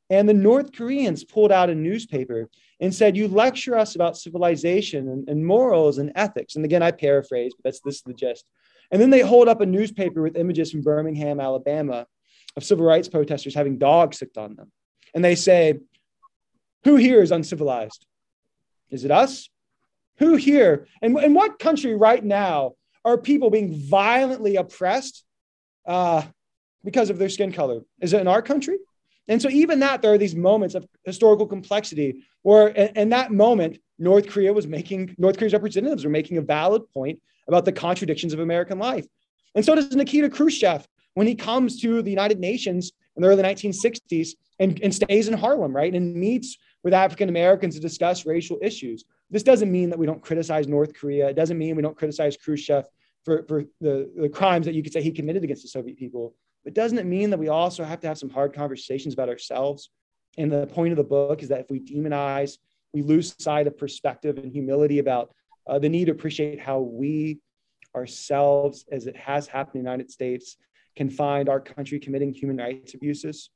And 0.10 0.30
the 0.30 0.34
North 0.34 0.72
Koreans 0.72 1.26
pulled 1.26 1.52
out 1.52 1.70
a 1.70 1.76
newspaper 1.76 2.50
and 2.80 2.96
said, 2.96 3.18
You 3.18 3.28
lecture 3.28 3.78
us 3.78 3.96
about 3.96 4.16
civilization 4.16 5.10
and, 5.10 5.28
and 5.28 5.46
morals 5.46 5.98
and 5.98 6.14
ethics. 6.16 6.56
And 6.56 6.64
again, 6.64 6.82
I 6.82 6.92
paraphrase, 6.92 7.52
but 7.54 7.66
that's 7.66 7.82
this 7.82 7.96
is 7.96 8.04
the 8.04 8.14
gist. 8.14 8.46
And 8.92 9.02
then 9.02 9.10
they 9.10 9.20
hold 9.20 9.50
up 9.50 9.60
a 9.60 9.66
newspaper 9.66 10.22
with 10.22 10.38
images 10.38 10.72
from 10.72 10.84
Birmingham, 10.84 11.42
Alabama, 11.42 12.08
of 12.56 12.64
civil 12.64 12.86
rights 12.86 13.10
protesters 13.10 13.56
having 13.56 13.78
dogs 13.78 14.18
sicked 14.18 14.38
on 14.38 14.56
them. 14.56 14.72
And 15.14 15.24
they 15.24 15.36
say, 15.36 15.80
Who 16.84 16.96
here 16.96 17.22
is 17.22 17.32
uncivilized? 17.32 18.06
Is 18.90 19.06
it 19.06 19.12
us? 19.12 19.50
Who 20.20 20.36
here? 20.36 20.88
And 21.02 21.18
in 21.20 21.34
what 21.34 21.60
country 21.60 21.96
right 21.96 22.24
now 22.24 22.74
are 23.04 23.18
people 23.18 23.50
being 23.50 23.74
violently 23.74 24.56
oppressed 24.56 25.24
uh, 25.86 26.24
because 26.84 27.10
of 27.10 27.18
their 27.18 27.30
skin 27.30 27.52
color? 27.52 27.82
Is 28.00 28.14
it 28.14 28.22
in 28.22 28.28
our 28.28 28.42
country? 28.42 28.78
And 29.28 29.42
so, 29.42 29.50
even 29.50 29.80
that, 29.80 30.02
there 30.02 30.14
are 30.14 30.18
these 30.18 30.36
moments 30.36 30.76
of 30.76 30.86
historical 31.06 31.48
complexity 31.48 32.24
where, 32.42 32.68
in 32.68 33.10
that 33.10 33.32
moment, 33.32 33.80
North 33.98 34.28
Korea 34.28 34.52
was 34.52 34.68
making, 34.68 35.16
North 35.18 35.38
Korea's 35.38 35.54
representatives 35.54 36.04
were 36.04 36.12
making 36.12 36.38
a 36.38 36.42
valid 36.42 36.84
point 36.94 37.22
about 37.48 37.66
the 37.66 37.72
contradictions 37.72 38.34
of 38.34 38.40
American 38.40 38.80
life. 38.80 39.06
And 39.56 39.64
so 39.64 39.76
does 39.76 39.96
Nikita 39.96 40.30
Khrushchev 40.30 40.86
when 41.14 41.28
he 41.28 41.36
comes 41.36 41.80
to 41.82 42.02
the 42.02 42.10
United 42.10 42.40
Nations 42.40 42.92
in 43.16 43.22
the 43.22 43.30
early 43.30 43.44
1960s 43.44 44.30
and, 44.60 44.80
and 44.82 44.94
stays 44.94 45.28
in 45.28 45.34
Harlem, 45.34 45.76
right? 45.76 45.94
And 45.94 46.16
meets 46.16 46.58
with 46.84 46.94
African 46.94 47.30
Americans 47.30 47.76
to 47.76 47.82
discuss 47.82 48.26
racial 48.26 48.58
issues. 48.62 49.06
This 49.30 49.44
doesn't 49.44 49.72
mean 49.72 49.90
that 49.90 50.00
we 50.00 50.06
don't 50.06 50.22
criticize 50.22 50.68
North 50.68 50.94
Korea. 50.94 51.30
It 51.30 51.36
doesn't 51.36 51.58
mean 51.58 51.76
we 51.76 51.82
don't 51.82 51.98
criticize 51.98 52.38
Khrushchev 52.38 52.86
for, 53.24 53.46
for 53.48 53.64
the, 53.80 54.12
the 54.16 54.30
crimes 54.30 54.66
that 54.66 54.76
you 54.76 54.84
could 54.84 54.94
say 54.94 55.02
he 55.02 55.12
committed 55.12 55.44
against 55.44 55.64
the 55.64 55.70
Soviet 55.70 55.98
people. 55.98 56.36
But 56.64 56.74
doesn't 56.74 56.98
it 56.98 57.06
mean 57.06 57.30
that 57.30 57.40
we 57.40 57.50
also 57.50 57.84
have 57.84 58.00
to 58.02 58.08
have 58.08 58.18
some 58.18 58.30
hard 58.30 58.54
conversations 58.54 59.14
about 59.14 59.30
ourselves? 59.30 59.90
And 60.38 60.52
the 60.52 60.68
point 60.68 60.92
of 60.92 60.98
the 60.98 61.04
book 61.04 61.44
is 61.44 61.50
that 61.50 61.62
if 61.62 61.70
we 61.70 61.80
demonize, 61.80 62.58
we 62.94 63.02
lose 63.02 63.36
sight 63.40 63.68
of 63.68 63.78
perspective 63.78 64.38
and 64.38 64.52
humility 64.52 65.00
about 65.00 65.34
uh, 65.68 65.80
the 65.80 65.90
need 65.90 66.06
to 66.06 66.12
appreciate 66.12 66.60
how 66.60 66.80
we 66.80 67.40
ourselves, 67.96 68.86
as 68.92 69.08
it 69.08 69.16
has 69.16 69.48
happened 69.48 69.76
in 69.76 69.84
the 69.84 69.92
United 69.92 70.12
States, 70.12 70.58
can 70.96 71.10
find 71.10 71.50
our 71.50 71.60
country 71.60 72.00
committing 72.00 72.34
human 72.34 72.58
rights 72.58 72.94
abuses? 72.94 73.50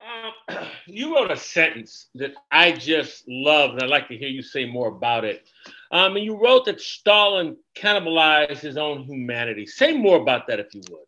Um, 0.00 0.66
you 0.86 1.14
wrote 1.14 1.30
a 1.30 1.36
sentence 1.36 2.08
that 2.14 2.32
I 2.50 2.72
just 2.72 3.24
love, 3.28 3.72
and 3.72 3.82
I'd 3.82 3.90
like 3.90 4.08
to 4.08 4.16
hear 4.16 4.28
you 4.28 4.42
say 4.42 4.64
more 4.64 4.88
about 4.88 5.24
it. 5.24 5.46
Um, 5.90 6.16
and 6.16 6.24
you 6.24 6.42
wrote 6.42 6.64
that 6.66 6.80
Stalin 6.80 7.56
cannibalized 7.76 8.58
his 8.58 8.76
own 8.76 9.04
humanity. 9.04 9.66
Say 9.66 9.96
more 9.96 10.20
about 10.20 10.46
that 10.48 10.60
if 10.60 10.74
you 10.74 10.82
would. 10.90 11.00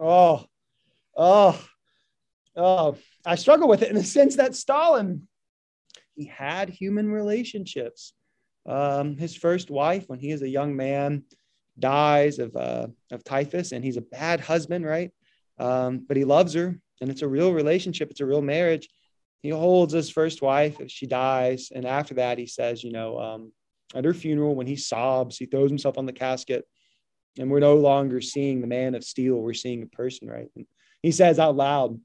Oh, 0.00 0.44
oh, 1.16 1.62
oh. 2.56 2.96
I 3.24 3.34
struggle 3.34 3.68
with 3.68 3.82
it 3.82 3.90
in 3.90 3.96
the 3.96 4.04
sense 4.04 4.36
that 4.36 4.54
Stalin, 4.54 5.28
he 6.14 6.24
had 6.24 6.70
human 6.70 7.10
relationships. 7.10 8.14
Um, 8.66 9.16
his 9.16 9.36
first 9.36 9.70
wife, 9.70 10.04
when 10.08 10.18
he 10.18 10.30
is 10.30 10.42
a 10.42 10.48
young 10.48 10.74
man, 10.76 11.24
dies 11.80 12.38
of 12.38 12.54
uh, 12.56 12.88
of 13.10 13.24
typhus, 13.24 13.72
and 13.72 13.84
he's 13.84 13.96
a 13.96 14.02
bad 14.02 14.40
husband, 14.40 14.86
right? 14.86 15.10
Um, 15.58 16.04
but 16.06 16.16
he 16.16 16.24
loves 16.24 16.54
her, 16.54 16.78
and 17.00 17.10
it's 17.10 17.22
a 17.22 17.28
real 17.28 17.52
relationship. 17.52 18.10
It's 18.10 18.20
a 18.20 18.26
real 18.26 18.42
marriage. 18.42 18.88
He 19.42 19.48
holds 19.48 19.92
his 19.92 20.10
first 20.10 20.42
wife 20.42 20.80
if 20.80 20.90
she 20.90 21.06
dies, 21.06 21.70
and 21.74 21.86
after 21.86 22.14
that, 22.14 22.38
he 22.38 22.46
says, 22.46 22.84
you 22.84 22.92
know, 22.92 23.18
um, 23.18 23.52
at 23.94 24.04
her 24.04 24.14
funeral, 24.14 24.54
when 24.54 24.66
he 24.66 24.76
sobs, 24.76 25.36
he 25.36 25.46
throws 25.46 25.70
himself 25.70 25.98
on 25.98 26.06
the 26.06 26.12
casket, 26.12 26.64
and 27.38 27.50
we're 27.50 27.60
no 27.60 27.76
longer 27.76 28.20
seeing 28.20 28.60
the 28.60 28.66
man 28.66 28.94
of 28.94 29.04
steel. 29.04 29.36
We're 29.36 29.54
seeing 29.54 29.82
a 29.82 29.86
person, 29.86 30.28
right? 30.28 30.48
And 30.54 30.66
he 31.02 31.10
says 31.10 31.38
out 31.38 31.56
loud, 31.56 31.98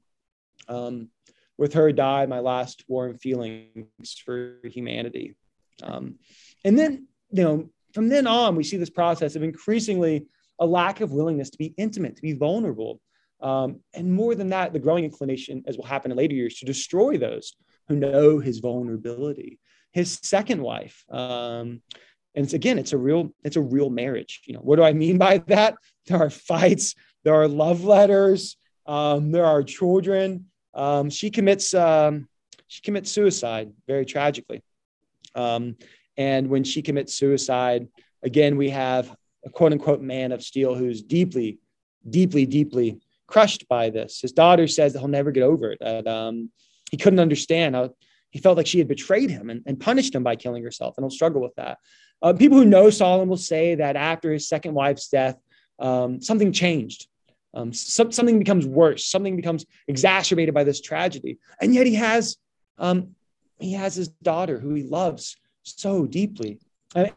um, 0.68 1.10
"With 1.58 1.74
her 1.74 1.92
died 1.92 2.28
my 2.28 2.40
last 2.40 2.84
warm 2.88 3.18
feelings 3.18 4.18
for 4.24 4.58
humanity." 4.64 5.36
Um, 5.82 6.18
and 6.64 6.78
then, 6.78 7.06
you 7.30 7.44
know, 7.44 7.70
from 7.96 8.10
then 8.10 8.26
on, 8.26 8.54
we 8.56 8.62
see 8.62 8.76
this 8.76 8.90
process 8.90 9.36
of 9.36 9.42
increasingly 9.42 10.26
a 10.58 10.66
lack 10.66 11.00
of 11.00 11.12
willingness 11.12 11.48
to 11.48 11.56
be 11.56 11.72
intimate, 11.78 12.14
to 12.16 12.20
be 12.20 12.34
vulnerable. 12.34 13.00
Um, 13.40 13.80
and 13.94 14.12
more 14.12 14.34
than 14.34 14.50
that, 14.50 14.74
the 14.74 14.78
growing 14.78 15.04
inclination, 15.04 15.64
as 15.66 15.78
will 15.78 15.86
happen 15.86 16.10
in 16.10 16.16
later 16.18 16.34
years, 16.34 16.56
to 16.56 16.66
destroy 16.66 17.16
those 17.16 17.56
who 17.88 17.96
know 17.96 18.38
his 18.38 18.58
vulnerability. 18.58 19.58
His 19.92 20.18
second 20.22 20.60
wife, 20.60 21.06
um, 21.10 21.80
and 22.34 22.44
it's 22.44 22.52
again, 22.52 22.78
it's 22.78 22.92
a 22.92 22.98
real, 22.98 23.32
it's 23.44 23.56
a 23.56 23.62
real 23.62 23.88
marriage. 23.88 24.42
You 24.44 24.52
know, 24.52 24.60
what 24.60 24.76
do 24.76 24.82
I 24.82 24.92
mean 24.92 25.16
by 25.16 25.38
that? 25.46 25.76
There 26.06 26.18
are 26.18 26.28
fights, 26.28 26.94
there 27.24 27.34
are 27.34 27.48
love 27.48 27.82
letters, 27.82 28.58
um, 28.84 29.32
there 29.32 29.46
are 29.46 29.62
children. 29.62 30.46
Um, 30.74 31.08
she 31.08 31.30
commits, 31.30 31.72
um, 31.72 32.28
she 32.68 32.82
commits 32.82 33.10
suicide 33.10 33.72
very 33.86 34.04
tragically. 34.04 34.62
Um, 35.34 35.76
and 36.16 36.48
when 36.48 36.64
she 36.64 36.82
commits 36.82 37.14
suicide, 37.14 37.88
again, 38.22 38.56
we 38.56 38.70
have 38.70 39.14
a 39.44 39.50
quote 39.50 39.72
unquote 39.72 40.00
man 40.00 40.32
of 40.32 40.42
steel 40.42 40.74
who's 40.74 41.02
deeply, 41.02 41.58
deeply, 42.08 42.46
deeply 42.46 43.00
crushed 43.26 43.68
by 43.68 43.90
this. 43.90 44.20
His 44.20 44.32
daughter 44.32 44.66
says 44.66 44.92
that 44.92 45.00
he'll 45.00 45.08
never 45.08 45.30
get 45.30 45.42
over 45.42 45.72
it, 45.72 45.78
that 45.80 46.06
um, 46.06 46.50
he 46.90 46.96
couldn't 46.96 47.20
understand 47.20 47.74
how 47.74 47.94
he 48.30 48.38
felt 48.38 48.56
like 48.56 48.66
she 48.66 48.78
had 48.78 48.88
betrayed 48.88 49.30
him 49.30 49.50
and, 49.50 49.62
and 49.66 49.80
punished 49.80 50.14
him 50.14 50.22
by 50.22 50.36
killing 50.36 50.62
herself, 50.62 50.96
and 50.96 51.04
he'll 51.04 51.10
struggle 51.10 51.40
with 51.40 51.54
that. 51.56 51.78
Uh, 52.22 52.32
people 52.32 52.58
who 52.58 52.64
know 52.64 52.90
Solomon 52.90 53.28
will 53.28 53.36
say 53.36 53.74
that 53.76 53.96
after 53.96 54.32
his 54.32 54.48
second 54.48 54.74
wife's 54.74 55.08
death, 55.08 55.38
um, 55.78 56.20
something 56.20 56.52
changed. 56.52 57.08
Um, 57.54 57.72
so, 57.72 58.10
something 58.10 58.38
becomes 58.38 58.66
worse. 58.66 59.06
Something 59.06 59.36
becomes 59.36 59.64
exacerbated 59.88 60.54
by 60.54 60.64
this 60.64 60.80
tragedy, 60.80 61.38
and 61.60 61.74
yet 61.74 61.86
he 61.86 61.94
has 61.94 62.36
um, 62.78 63.14
he 63.58 63.72
has 63.72 63.94
his 63.94 64.08
daughter 64.08 64.58
who 64.58 64.74
he 64.74 64.82
loves 64.82 65.36
so 65.66 66.06
deeply. 66.06 66.58
And, 66.94 67.12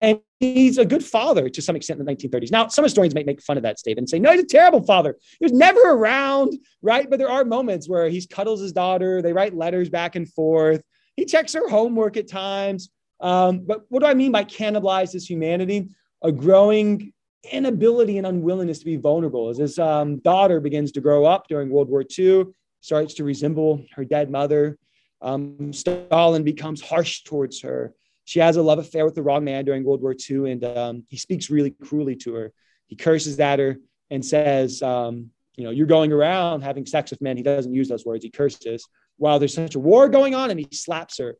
and 0.00 0.20
he's 0.38 0.78
a 0.78 0.84
good 0.84 1.04
father 1.04 1.48
to 1.48 1.62
some 1.62 1.76
extent 1.76 2.00
in 2.00 2.06
the 2.06 2.12
1930s. 2.12 2.50
Now, 2.50 2.68
some 2.68 2.84
historians 2.84 3.14
may 3.14 3.22
make 3.22 3.42
fun 3.42 3.56
of 3.56 3.62
that 3.62 3.78
statement 3.78 4.04
and 4.04 4.08
say, 4.08 4.18
no, 4.18 4.32
he's 4.32 4.42
a 4.42 4.46
terrible 4.46 4.82
father. 4.82 5.16
He 5.38 5.44
was 5.44 5.52
never 5.52 5.80
around, 5.80 6.54
right? 6.82 7.08
But 7.08 7.18
there 7.18 7.30
are 7.30 7.44
moments 7.44 7.88
where 7.88 8.08
he 8.08 8.26
cuddles 8.26 8.60
his 8.60 8.72
daughter, 8.72 9.20
they 9.22 9.32
write 9.32 9.54
letters 9.54 9.90
back 9.90 10.16
and 10.16 10.28
forth. 10.28 10.82
He 11.16 11.26
checks 11.26 11.52
her 11.52 11.68
homework 11.68 12.16
at 12.16 12.28
times. 12.28 12.90
Um, 13.20 13.60
but 13.66 13.82
what 13.90 14.00
do 14.00 14.06
I 14.06 14.14
mean 14.14 14.32
by 14.32 14.44
cannibalize 14.44 15.12
his 15.12 15.28
humanity? 15.28 15.90
A 16.22 16.32
growing 16.32 17.12
inability 17.50 18.18
and 18.18 18.26
unwillingness 18.26 18.80
to 18.80 18.84
be 18.84 18.96
vulnerable 18.96 19.48
as 19.48 19.58
his 19.58 19.78
um, 19.78 20.18
daughter 20.18 20.60
begins 20.60 20.92
to 20.92 21.00
grow 21.00 21.24
up 21.24 21.46
during 21.48 21.70
World 21.70 21.88
War 21.88 22.04
II, 22.18 22.46
starts 22.80 23.14
to 23.14 23.24
resemble 23.24 23.84
her 23.94 24.04
dead 24.04 24.30
mother. 24.30 24.78
Um, 25.22 25.72
Stalin 25.72 26.44
becomes 26.44 26.80
harsh 26.80 27.22
towards 27.22 27.60
her. 27.62 27.94
She 28.24 28.38
has 28.38 28.56
a 28.56 28.62
love 28.62 28.78
affair 28.78 29.04
with 29.04 29.14
the 29.14 29.22
wrong 29.22 29.44
man 29.44 29.64
during 29.64 29.84
World 29.84 30.02
War 30.02 30.14
II, 30.14 30.50
and 30.50 30.64
um, 30.64 31.04
he 31.08 31.16
speaks 31.16 31.50
really 31.50 31.70
cruelly 31.70 32.16
to 32.16 32.34
her. 32.34 32.52
He 32.86 32.96
curses 32.96 33.38
at 33.40 33.58
her 33.58 33.78
and 34.10 34.24
says, 34.24 34.82
um, 34.82 35.30
You 35.56 35.64
know, 35.64 35.70
you're 35.70 35.86
going 35.86 36.12
around 36.12 36.62
having 36.62 36.86
sex 36.86 37.10
with 37.10 37.20
men. 37.20 37.36
He 37.36 37.42
doesn't 37.42 37.74
use 37.74 37.88
those 37.88 38.06
words, 38.06 38.24
he 38.24 38.30
curses 38.30 38.86
while 39.16 39.38
there's 39.38 39.54
such 39.54 39.74
a 39.74 39.80
war 39.80 40.08
going 40.08 40.34
on, 40.34 40.50
and 40.50 40.58
he 40.58 40.66
slaps 40.72 41.18
her. 41.18 41.36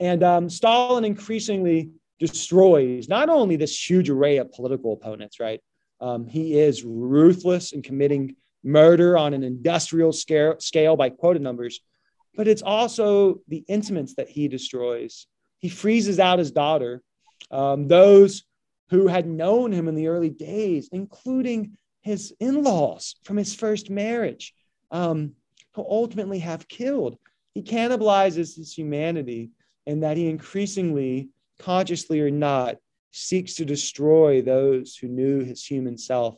And 0.00 0.22
um, 0.22 0.48
Stalin 0.48 1.04
increasingly 1.04 1.90
destroys 2.18 3.08
not 3.08 3.28
only 3.28 3.56
this 3.56 3.88
huge 3.88 4.08
array 4.08 4.38
of 4.38 4.50
political 4.52 4.94
opponents, 4.94 5.38
right? 5.38 5.60
Um, 6.00 6.26
he 6.26 6.58
is 6.58 6.84
ruthless 6.84 7.72
in 7.72 7.82
committing 7.82 8.36
murder 8.64 9.18
on 9.18 9.34
an 9.34 9.42
industrial 9.42 10.12
scale, 10.12 10.56
scale 10.58 10.96
by 10.96 11.10
quota 11.10 11.38
numbers 11.38 11.80
but 12.36 12.48
it's 12.48 12.62
also 12.62 13.40
the 13.48 13.64
intimates 13.68 14.14
that 14.14 14.28
he 14.28 14.48
destroys. 14.48 15.26
He 15.58 15.68
freezes 15.68 16.20
out 16.20 16.38
his 16.38 16.52
daughter, 16.52 17.02
um, 17.50 17.88
those 17.88 18.44
who 18.90 19.06
had 19.06 19.26
known 19.26 19.72
him 19.72 19.88
in 19.88 19.94
the 19.94 20.08
early 20.08 20.30
days, 20.30 20.88
including 20.92 21.76
his 22.00 22.32
in 22.40 22.62
laws 22.62 23.16
from 23.24 23.36
his 23.36 23.54
first 23.54 23.90
marriage, 23.90 24.54
um, 24.90 25.32
who 25.74 25.84
ultimately 25.88 26.38
have 26.38 26.68
killed. 26.68 27.18
He 27.54 27.62
cannibalizes 27.62 28.56
his 28.56 28.72
humanity, 28.72 29.50
and 29.86 30.02
that 30.02 30.16
he 30.16 30.28
increasingly, 30.28 31.30
consciously 31.58 32.20
or 32.20 32.30
not, 32.30 32.76
seeks 33.10 33.54
to 33.54 33.64
destroy 33.64 34.42
those 34.42 34.96
who 34.96 35.08
knew 35.08 35.42
his 35.42 35.64
human 35.64 35.98
self. 35.98 36.36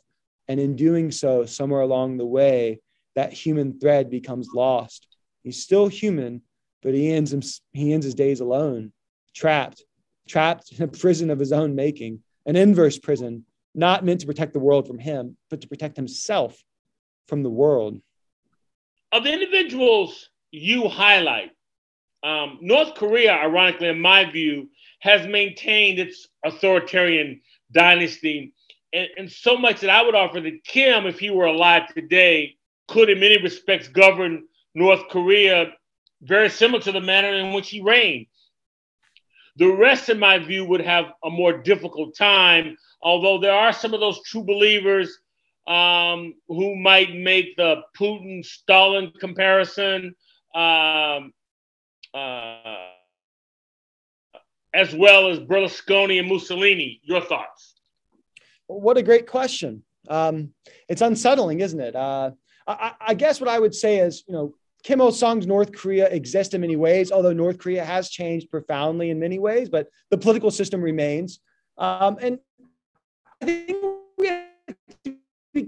And 0.48 0.58
in 0.58 0.76
doing 0.76 1.10
so, 1.10 1.44
somewhere 1.46 1.82
along 1.82 2.16
the 2.16 2.26
way, 2.26 2.80
that 3.16 3.32
human 3.32 3.78
thread 3.78 4.08
becomes 4.08 4.48
lost 4.54 5.06
He's 5.42 5.62
still 5.62 5.88
human, 5.88 6.42
but 6.82 6.94
he 6.94 7.12
ends, 7.12 7.60
he 7.72 7.92
ends 7.92 8.04
his 8.04 8.14
days 8.14 8.40
alone, 8.40 8.92
trapped, 9.34 9.84
trapped 10.28 10.72
in 10.72 10.82
a 10.82 10.88
prison 10.88 11.30
of 11.30 11.38
his 11.38 11.52
own 11.52 11.74
making, 11.74 12.20
an 12.46 12.56
inverse 12.56 12.98
prison, 12.98 13.44
not 13.74 14.04
meant 14.04 14.20
to 14.20 14.26
protect 14.26 14.52
the 14.52 14.58
world 14.58 14.86
from 14.86 14.98
him, 14.98 15.36
but 15.48 15.60
to 15.60 15.68
protect 15.68 15.96
himself 15.96 16.62
from 17.28 17.42
the 17.42 17.50
world. 17.50 18.00
Of 19.12 19.24
the 19.24 19.32
individuals 19.32 20.30
you 20.50 20.88
highlight, 20.88 21.50
um, 22.22 22.58
North 22.60 22.94
Korea, 22.94 23.32
ironically, 23.32 23.88
in 23.88 24.00
my 24.00 24.30
view, 24.30 24.68
has 25.00 25.26
maintained 25.26 25.98
its 25.98 26.28
authoritarian 26.44 27.40
dynasty, 27.72 28.52
and, 28.92 29.08
and 29.16 29.30
so 29.30 29.56
much 29.56 29.80
that 29.80 29.90
I 29.90 30.02
would 30.02 30.14
offer 30.14 30.40
that 30.40 30.64
Kim, 30.64 31.06
if 31.06 31.18
he 31.18 31.30
were 31.30 31.46
alive 31.46 31.92
today, 31.94 32.56
could 32.88 33.08
in 33.08 33.20
many 33.20 33.40
respects 33.40 33.88
govern 33.88 34.44
North 34.74 35.08
Korea 35.10 35.72
very 36.22 36.50
similar 36.50 36.82
to 36.82 36.92
the 36.92 37.00
manner 37.00 37.34
in 37.34 37.52
which 37.52 37.70
he 37.70 37.80
reigned. 37.80 38.26
The 39.56 39.66
rest, 39.66 40.08
in 40.08 40.18
my 40.18 40.38
view, 40.38 40.64
would 40.66 40.80
have 40.80 41.06
a 41.24 41.30
more 41.30 41.58
difficult 41.58 42.14
time, 42.16 42.76
although 43.02 43.38
there 43.38 43.52
are 43.52 43.72
some 43.72 43.94
of 43.94 44.00
those 44.00 44.22
true 44.22 44.44
believers 44.44 45.18
um, 45.66 46.34
who 46.48 46.76
might 46.76 47.14
make 47.14 47.56
the 47.56 47.82
Putin 47.98 48.44
Stalin 48.44 49.12
comparison. 49.18 50.14
Um, 50.54 51.32
uh, 52.14 52.90
as 54.72 54.94
well 54.94 55.28
as 55.28 55.38
Berlusconi 55.38 56.18
and 56.18 56.28
Mussolini. 56.28 57.00
Your 57.02 57.20
thoughts? 57.20 57.74
What 58.66 58.96
a 58.96 59.02
great 59.02 59.26
question. 59.26 59.82
Um, 60.08 60.52
it's 60.88 61.02
unsettling, 61.02 61.60
isn't 61.60 61.80
it? 61.80 61.96
Uh, 61.96 62.32
I, 62.66 62.92
I, 63.00 63.14
guess 63.14 63.40
what 63.40 63.50
I 63.50 63.58
would 63.58 63.74
say 63.74 63.98
is, 63.98 64.24
you 64.26 64.34
know, 64.34 64.54
Kim 64.82 65.00
Il 65.00 65.12
Sung's 65.12 65.46
North 65.46 65.72
Korea 65.72 66.08
exists 66.08 66.54
in 66.54 66.60
many 66.60 66.76
ways, 66.76 67.12
although 67.12 67.32
North 67.32 67.58
Korea 67.58 67.84
has 67.84 68.08
changed 68.08 68.50
profoundly 68.50 69.10
in 69.10 69.18
many 69.18 69.38
ways, 69.38 69.68
but 69.68 69.88
the 70.10 70.18
political 70.18 70.50
system 70.50 70.80
remains. 70.80 71.40
Um, 71.76 72.18
and 72.20 72.38
I 73.42 73.46
think 73.46 73.84
we 74.18 74.28
have 74.28 74.46
to 75.04 75.16
be 75.52 75.62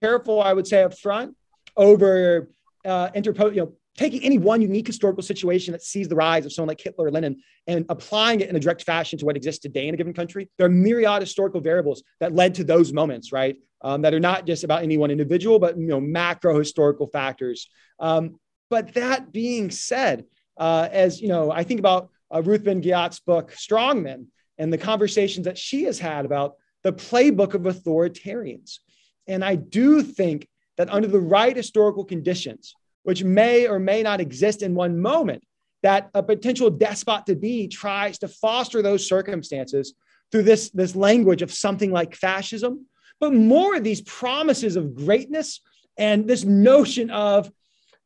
careful, 0.00 0.42
I 0.42 0.52
would 0.52 0.66
say, 0.66 0.82
up 0.82 0.98
front 0.98 1.34
over 1.76 2.50
uh, 2.84 3.10
interpo- 3.10 3.54
you 3.54 3.62
know, 3.62 3.72
taking 3.96 4.22
any 4.22 4.38
one 4.38 4.62
unique 4.62 4.86
historical 4.86 5.22
situation 5.22 5.72
that 5.72 5.82
sees 5.82 6.08
the 6.08 6.14
rise 6.14 6.46
of 6.46 6.52
someone 6.52 6.68
like 6.68 6.80
Hitler 6.80 7.06
or 7.06 7.10
Lenin 7.10 7.42
and 7.66 7.84
applying 7.88 8.40
it 8.40 8.48
in 8.48 8.54
a 8.54 8.60
direct 8.60 8.84
fashion 8.84 9.18
to 9.18 9.26
what 9.26 9.36
exists 9.36 9.60
today 9.60 9.88
in 9.88 9.94
a 9.94 9.96
given 9.96 10.14
country, 10.14 10.48
there 10.56 10.66
are 10.66 10.70
myriad 10.70 11.20
historical 11.20 11.60
variables 11.60 12.02
that 12.20 12.32
led 12.32 12.54
to 12.54 12.64
those 12.64 12.92
moments, 12.92 13.32
right? 13.32 13.56
Um, 13.82 14.02
that 14.02 14.14
are 14.14 14.20
not 14.20 14.46
just 14.46 14.64
about 14.64 14.82
any 14.82 14.96
one 14.96 15.10
individual, 15.10 15.58
but 15.58 15.76
you 15.76 15.86
know, 15.86 16.00
macro 16.00 16.58
historical 16.58 17.06
factors. 17.08 17.68
Um, 18.00 18.38
but 18.70 18.94
that 18.94 19.32
being 19.32 19.70
said, 19.70 20.24
uh, 20.56 20.88
as 20.90 21.20
you 21.20 21.28
know, 21.28 21.50
I 21.50 21.62
think 21.64 21.80
about 21.80 22.10
uh, 22.34 22.42
Ruth 22.42 22.64
Ben-Ghiat's 22.64 23.20
book 23.20 23.52
Strongmen 23.52 24.26
and 24.58 24.72
the 24.72 24.78
conversations 24.78 25.46
that 25.46 25.58
she 25.58 25.84
has 25.84 25.98
had 25.98 26.24
about 26.24 26.56
the 26.82 26.92
playbook 26.92 27.54
of 27.54 27.62
authoritarians. 27.62 28.78
And 29.26 29.44
I 29.44 29.54
do 29.54 30.02
think 30.02 30.48
that 30.76 30.90
under 30.90 31.08
the 31.08 31.20
right 31.20 31.56
historical 31.56 32.04
conditions, 32.04 32.74
which 33.02 33.24
may 33.24 33.66
or 33.66 33.78
may 33.78 34.02
not 34.02 34.20
exist 34.20 34.62
in 34.62 34.74
one 34.74 35.00
moment, 35.00 35.42
that 35.82 36.10
a 36.14 36.22
potential 36.22 36.70
despot 36.70 37.26
to 37.26 37.36
be 37.36 37.68
tries 37.68 38.18
to 38.18 38.28
foster 38.28 38.82
those 38.82 39.06
circumstances 39.06 39.94
through 40.30 40.42
this, 40.42 40.70
this 40.70 40.96
language 40.96 41.42
of 41.42 41.52
something 41.52 41.90
like 41.92 42.14
fascism, 42.14 42.86
but 43.20 43.32
more 43.32 43.76
of 43.76 43.84
these 43.84 44.02
promises 44.02 44.76
of 44.76 44.94
greatness 44.94 45.60
and 45.96 46.28
this 46.28 46.44
notion 46.44 47.10
of 47.10 47.50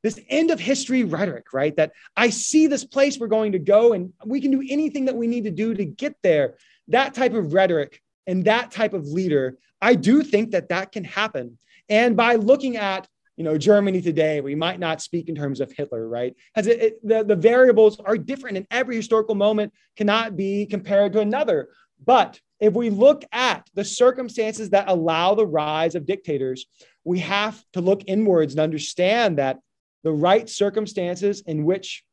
this 0.02 0.18
end 0.28 0.50
of 0.50 0.60
history 0.60 1.04
rhetoric, 1.04 1.52
right? 1.52 1.74
That 1.76 1.92
I 2.16 2.30
see 2.30 2.66
this 2.66 2.84
place 2.84 3.18
we're 3.18 3.28
going 3.28 3.52
to 3.52 3.58
go 3.58 3.92
and 3.92 4.12
we 4.24 4.40
can 4.40 4.50
do 4.50 4.64
anything 4.68 5.06
that 5.06 5.16
we 5.16 5.26
need 5.26 5.44
to 5.44 5.50
do 5.50 5.74
to 5.74 5.84
get 5.84 6.16
there. 6.22 6.54
That 6.88 7.14
type 7.14 7.34
of 7.34 7.52
rhetoric 7.54 8.00
and 8.26 8.44
that 8.44 8.70
type 8.70 8.94
of 8.94 9.06
leader, 9.06 9.58
I 9.80 9.94
do 9.94 10.22
think 10.22 10.52
that 10.52 10.68
that 10.70 10.92
can 10.92 11.04
happen. 11.04 11.58
And 11.88 12.16
by 12.16 12.36
looking 12.36 12.76
at 12.76 13.08
you 13.36 13.44
know 13.44 13.56
Germany 13.56 14.02
today, 14.02 14.40
we 14.40 14.54
might 14.54 14.78
not 14.78 15.00
speak 15.00 15.28
in 15.28 15.34
terms 15.34 15.60
of 15.60 15.72
Hitler, 15.72 16.06
right? 16.06 16.34
As 16.54 16.66
it, 16.66 16.82
it, 16.82 17.06
the, 17.06 17.24
the 17.24 17.36
variables 17.36 17.98
are 18.00 18.16
different, 18.18 18.56
and 18.56 18.66
every 18.70 18.96
historical 18.96 19.34
moment 19.34 19.72
cannot 19.96 20.36
be 20.36 20.66
compared 20.66 21.12
to 21.14 21.20
another. 21.20 21.68
But 22.04 22.40
if 22.60 22.74
we 22.74 22.90
look 22.90 23.24
at 23.32 23.68
the 23.74 23.84
circumstances 23.84 24.70
that 24.70 24.88
allow 24.88 25.34
the 25.34 25.46
rise 25.46 25.94
of 25.94 26.06
dictators, 26.06 26.66
we 27.04 27.20
have 27.20 27.62
to 27.72 27.80
look 27.80 28.02
inwards 28.06 28.52
and 28.52 28.60
understand 28.60 29.38
that 29.38 29.58
the 30.02 30.12
right 30.12 30.48
circumstances 30.48 31.42
in 31.46 31.64
which 31.64 32.04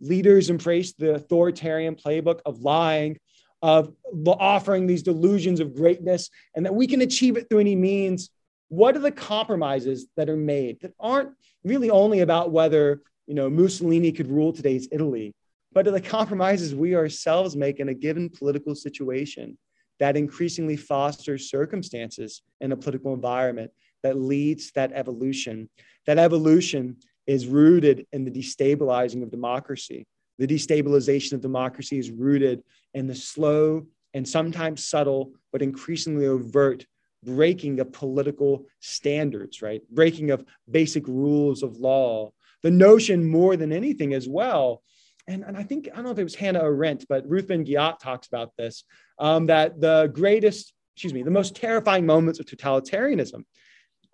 leaders 0.00 0.50
embrace 0.50 0.92
the 0.92 1.14
authoritarian 1.14 1.94
playbook 1.94 2.40
of 2.46 2.60
lying, 2.60 3.18
of 3.62 3.92
offering 4.26 4.86
these 4.86 5.02
delusions 5.02 5.60
of 5.60 5.74
greatness, 5.74 6.30
and 6.54 6.64
that 6.64 6.74
we 6.74 6.86
can 6.86 7.00
achieve 7.00 7.36
it 7.36 7.48
through 7.48 7.58
any 7.58 7.76
means. 7.76 8.30
What 8.68 8.96
are 8.96 9.00
the 9.00 9.10
compromises 9.10 10.06
that 10.16 10.28
are 10.28 10.36
made 10.36 10.80
that 10.80 10.92
aren't 11.00 11.30
really 11.64 11.90
only 11.90 12.20
about 12.20 12.52
whether 12.52 13.02
you 13.26 13.34
know 13.34 13.50
Mussolini 13.50 14.12
could 14.12 14.28
rule 14.28 14.52
today's 14.52 14.88
Italy, 14.92 15.34
but 15.72 15.86
are 15.86 15.92
the 15.92 16.00
compromises 16.00 16.74
we 16.74 16.94
ourselves 16.94 17.56
make 17.56 17.80
in 17.80 17.88
a 17.88 17.94
given 17.94 18.28
political 18.28 18.74
situation 18.74 19.58
that 19.98 20.16
increasingly 20.16 20.76
fosters 20.76 21.50
circumstances 21.50 22.42
in 22.60 22.72
a 22.72 22.76
political 22.76 23.14
environment 23.14 23.70
that 24.02 24.16
leads 24.16 24.70
that 24.72 24.92
evolution. 24.94 25.68
That 26.06 26.18
evolution 26.18 26.96
is 27.28 27.46
rooted 27.46 28.06
in 28.12 28.24
the 28.24 28.30
destabilizing 28.30 29.22
of 29.22 29.30
democracy. 29.30 30.06
The 30.38 30.46
destabilization 30.46 31.34
of 31.34 31.40
democracy 31.40 31.98
is 31.98 32.10
rooted 32.10 32.64
in 32.94 33.06
the 33.06 33.14
slow 33.14 33.86
and 34.14 34.26
sometimes 34.26 34.88
subtle, 34.88 35.32
but 35.52 35.62
increasingly 35.62 36.26
overt 36.26 36.86
breaking 37.24 37.80
of 37.80 37.92
political 37.92 38.64
standards, 38.80 39.60
right? 39.60 39.82
Breaking 39.90 40.30
of 40.30 40.44
basic 40.70 41.06
rules 41.06 41.62
of 41.62 41.76
law. 41.76 42.32
The 42.62 42.70
notion, 42.70 43.28
more 43.28 43.56
than 43.56 43.72
anything, 43.72 44.14
as 44.14 44.28
well, 44.28 44.82
and, 45.28 45.44
and 45.44 45.56
I 45.56 45.62
think, 45.62 45.88
I 45.92 45.96
don't 45.96 46.04
know 46.04 46.10
if 46.12 46.18
it 46.18 46.24
was 46.24 46.34
Hannah 46.34 46.62
Arendt, 46.62 47.04
but 47.08 47.28
Ruth 47.28 47.48
Ben-Ghiat 47.48 47.98
talks 47.98 48.26
about 48.26 48.52
this, 48.56 48.84
um, 49.18 49.46
that 49.46 49.78
the 49.78 50.10
greatest, 50.14 50.72
excuse 50.96 51.12
me, 51.12 51.22
the 51.22 51.30
most 51.30 51.54
terrifying 51.54 52.06
moments 52.06 52.40
of 52.40 52.46
totalitarianism 52.46 53.44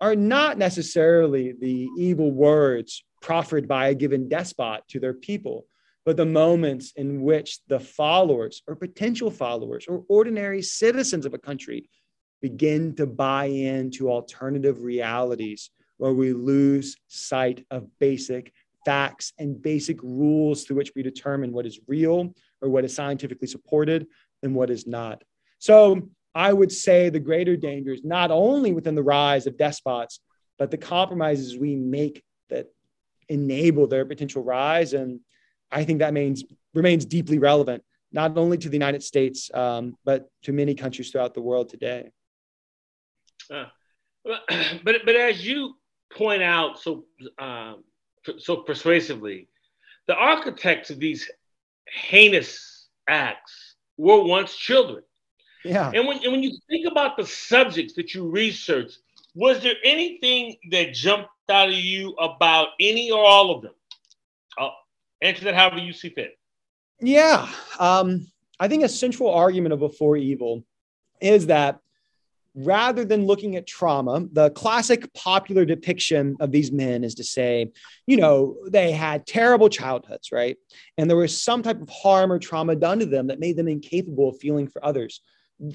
are 0.01 0.15
not 0.15 0.57
necessarily 0.57 1.53
the 1.59 1.87
evil 1.97 2.31
words 2.31 3.03
proffered 3.21 3.67
by 3.67 3.87
a 3.87 3.95
given 3.95 4.27
despot 4.27 4.81
to 4.89 4.99
their 4.99 5.13
people, 5.13 5.65
but 6.05 6.17
the 6.17 6.25
moments 6.25 6.93
in 6.95 7.21
which 7.21 7.59
the 7.67 7.79
followers 7.79 8.61
or 8.67 8.75
potential 8.75 9.31
followers 9.31 9.85
or 9.87 10.03
ordinary 10.07 10.61
citizens 10.61 11.25
of 11.25 11.33
a 11.33 11.39
country 11.39 11.89
begin 12.41 12.93
to 12.95 13.07
buy 13.07 13.45
into 13.45 14.11
alternative 14.11 14.83
realities 14.83 15.71
where 15.97 16.13
we 16.13 16.33
lose 16.33 16.97
sight 17.07 17.65
of 17.71 17.87
basic 17.99 18.51
facts 18.85 19.33
and 19.39 19.61
basic 19.61 20.01
rules 20.03 20.63
through 20.63 20.75
which 20.75 20.91
we 20.95 21.01
determine 21.01 21.51
what 21.51 21.65
is 21.65 21.79
real 21.87 22.35
or 22.61 22.69
what 22.69 22.85
is 22.85 22.93
scientifically 22.93 23.47
supported 23.47 24.05
and 24.43 24.53
what 24.53 24.69
is 24.69 24.85
not. 24.85 25.23
So 25.57 26.09
I 26.35 26.51
would 26.51 26.71
say 26.71 27.09
the 27.09 27.19
greater 27.19 27.55
danger 27.55 27.93
is 27.93 28.03
not 28.03 28.29
only 28.29 28.73
within 28.73 28.93
the 28.93 29.03
rise 29.03 29.47
of 29.47 29.57
despots, 29.57 30.19
but 30.59 30.69
the 30.69 30.77
compromises 30.77 31.57
we 31.57 31.77
make 31.77 32.23
that 32.49 32.67
enable 33.29 33.87
their 33.87 34.05
potential 34.05 34.43
rise. 34.43 34.93
And 34.93 35.21
I 35.71 35.85
think 35.85 35.99
that 35.99 36.13
means 36.13 36.43
remains 36.73 37.05
deeply 37.05 37.39
relevant, 37.39 37.83
not 38.11 38.37
only 38.37 38.57
to 38.57 38.69
the 38.69 38.75
United 38.75 39.01
States, 39.01 39.49
um, 39.53 39.95
but 40.03 40.27
to 40.43 40.51
many 40.51 40.75
countries 40.75 41.09
throughout 41.09 41.33
the 41.33 41.41
world 41.41 41.69
today. 41.69 42.11
Uh, 43.49 43.65
but 44.83 45.01
but 45.05 45.15
as 45.15 45.45
you 45.45 45.75
point 46.11 46.43
out 46.43 46.79
so 46.79 47.05
um, 47.39 47.83
so 48.37 48.57
persuasively, 48.57 49.47
the 50.07 50.15
architects 50.15 50.89
of 50.89 50.99
these 50.99 51.29
heinous 51.87 52.87
acts 53.07 53.75
were 53.97 54.23
once 54.23 54.55
children. 54.55 55.03
Yeah. 55.65 55.91
And 55.93 56.07
when, 56.07 56.23
and 56.23 56.31
when 56.31 56.43
you 56.43 56.57
think 56.69 56.87
about 56.89 57.17
the 57.17 57.25
subjects 57.25 57.93
that 57.95 58.13
you 58.13 58.29
researched, 58.29 58.99
was 59.33 59.61
there 59.61 59.75
anything 59.83 60.55
that 60.71 60.93
jumped 60.93 61.29
out 61.49 61.69
of 61.69 61.75
you 61.75 62.11
about 62.13 62.69
any 62.79 63.11
or 63.11 63.23
all 63.23 63.51
of 63.51 63.61
them? 63.63 63.73
I'll 64.57 64.75
answer 65.21 65.43
that 65.45 65.55
however 65.55 65.79
you 65.79 65.91
see 65.91 66.09
fit. 66.09 66.37
Yeah. 67.01 67.49
Um, 67.79 68.27
I 68.59 68.67
think 68.67 68.83
a 68.83 68.89
central 68.89 69.33
argument 69.33 69.73
of 69.73 69.79
Before 69.79 70.15
Evil 70.15 70.63
is 71.19 71.47
that 71.47 71.79
rather 72.55 73.03
than 73.03 73.25
looking 73.25 73.57
at 73.57 73.67
trauma, 73.67 74.25
the 74.31 74.49
classic 74.51 75.13
popular 75.13 75.65
depiction 75.65 76.37
of 76.39 76.51
these 76.51 76.71
men 76.71 77.03
is 77.03 77.15
to 77.15 77.23
say, 77.23 77.71
you 78.07 78.15
know, 78.15 78.55
they 78.69 78.91
had 78.91 79.27
terrible 79.27 79.67
childhoods, 79.67 80.31
right? 80.31 80.55
And 80.97 81.09
there 81.09 81.17
was 81.17 81.37
some 81.37 81.61
type 81.61 81.81
of 81.81 81.89
harm 81.89 82.31
or 82.31 82.39
trauma 82.39 82.75
done 82.75 82.99
to 82.99 83.05
them 83.05 83.27
that 83.27 83.41
made 83.41 83.57
them 83.57 83.67
incapable 83.67 84.29
of 84.29 84.37
feeling 84.39 84.67
for 84.67 84.83
others. 84.85 85.21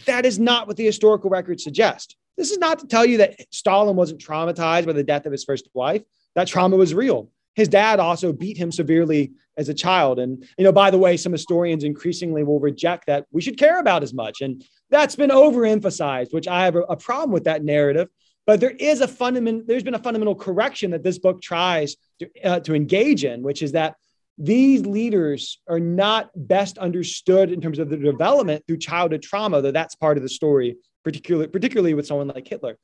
That 0.07 0.27
is 0.27 0.39
not 0.39 0.67
what 0.67 0.77
the 0.77 0.85
historical 0.85 1.31
records 1.31 1.65
suggest. 1.65 2.17
This 2.37 2.51
is 2.51 2.59
not 2.59 2.79
to 2.81 2.87
tell 2.87 3.05
you 3.05 3.19
that 3.19 3.37
Stalin 3.51 3.97
wasn't 3.97 4.21
traumatized 4.21 4.87
by 4.87 4.93
the 4.93 5.03
death 5.03 5.27
of 5.27 5.33
his 5.33 5.45
first 5.45 5.69
wife. 5.75 6.03
That 6.35 6.49
trauma 6.49 6.77
was 6.77 6.95
real. 6.95 7.31
his 7.55 7.69
dad 7.69 7.99
also 7.99 8.33
beat 8.33 8.57
him 8.57 8.71
severely 8.71 9.33
as 9.57 9.69
a 9.69 9.75
child. 9.75 10.19
And, 10.19 10.47
you 10.57 10.65
know, 10.65 10.73
by 10.73 10.91
the 10.91 10.99
way, 10.99 11.17
some 11.17 11.33
historians 11.33 11.85
increasingly 11.85 12.45
will 12.45 12.61
reject 12.61 13.07
that 13.07 13.27
we 13.33 13.43
should 13.43 13.59
care 13.59 13.79
about 13.79 14.03
as 14.03 14.15
much. 14.15 14.41
And 14.41 14.65
that's 14.89 15.17
been 15.17 15.31
overemphasized, 15.31 16.33
which 16.33 16.49
I 16.49 16.65
have 16.65 16.77
a, 16.77 16.97
problem 16.97 17.33
with 17.33 17.45
that 17.45 17.63
narrative. 17.65 18.09
But 18.47 18.61
there 18.61 18.71
is 18.71 19.01
a 19.01 19.09
fundamental, 19.09 19.63
there's 19.67 19.83
been 19.83 19.95
a 19.95 19.99
fundamental 19.99 20.35
correction 20.35 20.93
that 20.93 21.03
this 21.03 21.19
book 21.19 21.43
tries 21.43 21.97
to, 22.21 22.31
uh, 22.43 22.61
to 22.61 22.75
engage 22.75 23.25
in, 23.25 23.43
which 23.43 23.63
is 23.63 23.73
that 23.73 23.97
these 24.43 24.87
leaders 24.87 25.61
are 25.69 25.79
not 25.79 26.31
best 26.35 26.79
understood 26.79 27.53
in 27.53 27.61
terms 27.61 27.79
of 27.79 27.91
their 27.91 27.99
development 27.99 28.65
through 28.67 28.79
childhood 28.79 29.23
trauma, 29.23 29.61
though 29.61 29.71
that's 29.71 29.95
part 29.95 30.17
of 30.17 30.23
the 30.23 30.31
story, 30.31 30.79
particularly, 31.05 31.47
particularly 31.47 31.93
with 31.93 32.07
someone 32.07 32.29
like 32.29 32.49
Hitler. 32.49 32.79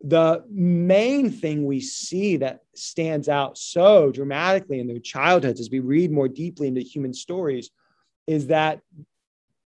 The 0.00 0.42
main 0.50 1.30
thing 1.30 1.66
we 1.66 1.80
see 1.80 2.38
that 2.38 2.60
stands 2.74 3.28
out 3.28 3.58
so 3.58 4.12
dramatically 4.12 4.80
in 4.80 4.86
their 4.86 4.98
childhoods 4.98 5.60
as 5.60 5.68
we 5.70 5.80
read 5.80 6.10
more 6.10 6.26
deeply 6.26 6.68
into 6.68 6.80
human 6.80 7.12
stories 7.12 7.68
is 8.26 8.46
that 8.46 8.80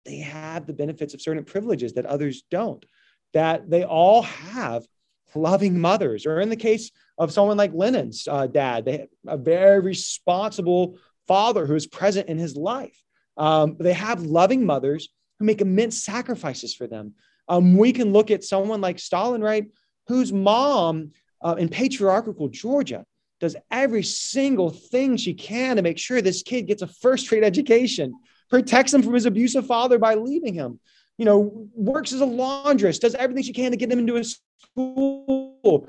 they 0.04 0.18
have 0.18 0.66
the 0.66 0.72
benefits 0.72 1.14
of 1.14 1.22
certain 1.22 1.44
privileges 1.44 1.92
that 1.92 2.06
others 2.06 2.42
don't, 2.50 2.84
that 3.34 3.70
they 3.70 3.84
all 3.84 4.22
have 4.22 4.84
loving 5.36 5.80
mothers, 5.80 6.26
or 6.26 6.40
in 6.40 6.48
the 6.48 6.56
case 6.56 6.90
of 7.16 7.32
someone 7.32 7.56
like 7.56 7.72
Lenin's 7.72 8.26
uh, 8.26 8.48
dad, 8.48 8.84
they 8.84 8.92
have 8.98 9.08
a 9.28 9.36
very 9.36 9.78
responsible 9.78 10.98
father 11.30 11.64
who 11.66 11.76
is 11.76 11.86
present 11.86 12.28
in 12.28 12.38
his 12.38 12.56
life. 12.56 12.98
Um, 13.36 13.76
they 13.78 13.92
have 13.92 14.22
loving 14.22 14.66
mothers 14.66 15.08
who 15.38 15.44
make 15.44 15.60
immense 15.60 16.04
sacrifices 16.04 16.74
for 16.74 16.88
them. 16.88 17.14
Um, 17.48 17.76
we 17.76 17.92
can 17.92 18.12
look 18.12 18.32
at 18.32 18.42
someone 18.42 18.80
like 18.80 18.98
Stalin, 18.98 19.40
right? 19.40 19.66
whose 20.10 20.32
mom 20.32 21.12
uh, 21.40 21.54
in 21.56 21.68
patriarchal 21.68 22.48
Georgia 22.48 23.04
does 23.38 23.54
every 23.70 24.02
single 24.02 24.70
thing 24.70 25.16
she 25.16 25.32
can 25.32 25.76
to 25.76 25.82
make 25.82 25.98
sure 25.98 26.20
this 26.20 26.42
kid 26.42 26.66
gets 26.66 26.82
a 26.82 26.88
first 26.88 27.30
rate 27.30 27.44
education, 27.44 28.12
protects 28.50 28.92
him 28.92 29.04
from 29.04 29.14
his 29.14 29.24
abusive 29.24 29.66
father 29.66 29.98
by 29.98 30.14
leaving 30.14 30.52
him, 30.52 30.80
you 31.16 31.24
know, 31.24 31.68
works 31.74 32.12
as 32.12 32.20
a 32.20 32.26
laundress, 32.26 32.98
does 32.98 33.14
everything 33.14 33.44
she 33.44 33.52
can 33.52 33.70
to 33.70 33.76
get 33.76 33.90
him 33.90 34.00
into 34.00 34.16
a 34.16 34.24
school 34.24 35.88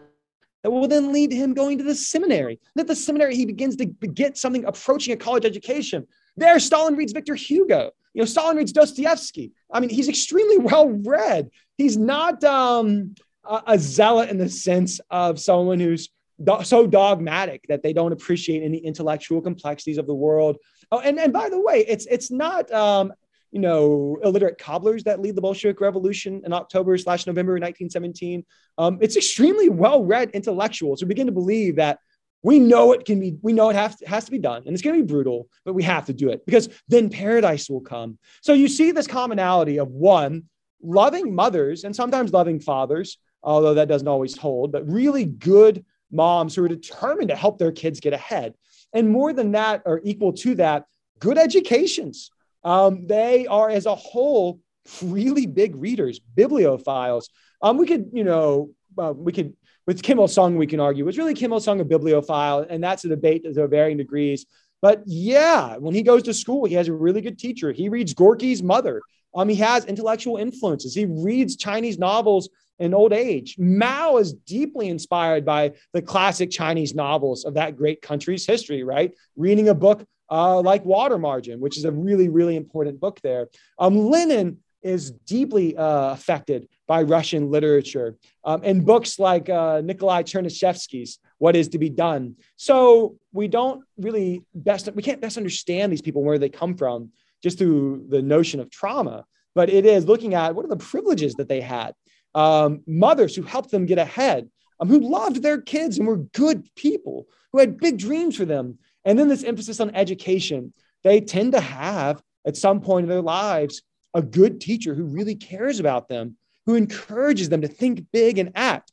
that 0.63 0.71
will 0.71 0.87
then 0.87 1.11
lead 1.11 1.31
to 1.31 1.35
him 1.35 1.53
going 1.53 1.77
to 1.77 1.83
the 1.83 1.95
seminary. 1.95 2.59
And 2.75 2.81
at 2.81 2.87
the 2.87 2.95
seminary, 2.95 3.35
he 3.35 3.45
begins 3.45 3.75
to 3.77 3.85
get 3.85 4.37
something 4.37 4.65
approaching 4.65 5.13
a 5.13 5.17
college 5.17 5.45
education. 5.45 6.07
There, 6.37 6.59
Stalin 6.59 6.95
reads 6.95 7.13
Victor 7.13 7.35
Hugo. 7.35 7.91
You 8.13 8.21
know, 8.21 8.25
Stalin 8.25 8.57
reads 8.57 8.71
Dostoevsky. 8.71 9.51
I 9.71 9.79
mean, 9.79 9.89
he's 9.89 10.09
extremely 10.09 10.57
well 10.69 10.89
read. 10.89 11.49
He's 11.77 11.97
not, 11.97 12.43
um, 12.43 13.15
a, 13.43 13.63
a 13.67 13.79
zealot 13.79 14.29
in 14.29 14.37
the 14.37 14.49
sense 14.49 14.99
of 15.09 15.39
someone 15.39 15.79
who's 15.79 16.09
do- 16.43 16.63
so 16.63 16.87
dogmatic 16.87 17.65
that 17.67 17.83
they 17.83 17.93
don't 17.93 18.11
appreciate 18.11 18.63
any 18.63 18.77
intellectual 18.77 19.41
complexities 19.41 19.97
of 19.97 20.07
the 20.07 20.15
world. 20.15 20.57
Oh, 20.91 20.99
and, 20.99 21.19
and 21.19 21.31
by 21.31 21.49
the 21.49 21.59
way, 21.59 21.85
it's 21.87 22.05
it's 22.07 22.31
not 22.31 22.71
um, 22.71 23.13
you 23.51 23.59
know 23.59 24.17
illiterate 24.23 24.57
cobblers 24.57 25.03
that 25.03 25.21
lead 25.21 25.35
the 25.35 25.41
Bolshevik 25.41 25.81
Revolution 25.81 26.41
in 26.45 26.53
October 26.53 26.97
slash 26.97 27.27
November 27.27 27.53
1917. 27.53 28.45
Um, 28.77 28.97
it's 29.01 29.17
extremely 29.17 29.69
well 29.69 30.03
read 30.03 30.31
intellectuals 30.31 31.01
who 31.01 31.07
begin 31.07 31.27
to 31.27 31.33
believe 31.33 31.75
that 31.77 31.99
we 32.43 32.59
know 32.59 32.91
it 32.93 33.05
can 33.05 33.19
be 33.19 33.37
we 33.41 33.53
know 33.53 33.69
it 33.69 33.75
has 33.75 33.95
to, 33.97 34.07
has 34.07 34.25
to 34.25 34.31
be 34.31 34.39
done 34.39 34.63
and 34.65 34.73
it's 34.73 34.81
going 34.81 34.95
to 34.95 35.03
be 35.03 35.07
brutal 35.07 35.47
but 35.63 35.73
we 35.73 35.83
have 35.83 36.05
to 36.07 36.13
do 36.13 36.29
it 36.29 36.43
because 36.45 36.69
then 36.87 37.07
paradise 37.07 37.69
will 37.69 37.81
come 37.81 38.17
so 38.41 38.53
you 38.53 38.67
see 38.67 38.91
this 38.91 39.05
commonality 39.05 39.77
of 39.77 39.89
one 39.89 40.43
loving 40.81 41.35
mothers 41.35 41.83
and 41.83 41.95
sometimes 41.95 42.33
loving 42.33 42.59
fathers 42.59 43.19
although 43.43 43.73
that 43.73 43.87
doesn't 43.87 44.07
always 44.07 44.37
hold, 44.37 44.71
but 44.71 44.89
really 44.89 45.25
good 45.25 45.85
moms 46.11 46.55
who 46.55 46.63
are 46.63 46.69
determined 46.69 47.29
to 47.29 47.35
help 47.35 47.57
their 47.57 47.71
kids 47.71 47.99
get 47.99 48.13
ahead. 48.13 48.53
And 48.93 49.09
more 49.09 49.33
than 49.33 49.53
that, 49.53 49.81
or 49.85 50.01
equal 50.03 50.33
to 50.33 50.55
that, 50.55 50.85
good 51.19 51.37
educations. 51.37 52.31
Um, 52.63 53.07
they 53.07 53.47
are, 53.47 53.69
as 53.69 53.85
a 53.85 53.95
whole, 53.95 54.59
really 55.01 55.45
big 55.45 55.75
readers, 55.75 56.19
bibliophiles. 56.37 57.25
Um, 57.61 57.77
we 57.77 57.87
could, 57.87 58.09
you 58.13 58.23
know, 58.23 58.71
uh, 58.97 59.13
we 59.15 59.31
could, 59.31 59.55
with 59.87 60.01
Kim 60.01 60.19
Il 60.19 60.27
sung, 60.27 60.57
we 60.57 60.67
can 60.67 60.79
argue, 60.79 61.05
was 61.05 61.17
really 61.17 61.33
Kim 61.33 61.53
Il 61.53 61.59
sung 61.59 61.79
a 61.79 61.85
bibliophile? 61.85 62.65
And 62.69 62.83
that's 62.83 63.05
a 63.05 63.09
debate 63.09 63.43
to 63.43 63.67
varying 63.67 63.97
degrees. 63.97 64.45
But 64.81 65.03
yeah, 65.05 65.77
when 65.77 65.93
he 65.93 66.01
goes 66.01 66.23
to 66.23 66.33
school, 66.33 66.65
he 66.65 66.75
has 66.75 66.87
a 66.87 66.93
really 66.93 67.21
good 67.21 67.37
teacher. 67.37 67.71
He 67.71 67.89
reads 67.89 68.13
Gorky's 68.13 68.63
mother. 68.63 69.01
Um, 69.35 69.47
he 69.47 69.55
has 69.55 69.85
intellectual 69.85 70.37
influences. 70.37 70.95
He 70.95 71.05
reads 71.05 71.55
Chinese 71.55 71.97
novels 71.99 72.49
in 72.79 72.93
old 72.93 73.13
age. 73.13 73.55
Mao 73.59 74.17
is 74.17 74.33
deeply 74.33 74.89
inspired 74.89 75.45
by 75.45 75.73
the 75.93 76.01
classic 76.01 76.49
Chinese 76.49 76.95
novels 76.95 77.45
of 77.45 77.53
that 77.53 77.77
great 77.77 78.01
country's 78.01 78.45
history, 78.45 78.83
right? 78.83 79.11
Reading 79.35 79.69
a 79.69 79.75
book 79.75 80.03
uh, 80.31 80.59
like 80.61 80.83
Water 80.85 81.17
Margin, 81.17 81.59
which 81.59 81.77
is 81.77 81.85
a 81.85 81.91
really, 81.91 82.29
really 82.29 82.55
important 82.55 82.99
book 82.99 83.19
there. 83.21 83.49
Um, 83.77 84.09
Lenin 84.09 84.57
is 84.81 85.11
deeply 85.11 85.77
uh, 85.77 86.13
affected 86.13 86.67
by 86.87 87.03
Russian 87.03 87.51
literature 87.51 88.17
um, 88.43 88.61
and 88.63 88.83
books 88.83 89.19
like 89.19 89.47
uh, 89.49 89.81
Nikolai 89.83 90.23
Chernyshevsky's 90.23 91.19
What 91.37 91.55
Is 91.55 91.67
to 91.69 91.77
Be 91.77 91.89
Done. 91.89 92.35
So 92.55 93.17
we 93.31 93.47
don't 93.47 93.83
really 93.97 94.43
best, 94.55 94.91
we 94.95 95.03
can't 95.03 95.21
best 95.21 95.37
understand 95.37 95.91
these 95.91 96.01
people, 96.01 96.23
where 96.23 96.39
they 96.39 96.49
come 96.49 96.75
from, 96.75 97.11
just 97.43 97.59
through 97.59 98.05
the 98.09 98.21
notion 98.21 98.59
of 98.59 98.71
trauma. 98.71 99.25
But 99.53 99.69
it 99.69 99.85
is 99.85 100.05
looking 100.05 100.33
at 100.33 100.55
what 100.55 100.65
are 100.65 100.69
the 100.69 100.77
privileges 100.77 101.35
that 101.35 101.49
they 101.49 101.61
had 101.61 101.93
um, 102.33 102.81
mothers 102.87 103.35
who 103.35 103.43
helped 103.43 103.71
them 103.71 103.85
get 103.85 103.97
ahead, 103.97 104.49
um, 104.79 104.87
who 104.87 104.99
loved 104.99 105.41
their 105.41 105.61
kids 105.61 105.97
and 105.97 106.07
were 106.07 106.17
good 106.17 106.67
people, 106.75 107.27
who 107.51 107.59
had 107.59 107.77
big 107.77 107.97
dreams 107.97 108.35
for 108.35 108.45
them. 108.45 108.79
And 109.05 109.17
then 109.17 109.27
this 109.27 109.43
emphasis 109.43 109.79
on 109.79 109.95
education. 109.95 110.73
They 111.03 111.21
tend 111.21 111.53
to 111.53 111.59
have, 111.59 112.21
at 112.45 112.57
some 112.57 112.81
point 112.81 113.05
in 113.05 113.09
their 113.09 113.21
lives, 113.21 113.81
a 114.13 114.21
good 114.21 114.61
teacher 114.61 114.93
who 114.93 115.05
really 115.05 115.35
cares 115.35 115.79
about 115.79 116.07
them, 116.07 116.37
who 116.65 116.75
encourages 116.75 117.49
them 117.49 117.61
to 117.61 117.67
think 117.67 118.05
big 118.11 118.37
and 118.37 118.51
act. 118.55 118.91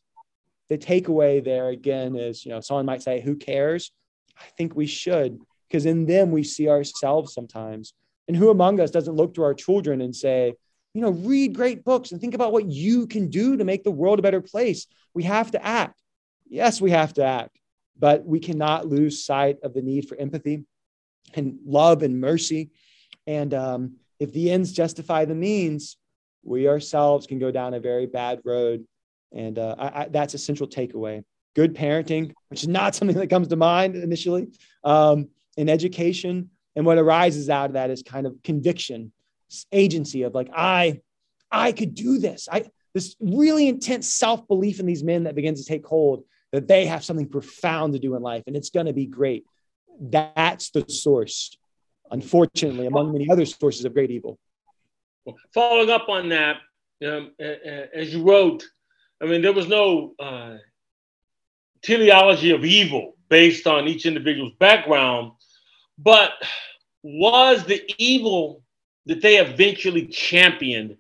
The 0.71 0.79
takeaway 0.79 1.45
there 1.45 1.69
again 1.69 2.17
is, 2.17 2.45
you 2.45 2.53
know, 2.53 2.61
someone 2.61 2.87
might 2.87 3.03
say, 3.03 3.21
Who 3.21 3.37
cares? 3.37 3.91
I 4.39 4.45
think 4.57 4.75
we 4.75 4.87
should, 4.87 5.39
because 5.69 5.87
in 5.87 6.07
them 6.07 6.31
we 6.31 6.45
see 6.45 6.69
ourselves 6.69 7.35
sometimes. 7.35 7.95
And 8.29 8.37
who 8.37 8.51
among 8.51 8.81
us 8.81 8.91
doesn't 8.91 9.17
look 9.17 9.35
to 9.35 9.43
our 9.43 9.55
children 9.55 10.01
and 10.01 10.15
say, 10.15 10.55
you 10.95 11.01
know, 11.01 11.11
read 11.11 11.55
great 11.55 11.85
books 11.85 12.13
and 12.13 12.21
think 12.21 12.35
about 12.35 12.53
what 12.53 12.67
you 12.67 13.07
can 13.07 13.29
do 13.29 13.57
to 13.57 13.65
make 13.65 13.85
the 13.85 13.91
world 13.91 14.19
a 14.19 14.23
better 14.23 14.41
place. 14.41 14.87
We 15.15 15.25
have 15.25 15.51
to 15.53 15.65
act. 15.65 16.01
Yes, 16.49 16.81
we 16.81 16.91
have 16.91 17.15
to 17.15 17.25
act, 17.25 17.59
but 17.99 18.25
we 18.25 18.41
cannot 18.41 18.87
lose 18.87 19.25
sight 19.25 19.59
of 19.63 19.75
the 19.75 19.83
need 19.83 20.09
for 20.09 20.17
empathy 20.17 20.65
and 21.35 21.59
love 21.67 22.03
and 22.03 22.21
mercy. 22.21 22.71
And 23.27 23.53
um, 23.55 23.97
if 24.19 24.33
the 24.33 24.51
ends 24.51 24.73
justify 24.73 25.25
the 25.25 25.35
means, 25.35 25.97
we 26.43 26.69
ourselves 26.69 27.27
can 27.27 27.39
go 27.39 27.51
down 27.51 27.75
a 27.75 27.81
very 27.81 28.07
bad 28.07 28.41
road. 28.45 28.85
And 29.33 29.59
uh, 29.59 29.75
I, 29.79 30.03
I, 30.03 30.09
that's 30.09 30.35
a 30.35 30.39
central 30.39 30.69
takeaway. 30.69 31.25
Good 31.55 31.75
parenting, 31.75 32.33
which 32.49 32.63
is 32.63 32.69
not 32.69 32.95
something 32.95 33.17
that 33.17 33.31
comes 33.31 33.49
to 33.49 33.57
mind 33.57 33.97
initially, 33.97 34.49
um, 34.85 35.29
in 35.57 35.69
education. 35.69 36.51
And 36.77 36.87
what 36.87 36.99
arises 36.99 37.51
out 37.51 37.67
of 37.67 37.73
that 37.75 37.91
is 37.91 38.03
kind 38.03 38.27
of 38.27 38.37
conviction 38.43 39.13
agency 39.73 40.23
of 40.23 40.35
like 40.35 40.49
i 40.55 41.01
i 41.51 41.73
could 41.73 41.95
do 41.95 42.19
this 42.19 42.49
i 42.51 42.65
this 42.95 43.17
really 43.21 43.69
intense 43.69 44.13
self-belief 44.13 44.81
in 44.81 44.87
these 44.87 45.05
men 45.05 45.25
that 45.25 45.35
begins 45.35 45.63
to 45.63 45.69
take 45.69 45.87
hold 45.87 46.25
that 46.53 46.69
they 46.69 46.87
have 46.87 47.05
something 47.05 47.29
profound 47.29 47.93
to 47.93 47.99
do 47.99 48.15
in 48.17 48.23
life 48.23 48.45
and 48.47 48.57
it's 48.57 48.71
going 48.71 48.87
to 48.87 48.93
be 48.93 49.07
great. 49.07 49.45
That's 50.01 50.71
the 50.71 50.85
source 50.89 51.57
unfortunately 52.11 52.87
among 52.87 53.13
many 53.13 53.31
other 53.31 53.45
sources 53.45 53.85
of 53.85 53.93
great 53.93 54.11
evil. 54.11 54.39
Following 55.53 55.91
up 55.91 56.09
on 56.09 56.31
that 56.31 56.57
um, 57.07 57.33
as 57.39 58.13
you 58.13 58.23
wrote 58.23 58.65
i 59.23 59.27
mean 59.27 59.43
there 59.43 59.53
was 59.53 59.69
no 59.69 60.15
uh, 60.19 60.57
teleology 61.83 62.51
of 62.51 62.65
evil 62.65 63.17
based 63.29 63.67
on 63.67 63.87
each 63.87 64.07
individual's 64.07 64.55
background 64.59 65.33
but 65.97 66.33
was 67.03 67.65
the 67.65 67.83
evil 67.99 68.63
that 69.07 69.23
they 69.23 69.39
eventually 69.39 70.07
championed 70.07 70.97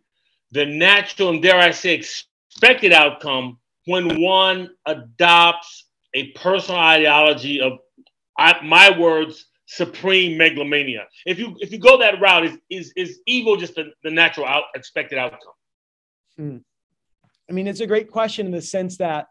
the 0.53 0.65
natural 0.65 1.31
and 1.31 1.43
dare 1.43 1.59
I 1.59 1.73
say 1.73 1.95
expected 1.95 2.93
outcome 2.93 3.59
when 3.89 4.21
one 4.21 4.71
adopts 4.87 5.87
a 6.15 6.31
personal 6.33 6.81
ideology 6.81 7.61
of 7.61 7.73
my 8.63 8.97
words 8.99 9.47
supreme 9.67 10.39
megalomania. 10.39 11.07
If 11.27 11.39
you 11.39 11.55
if 11.61 11.73
you 11.73 11.79
go 11.79 11.99
that 11.99 12.21
route, 12.21 12.45
is 12.45 12.59
is, 12.71 12.93
is 12.97 13.21
evil 13.27 13.57
just 13.57 13.75
the, 13.75 13.93
the 14.03 14.11
natural 14.11 14.47
out, 14.47 14.65
expected 14.75 15.19
outcome? 15.19 15.53
Hmm. 16.37 16.57
I 17.49 17.53
mean, 17.53 17.67
it's 17.67 17.81
a 17.81 17.87
great 17.87 18.11
question 18.11 18.47
in 18.47 18.53
the 18.53 18.63
sense 18.63 18.99
that 18.99 19.27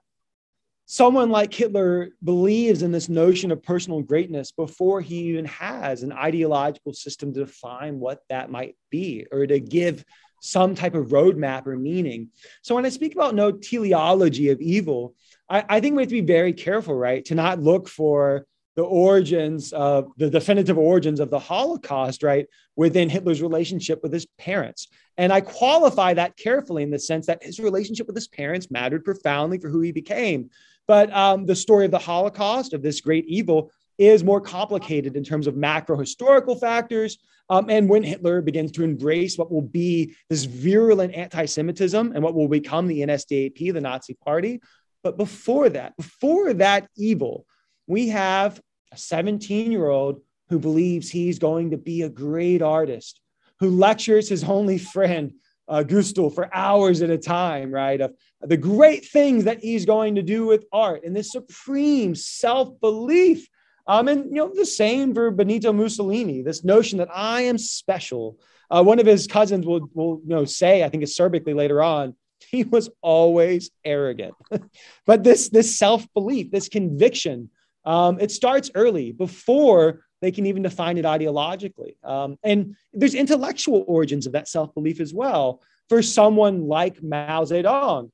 someone 0.85 1.29
like 1.29 1.53
Hitler 1.53 2.09
believes 2.23 2.81
in 2.81 2.91
this 2.91 3.09
notion 3.09 3.51
of 3.51 3.61
personal 3.61 4.01
greatness 4.01 4.51
before 4.51 5.01
he 5.01 5.17
even 5.29 5.45
has 5.45 6.03
an 6.03 6.11
ideological 6.11 6.93
system 6.93 7.33
to 7.33 7.41
define 7.41 7.99
what 7.99 8.21
that 8.29 8.49
might 8.49 8.75
be 8.89 9.25
or 9.31 9.45
to 9.45 9.59
give 9.59 10.03
some 10.41 10.75
type 10.75 10.95
of 10.95 11.07
roadmap 11.07 11.67
or 11.67 11.75
meaning. 11.75 12.29
So 12.61 12.75
when 12.75 12.85
I 12.85 12.89
speak 12.89 13.13
about 13.13 13.35
no 13.35 13.51
teleology 13.51 14.49
of 14.49 14.61
evil, 14.61 15.15
I, 15.49 15.63
I 15.67 15.79
think 15.79 15.95
we 15.95 16.03
have 16.03 16.09
to 16.09 16.21
be 16.21 16.21
very 16.21 16.53
careful, 16.53 16.95
right? 16.95 17.23
To 17.25 17.35
not 17.35 17.61
look 17.61 17.87
for 17.87 18.45
the 18.75 18.83
origins 18.83 19.73
of 19.73 20.11
the 20.17 20.29
definitive 20.29 20.77
origins 20.77 21.19
of 21.19 21.31
the 21.31 21.39
Holocaust, 21.39 22.21
right, 22.21 22.45
within 22.75 23.09
Hitler's 23.09 23.41
relationship 23.41 24.03
with 24.03 24.13
his 24.13 24.27
parents. 24.37 24.87
And 25.17 25.33
I 25.33 25.41
qualify 25.41 26.13
that 26.13 26.37
carefully 26.37 26.83
in 26.83 26.91
the 26.91 26.99
sense 26.99 27.25
that 27.25 27.43
his 27.43 27.59
relationship 27.59 28.05
with 28.05 28.15
his 28.15 28.27
parents 28.27 28.69
mattered 28.69 29.03
profoundly 29.03 29.57
for 29.57 29.69
who 29.69 29.81
he 29.81 29.91
became. 29.91 30.51
But 30.87 31.11
um, 31.11 31.47
the 31.47 31.55
story 31.55 31.85
of 31.85 31.91
the 31.91 31.97
Holocaust, 31.97 32.73
of 32.73 32.83
this 32.83 33.01
great 33.01 33.25
evil, 33.27 33.71
is 33.97 34.23
more 34.23 34.41
complicated 34.41 35.15
in 35.15 35.23
terms 35.23 35.47
of 35.47 35.55
macro 35.55 35.97
historical 35.97 36.55
factors. 36.55 37.17
Um, 37.49 37.69
and 37.69 37.89
when 37.89 38.03
Hitler 38.03 38.41
begins 38.41 38.71
to 38.73 38.83
embrace 38.83 39.37
what 39.37 39.51
will 39.51 39.61
be 39.61 40.15
this 40.29 40.43
virulent 40.43 41.13
anti 41.13 41.45
Semitism 41.45 42.11
and 42.13 42.23
what 42.23 42.35
will 42.35 42.47
become 42.47 42.87
the 42.87 43.01
NSDAP, 43.01 43.73
the 43.73 43.81
Nazi 43.81 44.13
party. 44.13 44.61
But 45.03 45.17
before 45.17 45.69
that, 45.69 45.95
before 45.95 46.53
that 46.55 46.89
evil, 46.97 47.45
we 47.87 48.09
have 48.09 48.61
a 48.91 48.97
17 48.97 49.71
year 49.71 49.87
old 49.87 50.21
who 50.49 50.59
believes 50.59 51.09
he's 51.09 51.39
going 51.39 51.71
to 51.71 51.77
be 51.77 52.01
a 52.01 52.09
great 52.09 52.61
artist, 52.61 53.21
who 53.59 53.69
lectures 53.69 54.29
his 54.29 54.43
only 54.43 54.77
friend, 54.77 55.33
uh, 55.67 55.83
Gustl, 55.85 56.33
for 56.33 56.53
hours 56.53 57.01
at 57.01 57.09
a 57.09 57.17
time, 57.17 57.71
right? 57.71 57.99
Of 57.99 58.15
the 58.41 58.57
great 58.57 59.05
things 59.05 59.45
that 59.45 59.59
he's 59.59 59.85
going 59.85 60.15
to 60.15 60.21
do 60.21 60.45
with 60.45 60.65
art 60.71 61.03
and 61.03 61.15
this 61.15 61.31
supreme 61.31 62.15
self 62.15 62.79
belief. 62.79 63.47
Um, 63.87 64.07
and 64.07 64.25
you 64.25 64.35
know 64.35 64.51
the 64.53 64.65
same 64.65 65.13
for 65.13 65.31
Benito 65.31 65.71
Mussolini. 65.71 66.41
This 66.41 66.63
notion 66.63 66.97
that 66.99 67.09
I 67.13 67.41
am 67.41 67.57
special. 67.57 68.39
Uh, 68.69 68.83
one 68.83 68.99
of 68.99 69.05
his 69.05 69.27
cousins 69.27 69.65
will 69.65 69.89
will 69.93 70.21
you 70.23 70.35
know 70.35 70.45
say, 70.45 70.83
I 70.83 70.89
think 70.89 71.03
acerbically 71.03 71.55
later 71.55 71.81
on, 71.81 72.15
he 72.49 72.63
was 72.63 72.89
always 73.01 73.71
arrogant. 73.85 74.35
but 75.05 75.23
this 75.23 75.49
this 75.49 75.77
self 75.77 76.05
belief, 76.13 76.51
this 76.51 76.69
conviction 76.69 77.49
um, 77.87 78.19
it 78.19 78.31
starts 78.31 78.69
early 78.75 79.13
before 79.13 80.01
they 80.21 80.31
can 80.31 80.45
even 80.45 80.61
define 80.61 80.97
it 80.97 81.05
ideologically. 81.05 81.95
Um, 82.03 82.37
and 82.43 82.75
there's 82.91 83.15
intellectual 83.15 83.85
origins 83.87 84.27
of 84.27 84.33
that 84.33 84.49
self 84.49 84.73
belief 84.73 84.99
as 84.99 85.13
well 85.13 85.61
for 85.87 86.01
someone 86.01 86.67
like 86.67 87.01
Mao 87.01 87.45
Zedong. 87.45 88.11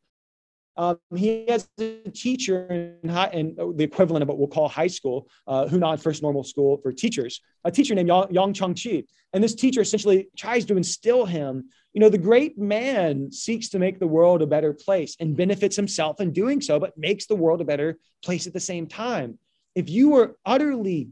Um, 0.76 0.98
he 1.16 1.46
has 1.50 1.70
a 1.80 2.10
teacher 2.10 2.66
in, 3.04 3.10
high, 3.10 3.30
in 3.34 3.56
the 3.56 3.84
equivalent 3.84 4.24
of 4.24 4.30
what 4.30 4.40
we'll 4.40 4.48
call 4.48 4.68
high 4.68 4.88
school, 4.88 5.28
uh, 5.48 5.66
Hunan 5.66 6.02
First 6.02 6.24
Normal 6.24 6.44
School 6.44 6.78
for 6.78 6.92
teachers, 6.92 7.42
a 7.64 7.72
teacher 7.72 7.94
named 7.94 8.08
Yang, 8.08 8.28
Yang 8.32 8.54
Changji. 8.54 9.06
And 9.34 9.44
this 9.44 9.56
teacher 9.56 9.82
essentially 9.82 10.30
tries 10.38 10.66
to 10.66 10.78
instill 10.78 11.26
him, 11.26 11.70
you 11.94 12.02
know, 12.02 12.10
the 12.10 12.18
great 12.18 12.58
man 12.58 13.32
seeks 13.32 13.70
to 13.70 13.80
make 13.80 14.00
the 14.00 14.08
world 14.08 14.42
a 14.42 14.48
better 14.48 14.74
place 14.74 15.16
and 15.20 15.38
benefits 15.38 15.76
himself 15.76 16.20
in 16.20 16.32
doing 16.32 16.60
so, 16.60 16.80
but 16.80 16.98
makes 16.98 17.28
the 17.28 17.36
world 17.36 17.62
a 17.62 17.66
better 17.66 17.98
place 18.24 18.48
at 18.48 18.54
the 18.54 18.60
same 18.60 18.88
time 18.88 19.38
if 19.76 19.90
you 19.90 20.16
are 20.16 20.36
utterly 20.46 21.10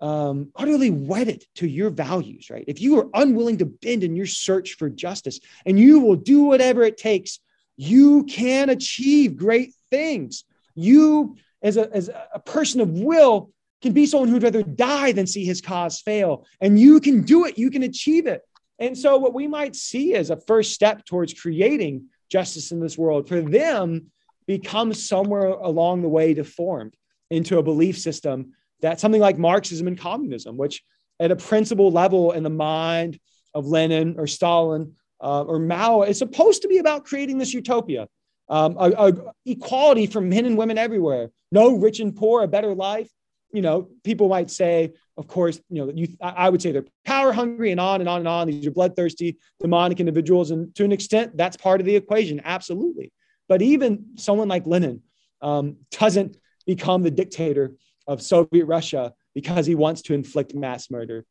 um, 0.00 0.50
utterly 0.56 0.90
wedded 0.90 1.44
to 1.54 1.68
your 1.68 1.88
values, 1.88 2.50
right? 2.50 2.64
If 2.66 2.80
you 2.80 2.98
are 2.98 3.08
unwilling 3.14 3.58
to 3.58 3.66
bend 3.66 4.02
in 4.02 4.16
your 4.16 4.26
search 4.26 4.74
for 4.74 4.90
justice 4.90 5.38
and 5.64 5.78
you 5.78 6.00
will 6.00 6.16
do 6.16 6.42
whatever 6.42 6.82
it 6.82 6.96
takes, 6.96 7.38
you 7.76 8.24
can 8.24 8.70
achieve 8.70 9.36
great 9.36 9.72
things. 9.90 10.44
You, 10.74 11.36
as 11.62 11.76
a, 11.76 11.92
as 11.92 12.10
a 12.34 12.40
person 12.40 12.80
of 12.80 12.90
will, 12.90 13.50
can 13.82 13.92
be 13.92 14.06
someone 14.06 14.28
who'd 14.28 14.42
rather 14.42 14.62
die 14.62 15.12
than 15.12 15.26
see 15.26 15.44
his 15.44 15.60
cause 15.60 16.00
fail. 16.00 16.46
And 16.60 16.78
you 16.78 17.00
can 17.00 17.22
do 17.22 17.44
it, 17.46 17.58
you 17.58 17.70
can 17.70 17.82
achieve 17.82 18.26
it. 18.26 18.42
And 18.78 18.96
so, 18.96 19.16
what 19.16 19.34
we 19.34 19.46
might 19.46 19.76
see 19.76 20.14
as 20.14 20.30
a 20.30 20.36
first 20.36 20.72
step 20.72 21.04
towards 21.04 21.34
creating 21.34 22.06
justice 22.30 22.72
in 22.72 22.80
this 22.80 22.96
world 22.96 23.28
for 23.28 23.40
them 23.40 24.10
becomes 24.46 25.06
somewhere 25.06 25.48
along 25.48 26.02
the 26.02 26.08
way 26.08 26.34
deformed 26.34 26.94
into 27.30 27.58
a 27.58 27.62
belief 27.62 27.98
system 27.98 28.52
that 28.80 28.98
something 28.98 29.20
like 29.20 29.38
Marxism 29.38 29.86
and 29.86 29.98
communism, 29.98 30.56
which 30.56 30.82
at 31.20 31.30
a 31.30 31.36
principle 31.36 31.90
level 31.90 32.32
in 32.32 32.42
the 32.42 32.50
mind 32.50 33.18
of 33.54 33.66
Lenin 33.66 34.16
or 34.18 34.26
Stalin 34.26 34.96
uh, 35.22 35.42
or 35.44 35.58
Mao 35.58 36.02
is 36.02 36.18
supposed 36.18 36.62
to 36.62 36.68
be 36.68 36.78
about 36.78 37.04
creating 37.04 37.38
this 37.38 37.54
utopia, 37.54 38.08
um, 38.48 38.76
a, 38.78 38.90
a 38.90 39.12
equality 39.46 40.06
for 40.06 40.20
men 40.20 40.44
and 40.46 40.58
women 40.58 40.76
everywhere, 40.76 41.30
no 41.52 41.76
rich 41.76 42.00
and 42.00 42.14
poor, 42.14 42.42
a 42.42 42.48
better 42.48 42.74
life. 42.74 43.10
You 43.52 43.62
know, 43.62 43.88
people 44.02 44.28
might 44.28 44.50
say, 44.50 44.94
of 45.16 45.28
course, 45.28 45.60
you 45.68 45.84
know, 45.84 45.92
you, 45.94 46.08
I 46.20 46.48
would 46.48 46.62
say 46.62 46.72
they're 46.72 46.86
power 47.04 47.32
hungry 47.32 47.70
and 47.70 47.78
on 47.78 48.00
and 48.00 48.08
on 48.08 48.18
and 48.20 48.28
on. 48.28 48.46
These 48.48 48.66
are 48.66 48.70
bloodthirsty, 48.70 49.36
demonic 49.60 50.00
individuals. 50.00 50.50
And 50.50 50.74
to 50.74 50.84
an 50.84 50.92
extent, 50.92 51.36
that's 51.36 51.56
part 51.56 51.80
of 51.80 51.86
the 51.86 51.94
equation. 51.94 52.40
Absolutely. 52.44 53.12
But 53.48 53.60
even 53.60 54.16
someone 54.16 54.48
like 54.48 54.66
Lenin 54.66 55.02
um, 55.42 55.76
doesn't 55.90 56.38
become 56.66 57.02
the 57.02 57.10
dictator 57.10 57.76
of 58.06 58.22
Soviet 58.22 58.64
Russia 58.64 59.12
because 59.34 59.66
he 59.66 59.74
wants 59.74 60.02
to 60.02 60.14
inflict 60.14 60.54
mass 60.54 60.90
murder. 60.90 61.26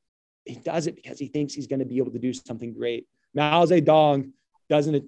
He 0.45 0.55
does 0.55 0.85
it 0.85 0.95
because 0.95 1.17
he 1.17 1.27
thinks 1.27 1.53
he's 1.53 1.67
going 1.67 1.79
to 1.79 1.85
be 1.85 1.97
able 1.97 2.11
to 2.11 2.19
do 2.19 2.33
something 2.33 2.73
great. 2.73 3.07
Mao 3.33 3.65
Zedong 3.65 4.31
doesn't 4.69 5.05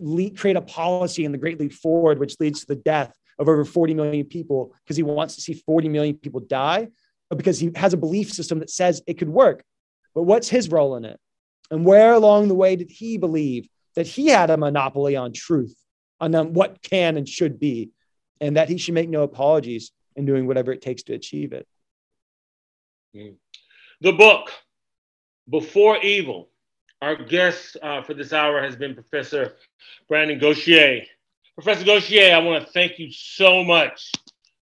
lead, 0.00 0.38
create 0.38 0.56
a 0.56 0.62
policy 0.62 1.24
in 1.24 1.32
the 1.32 1.38
Great 1.38 1.58
Leap 1.60 1.72
Forward, 1.72 2.18
which 2.18 2.38
leads 2.40 2.60
to 2.60 2.66
the 2.66 2.76
death 2.76 3.14
of 3.38 3.48
over 3.48 3.64
40 3.64 3.94
million 3.94 4.26
people 4.26 4.74
because 4.84 4.96
he 4.96 5.02
wants 5.02 5.34
to 5.36 5.40
see 5.40 5.54
40 5.54 5.88
million 5.88 6.16
people 6.16 6.40
die, 6.40 6.88
but 7.28 7.36
because 7.36 7.58
he 7.58 7.70
has 7.74 7.92
a 7.92 7.98
belief 7.98 8.32
system 8.32 8.60
that 8.60 8.70
says 8.70 9.02
it 9.06 9.14
could 9.14 9.28
work. 9.28 9.64
But 10.14 10.22
what's 10.22 10.48
his 10.48 10.70
role 10.70 10.96
in 10.96 11.04
it? 11.04 11.18
And 11.70 11.84
where 11.84 12.12
along 12.12 12.48
the 12.48 12.54
way 12.54 12.76
did 12.76 12.90
he 12.90 13.18
believe 13.18 13.68
that 13.96 14.06
he 14.06 14.28
had 14.28 14.50
a 14.50 14.56
monopoly 14.56 15.16
on 15.16 15.32
truth, 15.32 15.74
on 16.20 16.52
what 16.52 16.82
can 16.82 17.16
and 17.16 17.28
should 17.28 17.58
be? 17.58 17.90
and 18.40 18.56
that 18.56 18.68
he 18.68 18.78
should 18.78 18.94
make 18.94 19.08
no 19.08 19.22
apologies 19.22 19.92
in 20.16 20.26
doing 20.26 20.46
whatever 20.46 20.72
it 20.72 20.82
takes 20.82 21.04
to 21.04 21.14
achieve 21.14 21.52
it. 21.52 21.66
Mm. 23.14 23.36
The 24.00 24.12
book, 24.12 24.50
Before 25.48 25.96
Evil. 25.98 26.50
Our 27.04 27.16
guest 27.16 27.76
uh, 27.82 28.00
for 28.00 28.14
this 28.14 28.32
hour 28.32 28.62
has 28.62 28.76
been 28.76 28.94
Professor 28.94 29.56
Brandon 30.08 30.38
Gauthier. 30.38 31.02
Professor 31.54 31.84
Gauthier, 31.84 32.34
I 32.34 32.38
want 32.38 32.64
to 32.64 32.72
thank 32.72 32.98
you 32.98 33.12
so 33.12 33.62
much 33.62 34.10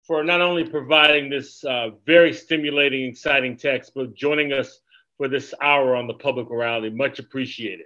for 0.05 0.21
not 0.21 0.41
only 0.41 0.65
providing 0.65 1.29
this 1.29 1.63
uh, 1.63 1.91
very 2.05 2.33
stimulating, 2.33 3.05
exciting 3.05 3.55
text, 3.55 3.93
but 3.95 4.13
joining 4.15 4.51
us 4.51 4.81
for 5.15 5.29
this 5.29 5.53
hour 5.61 5.95
on 5.95 6.07
the 6.07 6.13
public 6.13 6.49
morality. 6.49 6.89
Much 6.89 7.19
appreciated. 7.19 7.85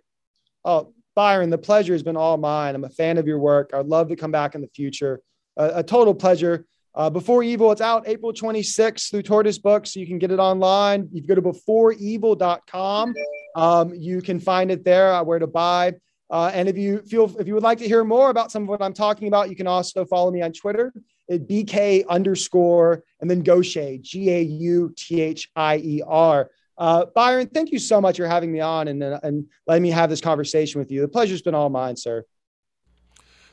Oh, 0.66 0.96
Byron, 1.14 1.52
the 1.52 1.60
pleasure 1.60 1.94
has 1.94 2.02
been 2.02 2.18
all 2.18 2.38
mine. 2.38 2.74
I'm 2.74 2.86
a 2.86 2.90
fan 2.90 3.20
of 3.20 3.28
your 3.28 3.38
work. 3.38 3.70
I'd 3.72 3.86
love 3.86 4.08
to 4.08 4.16
come 4.16 4.32
back 4.32 4.56
in 4.56 4.62
the 4.62 4.70
future 4.70 5.22
a, 5.58 5.74
a 5.76 5.84
total 5.84 6.16
pleasure. 6.16 6.66
Uh, 6.96 7.08
Before 7.08 7.44
Evil, 7.44 7.72
it's 7.72 7.82
out 7.82 8.08
April 8.08 8.34
26th 8.34 9.12
through 9.12 9.22
Tortoise 9.22 9.60
Books. 9.60 9.96
You 9.96 10.08
can 10.08 10.18
get 10.18 10.32
it 10.32 10.40
online. 10.40 11.08
You 11.14 11.22
can 11.22 11.28
go 11.28 11.36
to 11.36 11.42
beforeevil.com. 11.44 13.14
Um, 13.56 13.94
you 13.94 14.22
can 14.22 14.40
find 14.40 14.72
it 14.72 14.84
there 14.84 15.14
uh, 15.14 15.24
where 15.24 15.40
to 15.40 15.48
buy. 15.48 15.96
Uh, 16.30 16.52
and 16.54 16.70
if 16.70 16.78
you 16.78 17.00
feel 17.00 17.36
if 17.40 17.48
you 17.48 17.56
would 17.56 17.64
like 17.64 17.80
to 17.80 17.88
hear 17.88 18.04
more 18.04 18.30
about 18.30 18.52
some 18.52 18.64
of 18.64 18.70
what 18.70 18.82
I'm 18.82 18.94
talking 18.94 19.28
about, 19.28 19.50
you 19.50 19.56
can 19.56 19.68
also 19.68 20.06
follow 20.06 20.30
me 20.30 20.42
on 20.42 20.54
Twitter 20.54 20.94
at 21.30 21.48
BK 21.48 22.08
underscore 22.08 23.04
and 23.22 23.30
then 23.30 23.42
Gauthier, 23.42 23.98
G 24.00 24.30
A 24.30 24.42
U 24.42 24.94
T 24.96 25.22
H 25.22 25.50
I 25.56 25.78
E 25.78 26.02
R. 26.06 26.50
Uh, 26.78 27.06
Byron, 27.14 27.48
thank 27.48 27.72
you 27.72 27.80
so 27.80 28.00
much 28.00 28.18
for 28.18 28.28
having 28.28 28.52
me 28.52 28.62
on 28.62 28.88
and, 28.88 29.04
uh, 29.04 29.20
and 29.22 29.46
letting 29.68 29.84
me 29.84 29.90
have 29.90 30.10
this 30.10 30.22
conversation 30.22 30.80
with 30.80 30.90
you. 30.90 31.02
The 31.02 31.10
pleasure's 31.10 31.42
been 31.42 31.54
all 31.54 31.70
mine, 31.70 31.98
sir. 31.98 32.24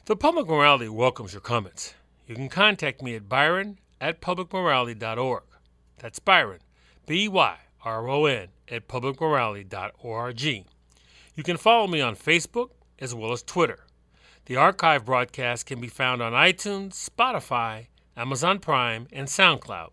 The 0.05 0.15
Public 0.15 0.47
Morality 0.47 0.89
welcomes 0.89 1.33
your 1.33 1.41
comments. 1.41 1.95
You 2.29 2.37
can 2.37 2.49
contact 2.49 3.03
me 3.03 3.17
at 3.17 3.29
byron 3.29 3.79
at 4.01 4.21
publicmorality.org. 4.21 5.43
That's 5.99 6.19
Byron, 6.19 6.61
B 7.07 7.27
Y 7.27 7.57
R 7.85 8.09
O 8.09 8.27
N, 8.27 8.49
at 8.71 8.89
publicmorality.org. 8.89 10.43
You 10.43 11.43
can 11.43 11.57
follow 11.57 11.87
me 11.87 12.01
on 12.01 12.17
Facebook 12.17 12.71
as 12.99 13.15
well 13.15 13.33
as 13.33 13.43
Twitter. 13.43 13.81
The 14.47 14.57
archive 14.57 15.05
broadcast 15.05 15.67
can 15.67 15.81
be 15.81 15.89
found 15.89 16.23
on 16.23 16.33
iTunes, 16.33 17.09
Spotify, 17.09 17.89
Amazon 18.17 18.59
Prime, 18.59 19.09
and 19.13 19.29
SoundCloud. 19.29 19.91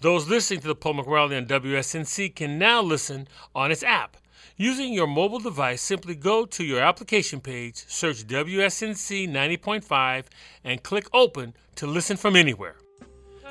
Those 0.00 0.28
listening 0.28 0.60
to 0.60 0.68
the 0.68 0.74
Public 0.74 1.06
Morality 1.06 1.36
on 1.36 1.46
WSNC 1.46 2.34
can 2.34 2.58
now 2.58 2.82
listen 2.82 3.28
on 3.54 3.70
its 3.70 3.82
app 3.82 4.16
Using 4.56 4.92
your 4.92 5.06
mobile 5.06 5.38
device, 5.38 5.80
simply 5.80 6.14
go 6.14 6.44
to 6.44 6.64
your 6.64 6.80
application 6.80 7.40
page, 7.40 7.84
search 7.88 8.26
WSNC 8.26 9.28
90.5, 9.28 10.26
and 10.62 10.82
click 10.82 11.08
Open 11.12 11.54
to 11.76 11.86
listen 11.86 12.16
from 12.16 12.36
anywhere. 12.36 12.76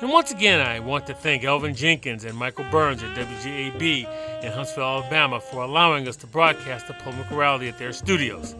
And 0.00 0.10
once 0.10 0.32
again, 0.32 0.60
I 0.60 0.80
want 0.80 1.06
to 1.06 1.14
thank 1.14 1.44
Elvin 1.44 1.74
Jenkins 1.74 2.24
and 2.24 2.36
Michael 2.36 2.64
Burns 2.70 3.02
at 3.02 3.16
WJAB 3.16 4.42
in 4.42 4.52
Huntsville, 4.52 4.84
Alabama, 4.84 5.38
for 5.38 5.62
allowing 5.62 6.08
us 6.08 6.16
to 6.16 6.26
broadcast 6.26 6.88
the 6.88 6.94
Public 6.94 7.30
Morality 7.30 7.68
at 7.68 7.78
their 7.78 7.92
studios. 7.92 8.56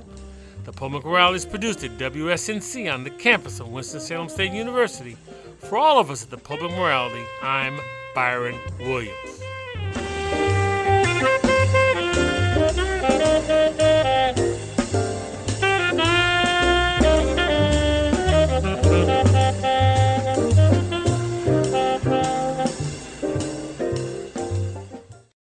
The 0.64 0.72
Public 0.72 1.04
Morality 1.04 1.36
is 1.36 1.46
produced 1.46 1.82
at 1.82 1.98
WSNC 1.98 2.92
on 2.92 3.02
the 3.02 3.10
campus 3.10 3.58
of 3.58 3.68
Winston-Salem 3.68 4.28
State 4.28 4.52
University. 4.52 5.16
For 5.58 5.76
all 5.76 5.98
of 5.98 6.10
us 6.10 6.22
at 6.22 6.30
the 6.30 6.38
Public 6.38 6.70
Morality, 6.72 7.24
I'm 7.42 7.80
Byron 8.14 8.56
Williams. 8.78 9.42